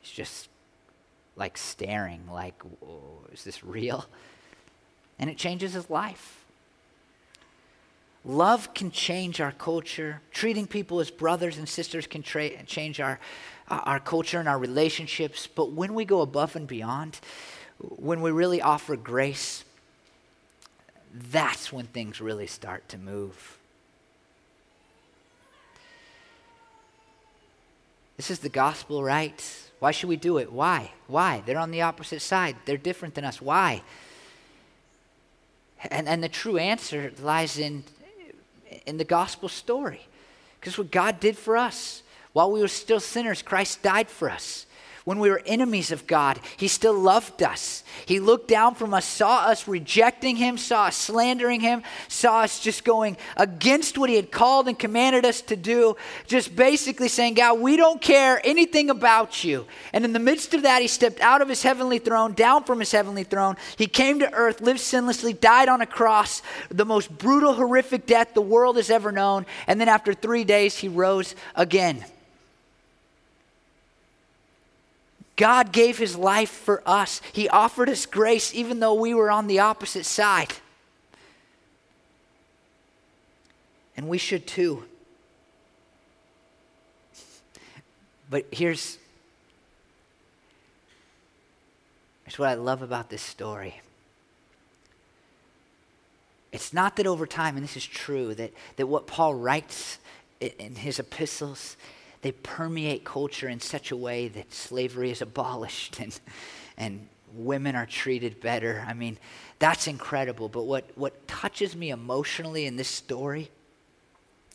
He's 0.00 0.12
just 0.12 0.48
like 1.34 1.58
staring, 1.58 2.28
like, 2.30 2.62
is 3.32 3.42
this 3.42 3.64
real? 3.64 4.06
And 5.18 5.28
it 5.28 5.36
changes 5.36 5.72
his 5.72 5.90
life. 5.90 6.41
Love 8.24 8.72
can 8.74 8.90
change 8.90 9.40
our 9.40 9.52
culture. 9.52 10.20
Treating 10.30 10.66
people 10.66 11.00
as 11.00 11.10
brothers 11.10 11.58
and 11.58 11.68
sisters 11.68 12.06
can 12.06 12.22
tra- 12.22 12.62
change 12.64 13.00
our, 13.00 13.18
uh, 13.68 13.80
our 13.84 14.00
culture 14.00 14.38
and 14.38 14.48
our 14.48 14.58
relationships. 14.58 15.46
But 15.46 15.72
when 15.72 15.94
we 15.94 16.04
go 16.04 16.20
above 16.20 16.54
and 16.54 16.68
beyond, 16.68 17.20
when 17.78 18.22
we 18.22 18.30
really 18.30 18.62
offer 18.62 18.96
grace, 18.96 19.64
that's 21.12 21.72
when 21.72 21.86
things 21.86 22.20
really 22.20 22.46
start 22.46 22.88
to 22.90 22.98
move. 22.98 23.58
This 28.16 28.30
is 28.30 28.38
the 28.38 28.48
gospel, 28.48 29.02
right? 29.02 29.44
Why 29.80 29.90
should 29.90 30.08
we 30.08 30.16
do 30.16 30.38
it? 30.38 30.52
Why? 30.52 30.92
Why? 31.08 31.42
They're 31.44 31.58
on 31.58 31.72
the 31.72 31.82
opposite 31.82 32.22
side. 32.22 32.54
They're 32.66 32.76
different 32.76 33.16
than 33.16 33.24
us. 33.24 33.42
Why? 33.42 33.82
And, 35.90 36.08
and 36.08 36.22
the 36.22 36.28
true 36.28 36.56
answer 36.56 37.12
lies 37.20 37.58
in, 37.58 37.82
in 38.86 38.96
the 38.96 39.04
gospel 39.04 39.48
story. 39.48 40.00
Because 40.60 40.78
what 40.78 40.90
God 40.90 41.20
did 41.20 41.36
for 41.36 41.56
us, 41.56 42.02
while 42.32 42.50
we 42.50 42.60
were 42.60 42.68
still 42.68 43.00
sinners, 43.00 43.42
Christ 43.42 43.82
died 43.82 44.08
for 44.08 44.30
us. 44.30 44.66
When 45.04 45.18
we 45.18 45.30
were 45.30 45.42
enemies 45.46 45.90
of 45.90 46.06
God, 46.06 46.38
He 46.56 46.68
still 46.68 46.94
loved 46.94 47.42
us. 47.42 47.82
He 48.06 48.20
looked 48.20 48.46
down 48.46 48.76
from 48.76 48.94
us, 48.94 49.04
saw 49.04 49.46
us 49.46 49.66
rejecting 49.66 50.36
Him, 50.36 50.56
saw 50.56 50.86
us 50.86 50.96
slandering 50.96 51.60
Him, 51.60 51.82
saw 52.06 52.42
us 52.42 52.60
just 52.60 52.84
going 52.84 53.16
against 53.36 53.98
what 53.98 54.10
He 54.10 54.16
had 54.16 54.30
called 54.30 54.68
and 54.68 54.78
commanded 54.78 55.24
us 55.24 55.40
to 55.42 55.56
do, 55.56 55.96
just 56.28 56.54
basically 56.54 57.08
saying, 57.08 57.34
God, 57.34 57.58
we 57.58 57.76
don't 57.76 58.00
care 58.00 58.40
anything 58.44 58.90
about 58.90 59.42
you. 59.42 59.66
And 59.92 60.04
in 60.04 60.12
the 60.12 60.20
midst 60.20 60.54
of 60.54 60.62
that, 60.62 60.82
He 60.82 60.88
stepped 60.88 61.20
out 61.20 61.42
of 61.42 61.48
His 61.48 61.64
heavenly 61.64 61.98
throne, 61.98 62.34
down 62.34 62.62
from 62.62 62.78
His 62.78 62.92
heavenly 62.92 63.24
throne. 63.24 63.56
He 63.76 63.88
came 63.88 64.20
to 64.20 64.32
earth, 64.32 64.60
lived 64.60 64.80
sinlessly, 64.80 65.38
died 65.38 65.68
on 65.68 65.80
a 65.80 65.86
cross, 65.86 66.42
the 66.70 66.84
most 66.84 67.10
brutal, 67.18 67.54
horrific 67.54 68.06
death 68.06 68.34
the 68.34 68.40
world 68.40 68.76
has 68.76 68.88
ever 68.88 69.10
known. 69.10 69.46
And 69.66 69.80
then 69.80 69.88
after 69.88 70.14
three 70.14 70.44
days, 70.44 70.76
He 70.76 70.86
rose 70.86 71.34
again. 71.56 72.04
God 75.36 75.72
gave 75.72 75.98
his 75.98 76.16
life 76.16 76.50
for 76.50 76.82
us. 76.86 77.20
He 77.32 77.48
offered 77.48 77.88
us 77.88 78.06
grace 78.06 78.54
even 78.54 78.80
though 78.80 78.94
we 78.94 79.14
were 79.14 79.30
on 79.30 79.46
the 79.46 79.60
opposite 79.60 80.04
side. 80.04 80.52
And 83.96 84.08
we 84.08 84.18
should 84.18 84.46
too. 84.46 84.84
But 88.28 88.46
here's, 88.50 88.98
here's 92.24 92.38
what 92.38 92.48
I 92.48 92.54
love 92.54 92.82
about 92.82 93.10
this 93.10 93.22
story. 93.22 93.80
It's 96.50 96.72
not 96.72 96.96
that 96.96 97.06
over 97.06 97.26
time, 97.26 97.56
and 97.56 97.64
this 97.64 97.76
is 97.76 97.84
true, 97.84 98.34
that, 98.34 98.52
that 98.76 98.86
what 98.86 99.06
Paul 99.06 99.34
writes 99.34 99.98
in 100.40 100.76
his 100.76 100.98
epistles 100.98 101.76
they 102.22 102.32
permeate 102.32 103.04
culture 103.04 103.48
in 103.48 103.60
such 103.60 103.90
a 103.90 103.96
way 103.96 104.28
that 104.28 104.52
slavery 104.52 105.10
is 105.10 105.20
abolished 105.20 106.00
and, 106.00 106.18
and 106.78 107.08
women 107.34 107.76
are 107.76 107.86
treated 107.86 108.40
better. 108.40 108.84
I 108.86 108.94
mean, 108.94 109.18
that's 109.58 109.86
incredible. 109.86 110.48
But 110.48 110.64
what, 110.64 110.90
what 110.94 111.28
touches 111.28 111.76
me 111.76 111.90
emotionally 111.90 112.66
in 112.66 112.76
this 112.76 112.88
story 112.88 113.50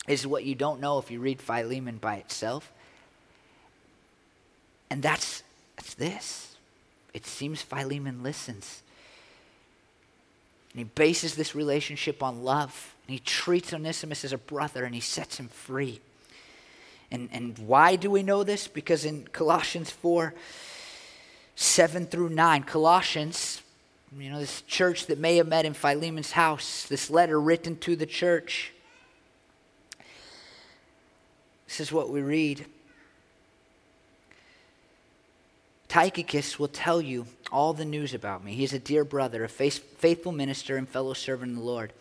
is 0.07 0.25
what 0.25 0.45
you 0.45 0.55
don't 0.55 0.79
know 0.79 0.97
if 0.97 1.11
you 1.11 1.19
read 1.19 1.41
Philemon 1.41 1.97
by 1.97 2.15
itself. 2.15 2.71
And 4.89 5.03
that's, 5.03 5.43
that's 5.75 5.93
this. 5.95 6.55
It 7.13 7.25
seems 7.25 7.61
Philemon 7.61 8.23
listens. 8.23 8.81
And 10.71 10.79
he 10.79 10.85
bases 10.85 11.35
this 11.35 11.55
relationship 11.55 12.23
on 12.23 12.43
love. 12.43 12.95
And 13.07 13.13
he 13.13 13.19
treats 13.19 13.73
Onesimus 13.73 14.23
as 14.23 14.31
a 14.31 14.37
brother 14.37 14.85
and 14.85 14.95
he 14.95 15.01
sets 15.01 15.39
him 15.39 15.49
free. 15.49 15.99
And, 17.11 17.29
and 17.31 17.57
why 17.59 17.95
do 17.95 18.11
we 18.11 18.23
know 18.23 18.43
this? 18.43 18.67
Because 18.67 19.05
in 19.05 19.25
Colossians 19.31 19.91
4 19.91 20.33
7 21.59 22.05
through 22.05 22.29
9, 22.29 22.63
Colossians, 22.63 23.63
you 24.15 24.29
know, 24.29 24.39
this 24.39 24.61
church 24.63 25.07
that 25.07 25.17
may 25.17 25.37
have 25.37 25.47
met 25.47 25.65
in 25.65 25.73
Philemon's 25.73 26.33
house, 26.33 26.85
this 26.85 27.09
letter 27.09 27.41
written 27.41 27.75
to 27.77 27.95
the 27.95 28.05
church. 28.05 28.73
This 31.67 31.79
is 31.79 31.91
what 31.91 32.11
we 32.11 32.21
read. 32.21 32.65
Tychicus 35.87 36.59
will 36.59 36.67
tell 36.67 37.01
you 37.01 37.25
all 37.51 37.73
the 37.73 37.85
news 37.85 38.13
about 38.13 38.43
me. 38.43 38.53
He 38.53 38.63
is 38.63 38.73
a 38.73 38.79
dear 38.79 39.03
brother, 39.03 39.43
a 39.43 39.49
faithful 39.49 40.31
minister, 40.31 40.77
and 40.77 40.87
fellow 40.87 41.13
servant 41.13 41.51
in 41.51 41.57
the 41.57 41.63
Lord. 41.63 41.91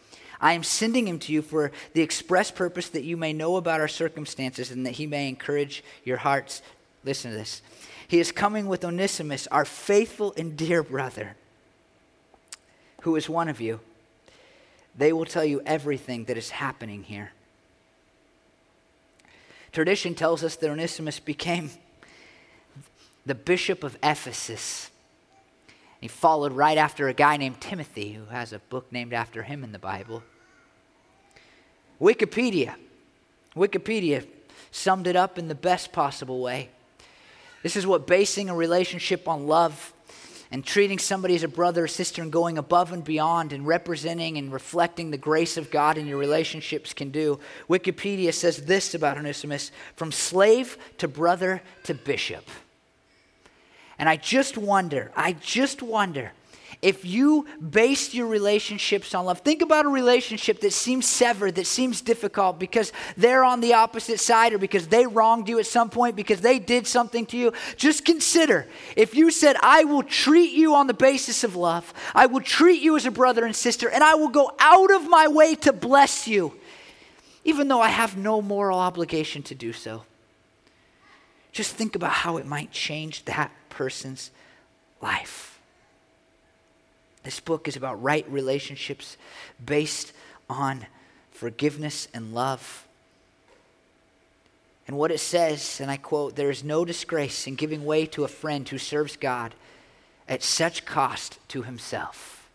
I 0.41 0.53
am 0.53 0.62
sending 0.62 1.07
him 1.09 1.18
to 1.20 1.32
you 1.32 1.43
for 1.43 1.72
the 1.95 2.03
express 2.03 2.51
purpose 2.51 2.89
that 2.91 3.05
you 3.05 3.16
may 3.16 3.32
know 3.32 3.57
about 3.57 3.80
our 3.80 3.89
circumstances 3.89 4.70
and 4.70 4.84
that 4.87 4.93
he 4.93 5.07
may 5.07 5.28
encourage 5.28 5.82
your 6.05 6.18
hearts. 6.18 6.62
Listen 7.05 7.30
to 7.30 7.37
this. 7.37 7.62
He 8.09 8.20
is 8.20 8.32
coming 8.32 8.66
with 8.66 8.84
Onesimus, 8.84 9.47
our 9.49 9.64
faithful 9.64 10.32
and 10.37 10.57
dear 10.57 10.82
brother, 10.82 11.37
who 13.03 13.16
is 13.16 13.28
one 13.28 13.49
of 13.49 13.61
you. 13.61 13.80
They 14.97 15.12
will 15.12 15.24
tell 15.24 15.45
you 15.45 15.61
everything 15.66 16.24
that 16.24 16.37
is 16.37 16.51
happening 16.51 17.03
here. 17.03 17.32
Tradition 19.72 20.14
tells 20.14 20.43
us 20.43 20.57
that 20.57 20.70
Onesimus 20.70 21.18
became 21.18 21.70
the 23.26 23.34
bishop 23.34 23.84
of 23.84 23.99
Ephesus. 24.03 24.91
He 26.01 26.09
followed 26.09 26.53
right 26.53 26.79
after 26.79 27.09
a 27.09 27.15
guy 27.15 27.37
named 27.37 27.61
Timothy, 27.61 28.13
who 28.13 28.27
has 28.27 28.53
a 28.53 28.59
book 28.59 28.93
named 28.93 29.13
after 29.13 29.43
him 29.43 29.65
in 29.65 29.73
the 29.73 29.79
Bible. 29.79 30.23
Wikipedia. 32.01 32.75
Wikipedia 33.57 34.27
summed 34.71 35.07
it 35.07 35.17
up 35.17 35.39
in 35.39 35.49
the 35.49 35.55
best 35.55 35.93
possible 35.93 36.41
way. 36.41 36.69
This 37.63 37.77
is 37.77 37.87
what 37.87 38.07
basing 38.07 38.51
a 38.51 38.55
relationship 38.55 39.27
on 39.27 39.47
love 39.47 39.95
and 40.51 40.65
treating 40.65 40.99
somebody 40.99 41.35
as 41.35 41.43
a 41.43 41.49
brother 41.49 41.85
or 41.85 41.89
sister 41.89 42.23
and 42.23 42.31
going 42.31 42.59
above 42.59 42.93
and 42.93 43.03
beyond 43.03 43.53
and 43.53 43.67
representing 43.67 44.37
and 44.37 44.53
reflecting 44.53 45.11
the 45.11 45.19
grace 45.19 45.57
of 45.57 45.71
God 45.71 45.99
in 45.99 46.07
your 46.07 46.19
relationships 46.19 46.93
can 46.93 47.11
do. 47.11 47.41
Wikipedia 47.69 48.33
says 48.33 48.59
this 48.59 48.95
about 48.95 49.19
Onesimus 49.19 49.73
from 49.97 50.13
slave 50.13 50.79
to 50.99 51.09
brother 51.09 51.63
to 51.85 51.95
bishop. 51.95 52.45
And 53.99 54.09
I 54.09 54.17
just 54.17 54.59
wonder, 54.59 55.11
I 55.17 55.33
just 55.33 55.83
wonder 55.83 56.33
if 56.83 57.05
you 57.05 57.47
based 57.71 58.13
your 58.13 58.27
relationships 58.27 59.15
on 59.15 59.25
love. 59.25 59.41
Think 59.41 59.63
about 59.63 59.87
a 59.87 59.89
relationship 59.89 60.61
that 60.61 60.73
seems 60.73 61.07
severed, 61.07 61.55
that 61.55 61.67
seems 61.67 62.03
difficult 62.03 62.59
because 62.59 62.93
they're 63.17 63.45
on 63.45 63.61
the 63.61 63.75
opposite 63.75 64.21
side 64.21 64.53
or 64.53 64.59
because 64.59 64.89
they 64.89 65.07
wronged 65.07 65.49
you 65.49 65.59
at 65.59 65.67
some 65.67 65.89
point, 65.89 66.17
because 66.17 66.43
they 66.43 66.59
did 66.59 66.87
something 66.87 67.25
to 67.27 67.37
you. 67.37 67.53
Just 67.77 68.05
consider 68.05 68.67
if 68.95 69.15
you 69.15 69.31
said, 69.31 69.57
I 69.63 69.85
will 69.85 70.03
treat 70.03 70.53
you 70.53 70.75
on 70.75 70.87
the 70.87 70.95
basis 70.95 71.45
of 71.45 71.57
love, 71.57 71.93
I 72.15 72.27
will 72.27 72.43
treat 72.43 72.83
you 72.83 72.97
as 72.97 73.07
a 73.07 73.11
brother 73.11 73.45
and 73.45 73.57
sister, 73.57 73.89
and 73.89 74.05
I 74.05 74.15
will 74.15 74.29
go 74.29 74.53
out 74.61 74.93
of 74.93 75.09
my 75.09 75.29
way 75.29 75.55
to 75.57 75.73
bless 75.73 76.29
you, 76.29 76.55
even 77.45 77.69
though 77.69 77.81
I 77.81 77.89
have 77.89 78.17
no 78.17 78.43
moral 78.43 78.79
obligation 78.79 79.43
to 79.45 79.55
do 79.55 79.73
so. 79.73 80.05
Just 81.53 81.75
think 81.75 81.97
about 81.97 82.13
how 82.13 82.37
it 82.37 82.47
might 82.47 82.71
change 82.71 83.25
that 83.25 83.51
person's 83.77 84.31
life. 85.03 85.61
This 87.24 87.41
book 87.41 87.68
is 87.68 87.77
about 87.77 88.03
right 88.03 88.24
relationships 88.31 89.18
based 89.64 90.14
on 90.49 90.87
forgiveness 91.31 92.09
and 92.14 92.33
love. 92.33 92.87
And 94.87 94.97
what 94.97 95.11
it 95.11 95.20
says, 95.20 95.79
and 95.81 95.91
I 95.91 95.99
quote, 95.99 96.37
there 96.37 96.51
is 96.51 96.64
no 96.64 96.87
disgrace 96.87 97.47
in 97.47 97.55
giving 97.55 97.85
way 97.85 98.07
to 98.07 98.24
a 98.24 98.29
friend 98.29 98.66
who 98.66 98.79
serves 98.79 99.16
God 99.16 99.53
at 100.27 100.43
such 100.43 100.87
cost 100.87 101.39
to 101.49 101.62
himself. 101.62 102.49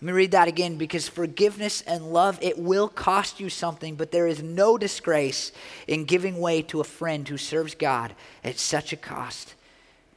Let 0.00 0.06
me 0.06 0.12
read 0.12 0.32
that 0.32 0.48
again 0.48 0.76
because 0.76 1.06
forgiveness 1.06 1.82
and 1.82 2.12
love, 2.12 2.36
it 2.42 2.58
will 2.58 2.88
cost 2.88 3.38
you 3.38 3.48
something, 3.48 3.94
but 3.94 4.10
there 4.10 4.26
is 4.26 4.42
no 4.42 4.76
disgrace 4.76 5.52
in 5.86 6.04
giving 6.04 6.40
way 6.40 6.62
to 6.62 6.80
a 6.80 6.84
friend 6.84 7.28
who 7.28 7.36
serves 7.36 7.76
God 7.76 8.14
at 8.42 8.58
such 8.58 8.92
a 8.92 8.96
cost 8.96 9.54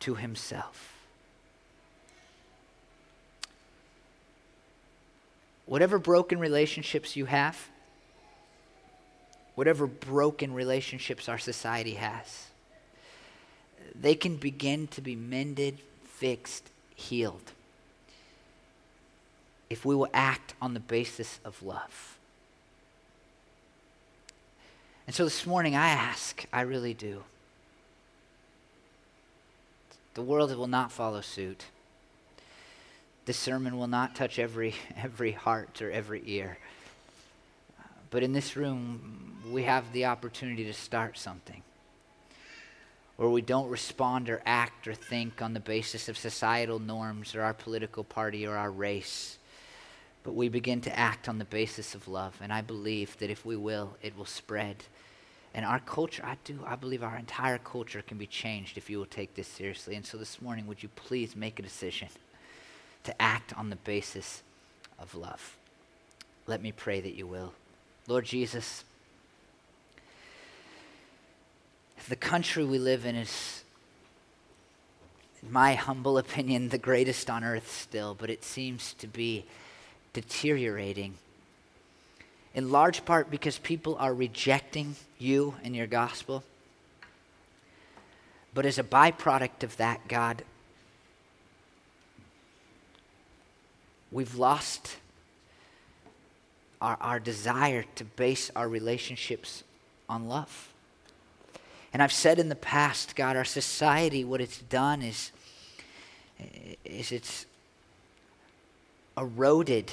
to 0.05 0.13
himself. 0.13 0.93
Whatever 5.65 5.97
broken 5.97 6.37
relationships 6.37 7.15
you 7.15 7.25
have, 7.25 7.69
whatever 9.55 9.87
broken 9.87 10.53
relationships 10.53 11.27
our 11.27 11.39
society 11.39 11.95
has, 11.95 12.45
they 13.99 14.13
can 14.13 14.35
begin 14.35 14.85
to 14.89 15.01
be 15.01 15.15
mended, 15.15 15.79
fixed, 16.03 16.69
healed 16.93 17.51
if 19.71 19.85
we 19.85 19.95
will 19.95 20.09
act 20.13 20.53
on 20.61 20.75
the 20.75 20.79
basis 20.79 21.39
of 21.43 21.63
love. 21.63 22.19
And 25.07 25.15
so 25.15 25.23
this 25.23 25.47
morning 25.47 25.75
I 25.75 25.89
ask, 25.89 26.45
I 26.53 26.61
really 26.61 26.93
do. 26.93 27.23
The 30.15 30.21
world 30.21 30.55
will 30.55 30.67
not 30.67 30.91
follow 30.93 31.21
suit. 31.21 31.65
This 33.25 33.37
sermon 33.37 33.77
will 33.77 33.87
not 33.87 34.15
touch 34.15 34.39
every, 34.39 34.73
every 34.97 35.33
heart 35.33 35.81
or 35.81 35.91
every 35.91 36.23
ear. 36.25 36.57
But 38.09 38.23
in 38.23 38.31
this 38.31 38.55
room, 38.55 39.41
we 39.51 39.63
have 39.63 39.91
the 39.91 40.05
opportunity 40.05 40.63
to 40.63 40.73
start 40.73 41.17
something 41.17 41.61
where 43.17 43.29
we 43.29 43.41
don't 43.41 43.69
respond 43.69 44.29
or 44.29 44.41
act 44.45 44.87
or 44.87 44.93
think 44.93 45.41
on 45.41 45.53
the 45.53 45.59
basis 45.59 46.09
of 46.09 46.17
societal 46.17 46.79
norms 46.79 47.35
or 47.35 47.41
our 47.41 47.53
political 47.53 48.03
party 48.03 48.45
or 48.45 48.57
our 48.57 48.71
race, 48.71 49.37
but 50.23 50.35
we 50.35 50.49
begin 50.49 50.81
to 50.81 50.99
act 50.99 51.29
on 51.29 51.39
the 51.39 51.45
basis 51.45 51.95
of 51.95 52.07
love. 52.07 52.37
And 52.41 52.51
I 52.51 52.61
believe 52.61 53.17
that 53.19 53.29
if 53.29 53.45
we 53.45 53.55
will, 53.55 53.95
it 54.01 54.17
will 54.17 54.25
spread. 54.25 54.77
And 55.55 55.65
our 55.65 55.79
culture, 55.79 56.21
I 56.25 56.35
do, 56.43 56.59
I 56.67 56.75
believe 56.75 57.01
our 57.01 57.17
entire 57.17 57.57
culture 57.57 58.01
can 58.01 58.17
be 58.17 58.27
changed 58.27 58.77
if 58.77 58.89
you 58.89 58.99
will 58.99 59.05
take 59.05 59.35
this 59.35 59.47
seriously. 59.47 59.95
And 59.95 60.05
so 60.05 60.17
this 60.17 60.41
morning, 60.41 60.67
would 60.67 60.83
you 60.83 60.89
please 60.89 61.33
make 61.33 61.59
a 61.59 61.63
decision 61.63 62.09
to 63.05 63.21
act 63.21 63.53
on 63.57 63.69
the 63.69 63.77
basis 63.77 64.43
of 64.99 65.15
love? 65.15 65.55
Let 66.45 66.61
me 66.61 66.73
pray 66.73 66.99
that 66.99 67.15
you 67.15 67.25
will. 67.25 67.53
Lord 68.05 68.25
Jesus, 68.25 68.83
the 72.09 72.17
country 72.17 72.65
we 72.65 72.77
live 72.77 73.05
in 73.05 73.15
is, 73.15 73.63
in 75.41 75.53
my 75.53 75.75
humble 75.75 76.17
opinion, 76.17 76.67
the 76.67 76.77
greatest 76.77 77.29
on 77.29 77.45
earth 77.45 77.71
still, 77.71 78.13
but 78.13 78.29
it 78.29 78.43
seems 78.43 78.93
to 78.95 79.07
be 79.07 79.45
deteriorating. 80.11 81.15
In 82.55 82.71
large 82.71 83.03
part 83.03 83.29
because 83.29 83.59
people 83.59 83.97
are 83.99 84.13
rejecting 84.13 84.95
you 85.19 85.55
and 85.63 85.75
your 85.75 85.87
gospel. 85.87 86.43
But 88.53 88.65
as 88.65 88.79
a 88.79 88.83
byproduct 88.83 89.63
of 89.63 89.75
that, 89.75 90.07
God, 90.07 90.43
we've 94.09 94.35
lost 94.35 94.95
our, 96.81 96.97
our 97.01 97.19
desire 97.19 97.83
to 97.95 98.05
base 98.05 98.49
our 98.55 98.69
relationships 98.69 99.65
on 100.07 100.29
love. 100.29 100.71
And 101.91 102.01
I've 102.01 102.13
said 102.13 102.39
in 102.39 102.47
the 102.47 102.55
past, 102.55 103.17
God, 103.17 103.35
our 103.35 103.45
society, 103.45 104.23
what 104.23 104.39
it's 104.39 104.59
done 104.59 105.01
is, 105.01 105.31
is 106.85 107.11
it's 107.11 107.45
eroded 109.17 109.91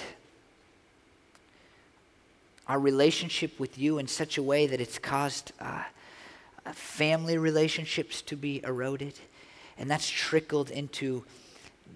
our 2.67 2.79
relationship 2.79 3.59
with 3.59 3.79
you 3.79 3.99
in 3.99 4.07
such 4.07 4.39
a 4.39 4.43
way 4.43 4.67
that 4.67 4.81
it's 4.81 4.99
caused 4.99 5.53
uh, 5.61 5.83
family 6.73 7.39
relationships 7.39 8.23
to 8.23 8.37
be 8.37 8.63
eroded. 8.65 9.15
And 9.79 9.91
that's 9.91 10.09
trickled 10.09 10.71
into 10.71 11.25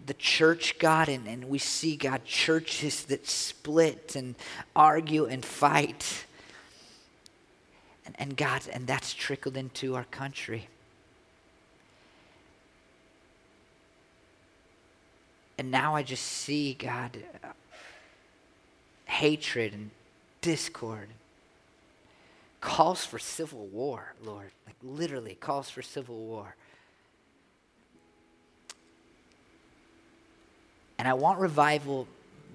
the 0.07 0.15
church, 0.15 0.79
God, 0.79 1.09
and, 1.09 1.27
and 1.27 1.49
we 1.49 1.59
see, 1.59 1.97
God, 1.97 2.25
churches 2.25 3.05
that 3.05 3.27
split 3.27 4.17
and 4.17 4.35
argue 4.75 5.27
and 5.27 5.45
fight. 5.45 6.27
And, 8.05 8.15
and 8.19 8.37
God, 8.37 8.63
and 8.73 8.87
that's 8.87 9.15
trickled 9.15 9.57
into 9.57 9.95
our 9.95 10.05
country. 10.05 10.69
And 15.59 15.71
now 15.71 15.95
I 15.97 16.03
just 16.03 16.25
see, 16.25 16.75
God, 16.75 17.19
uh, 17.43 17.49
hatred 19.07 19.73
and 19.73 19.91
discord. 20.47 21.09
Calls 22.61 23.05
for 23.05 23.19
civil 23.19 23.67
war, 23.67 24.15
Lord. 24.23 24.53
Like 24.65 24.77
literally 24.81 25.35
calls 25.35 25.69
for 25.69 25.83
civil 25.83 26.17
war. 26.17 26.55
And 31.01 31.09
I 31.09 31.15
want 31.15 31.41
revival 31.41 32.07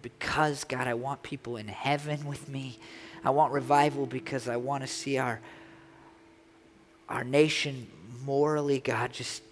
because, 0.02 0.64
God, 0.64 0.88
I 0.88 0.94
want 0.94 1.22
people 1.22 1.58
in 1.58 1.68
heaven 1.68 2.26
with 2.26 2.48
me. 2.48 2.80
I 3.26 3.30
want 3.32 3.52
revival 3.52 4.06
because 4.06 4.48
I 4.48 4.56
want 4.56 4.84
to 4.84 4.88
see 4.88 5.18
our, 5.18 5.42
our 7.10 7.26
nation 7.26 7.88
morally, 8.24 8.80
God, 8.80 9.12
just 9.12 9.44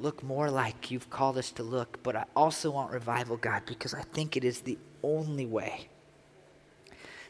look 0.00 0.22
more 0.22 0.48
like 0.48 0.92
you've 0.92 1.10
called 1.10 1.36
us 1.38 1.50
to 1.52 1.64
look. 1.64 1.98
But 2.04 2.14
I 2.14 2.24
also 2.36 2.70
want 2.70 2.92
revival, 2.92 3.36
God, 3.36 3.62
because 3.66 3.94
I 3.94 4.02
think 4.02 4.36
it 4.36 4.44
is 4.44 4.60
the 4.60 4.78
only 5.02 5.46
way 5.46 5.88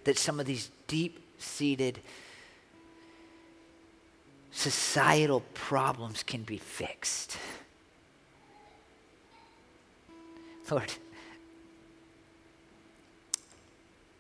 that 0.05 0.19
some 0.19 0.39
of 0.41 0.47
these 0.47 0.71
deep 0.87 1.21
seated 1.39 2.01
societal 4.51 5.41
problems 5.53 6.23
can 6.23 6.43
be 6.43 6.57
fixed. 6.57 7.37
Lord, 10.71 10.93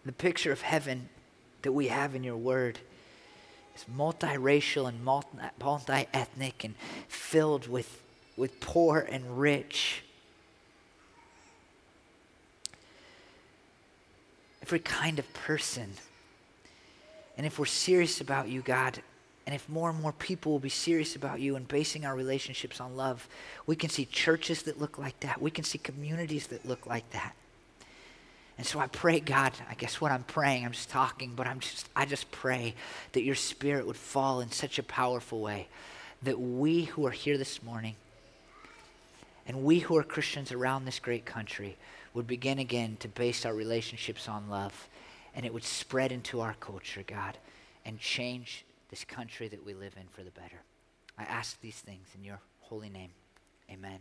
the 0.05 0.13
picture 0.13 0.53
of 0.53 0.61
heaven 0.61 1.09
that 1.63 1.73
we 1.73 1.89
have 1.89 2.15
in 2.15 2.23
your 2.23 2.37
word 2.37 2.79
is 3.75 3.85
multiracial 3.97 4.89
and 4.89 5.03
multi 5.05 6.07
ethnic 6.13 6.65
and 6.65 6.75
filled 7.09 7.67
with, 7.69 8.03
with 8.37 8.61
poor 8.61 9.01
and 9.01 9.39
rich. 9.39 10.05
Every 14.67 14.81
kind 14.81 15.19
of 15.19 15.33
person. 15.33 15.93
And 17.37 17.47
if 17.47 17.59
we're 17.59 17.67
serious 17.67 18.21
about 18.21 18.49
you, 18.49 18.63
God, 18.63 19.01
and 19.47 19.55
if 19.55 19.69
more 19.69 19.91
and 19.91 20.01
more 20.01 20.13
people 20.13 20.51
will 20.51 20.59
be 20.59 20.69
serious 20.69 21.15
about 21.15 21.39
you 21.39 21.55
and 21.55 21.69
basing 21.69 22.05
our 22.05 22.17
relationships 22.17 22.81
on 22.81 22.97
love, 22.97 23.29
we 23.67 23.77
can 23.77 23.91
see 23.91 24.05
churches 24.05 24.65
that 24.65 24.81
look 24.81 24.99
like 24.99 25.21
that. 25.21 25.41
We 25.41 25.53
can 25.53 25.63
see 25.63 25.79
communities 25.79 26.49
that 26.49 26.67
look 26.67 26.85
like 26.85 27.09
that. 27.11 27.35
And 28.59 28.67
so 28.67 28.81
I 28.81 28.89
pray, 28.89 29.21
God, 29.21 29.53
I 29.71 29.75
guess 29.75 30.01
what 30.01 30.11
I'm 30.11 30.25
praying, 30.25 30.65
I'm 30.65 30.73
just 30.73 30.91
talking, 30.91 31.35
but 31.37 31.47
I'm 31.47 31.61
just 31.61 31.89
I 31.95 32.07
just 32.07 32.31
pray 32.33 32.75
that 33.13 33.23
your 33.23 33.35
spirit 33.35 33.87
would 33.87 33.97
fall 33.97 34.41
in 34.41 34.51
such 34.51 34.79
a 34.79 34.83
powerful 34.83 35.41
way 35.41 35.69
that 36.23 36.41
we 36.41 36.85
who 36.85 37.07
are 37.07 37.13
here 37.13 37.39
this 37.39 37.63
morning 37.63 37.95
and 39.47 39.63
we 39.63 39.79
who 39.81 39.97
are 39.97 40.03
Christians 40.03 40.51
around 40.51 40.87
this 40.87 40.99
great 40.99 41.25
country 41.25 41.77
would 42.17 42.27
begin 42.27 42.59
again 42.59 42.97
to 42.99 43.09
base 43.09 43.45
our 43.45 43.53
relationships 43.53 44.27
on 44.27 44.49
love 44.49 44.89
and 45.35 45.45
it 45.45 45.53
would 45.53 45.63
spread 45.63 46.11
into 46.11 46.41
our 46.41 46.55
culture, 46.55 47.05
God, 47.07 47.37
and 47.85 47.99
change 47.99 48.65
this 48.89 49.05
country 49.05 49.49
that 49.49 49.67
we 49.67 49.75
live 49.75 49.93
in 50.01 50.09
for 50.09 50.23
the 50.23 50.31
better. 50.31 50.63
I 51.19 51.25
ask 51.25 51.61
these 51.61 51.79
things 51.79 52.09
in 52.17 52.25
your 52.25 52.41
holy 52.61 52.89
name. 52.89 53.11
Amen. 53.71 53.99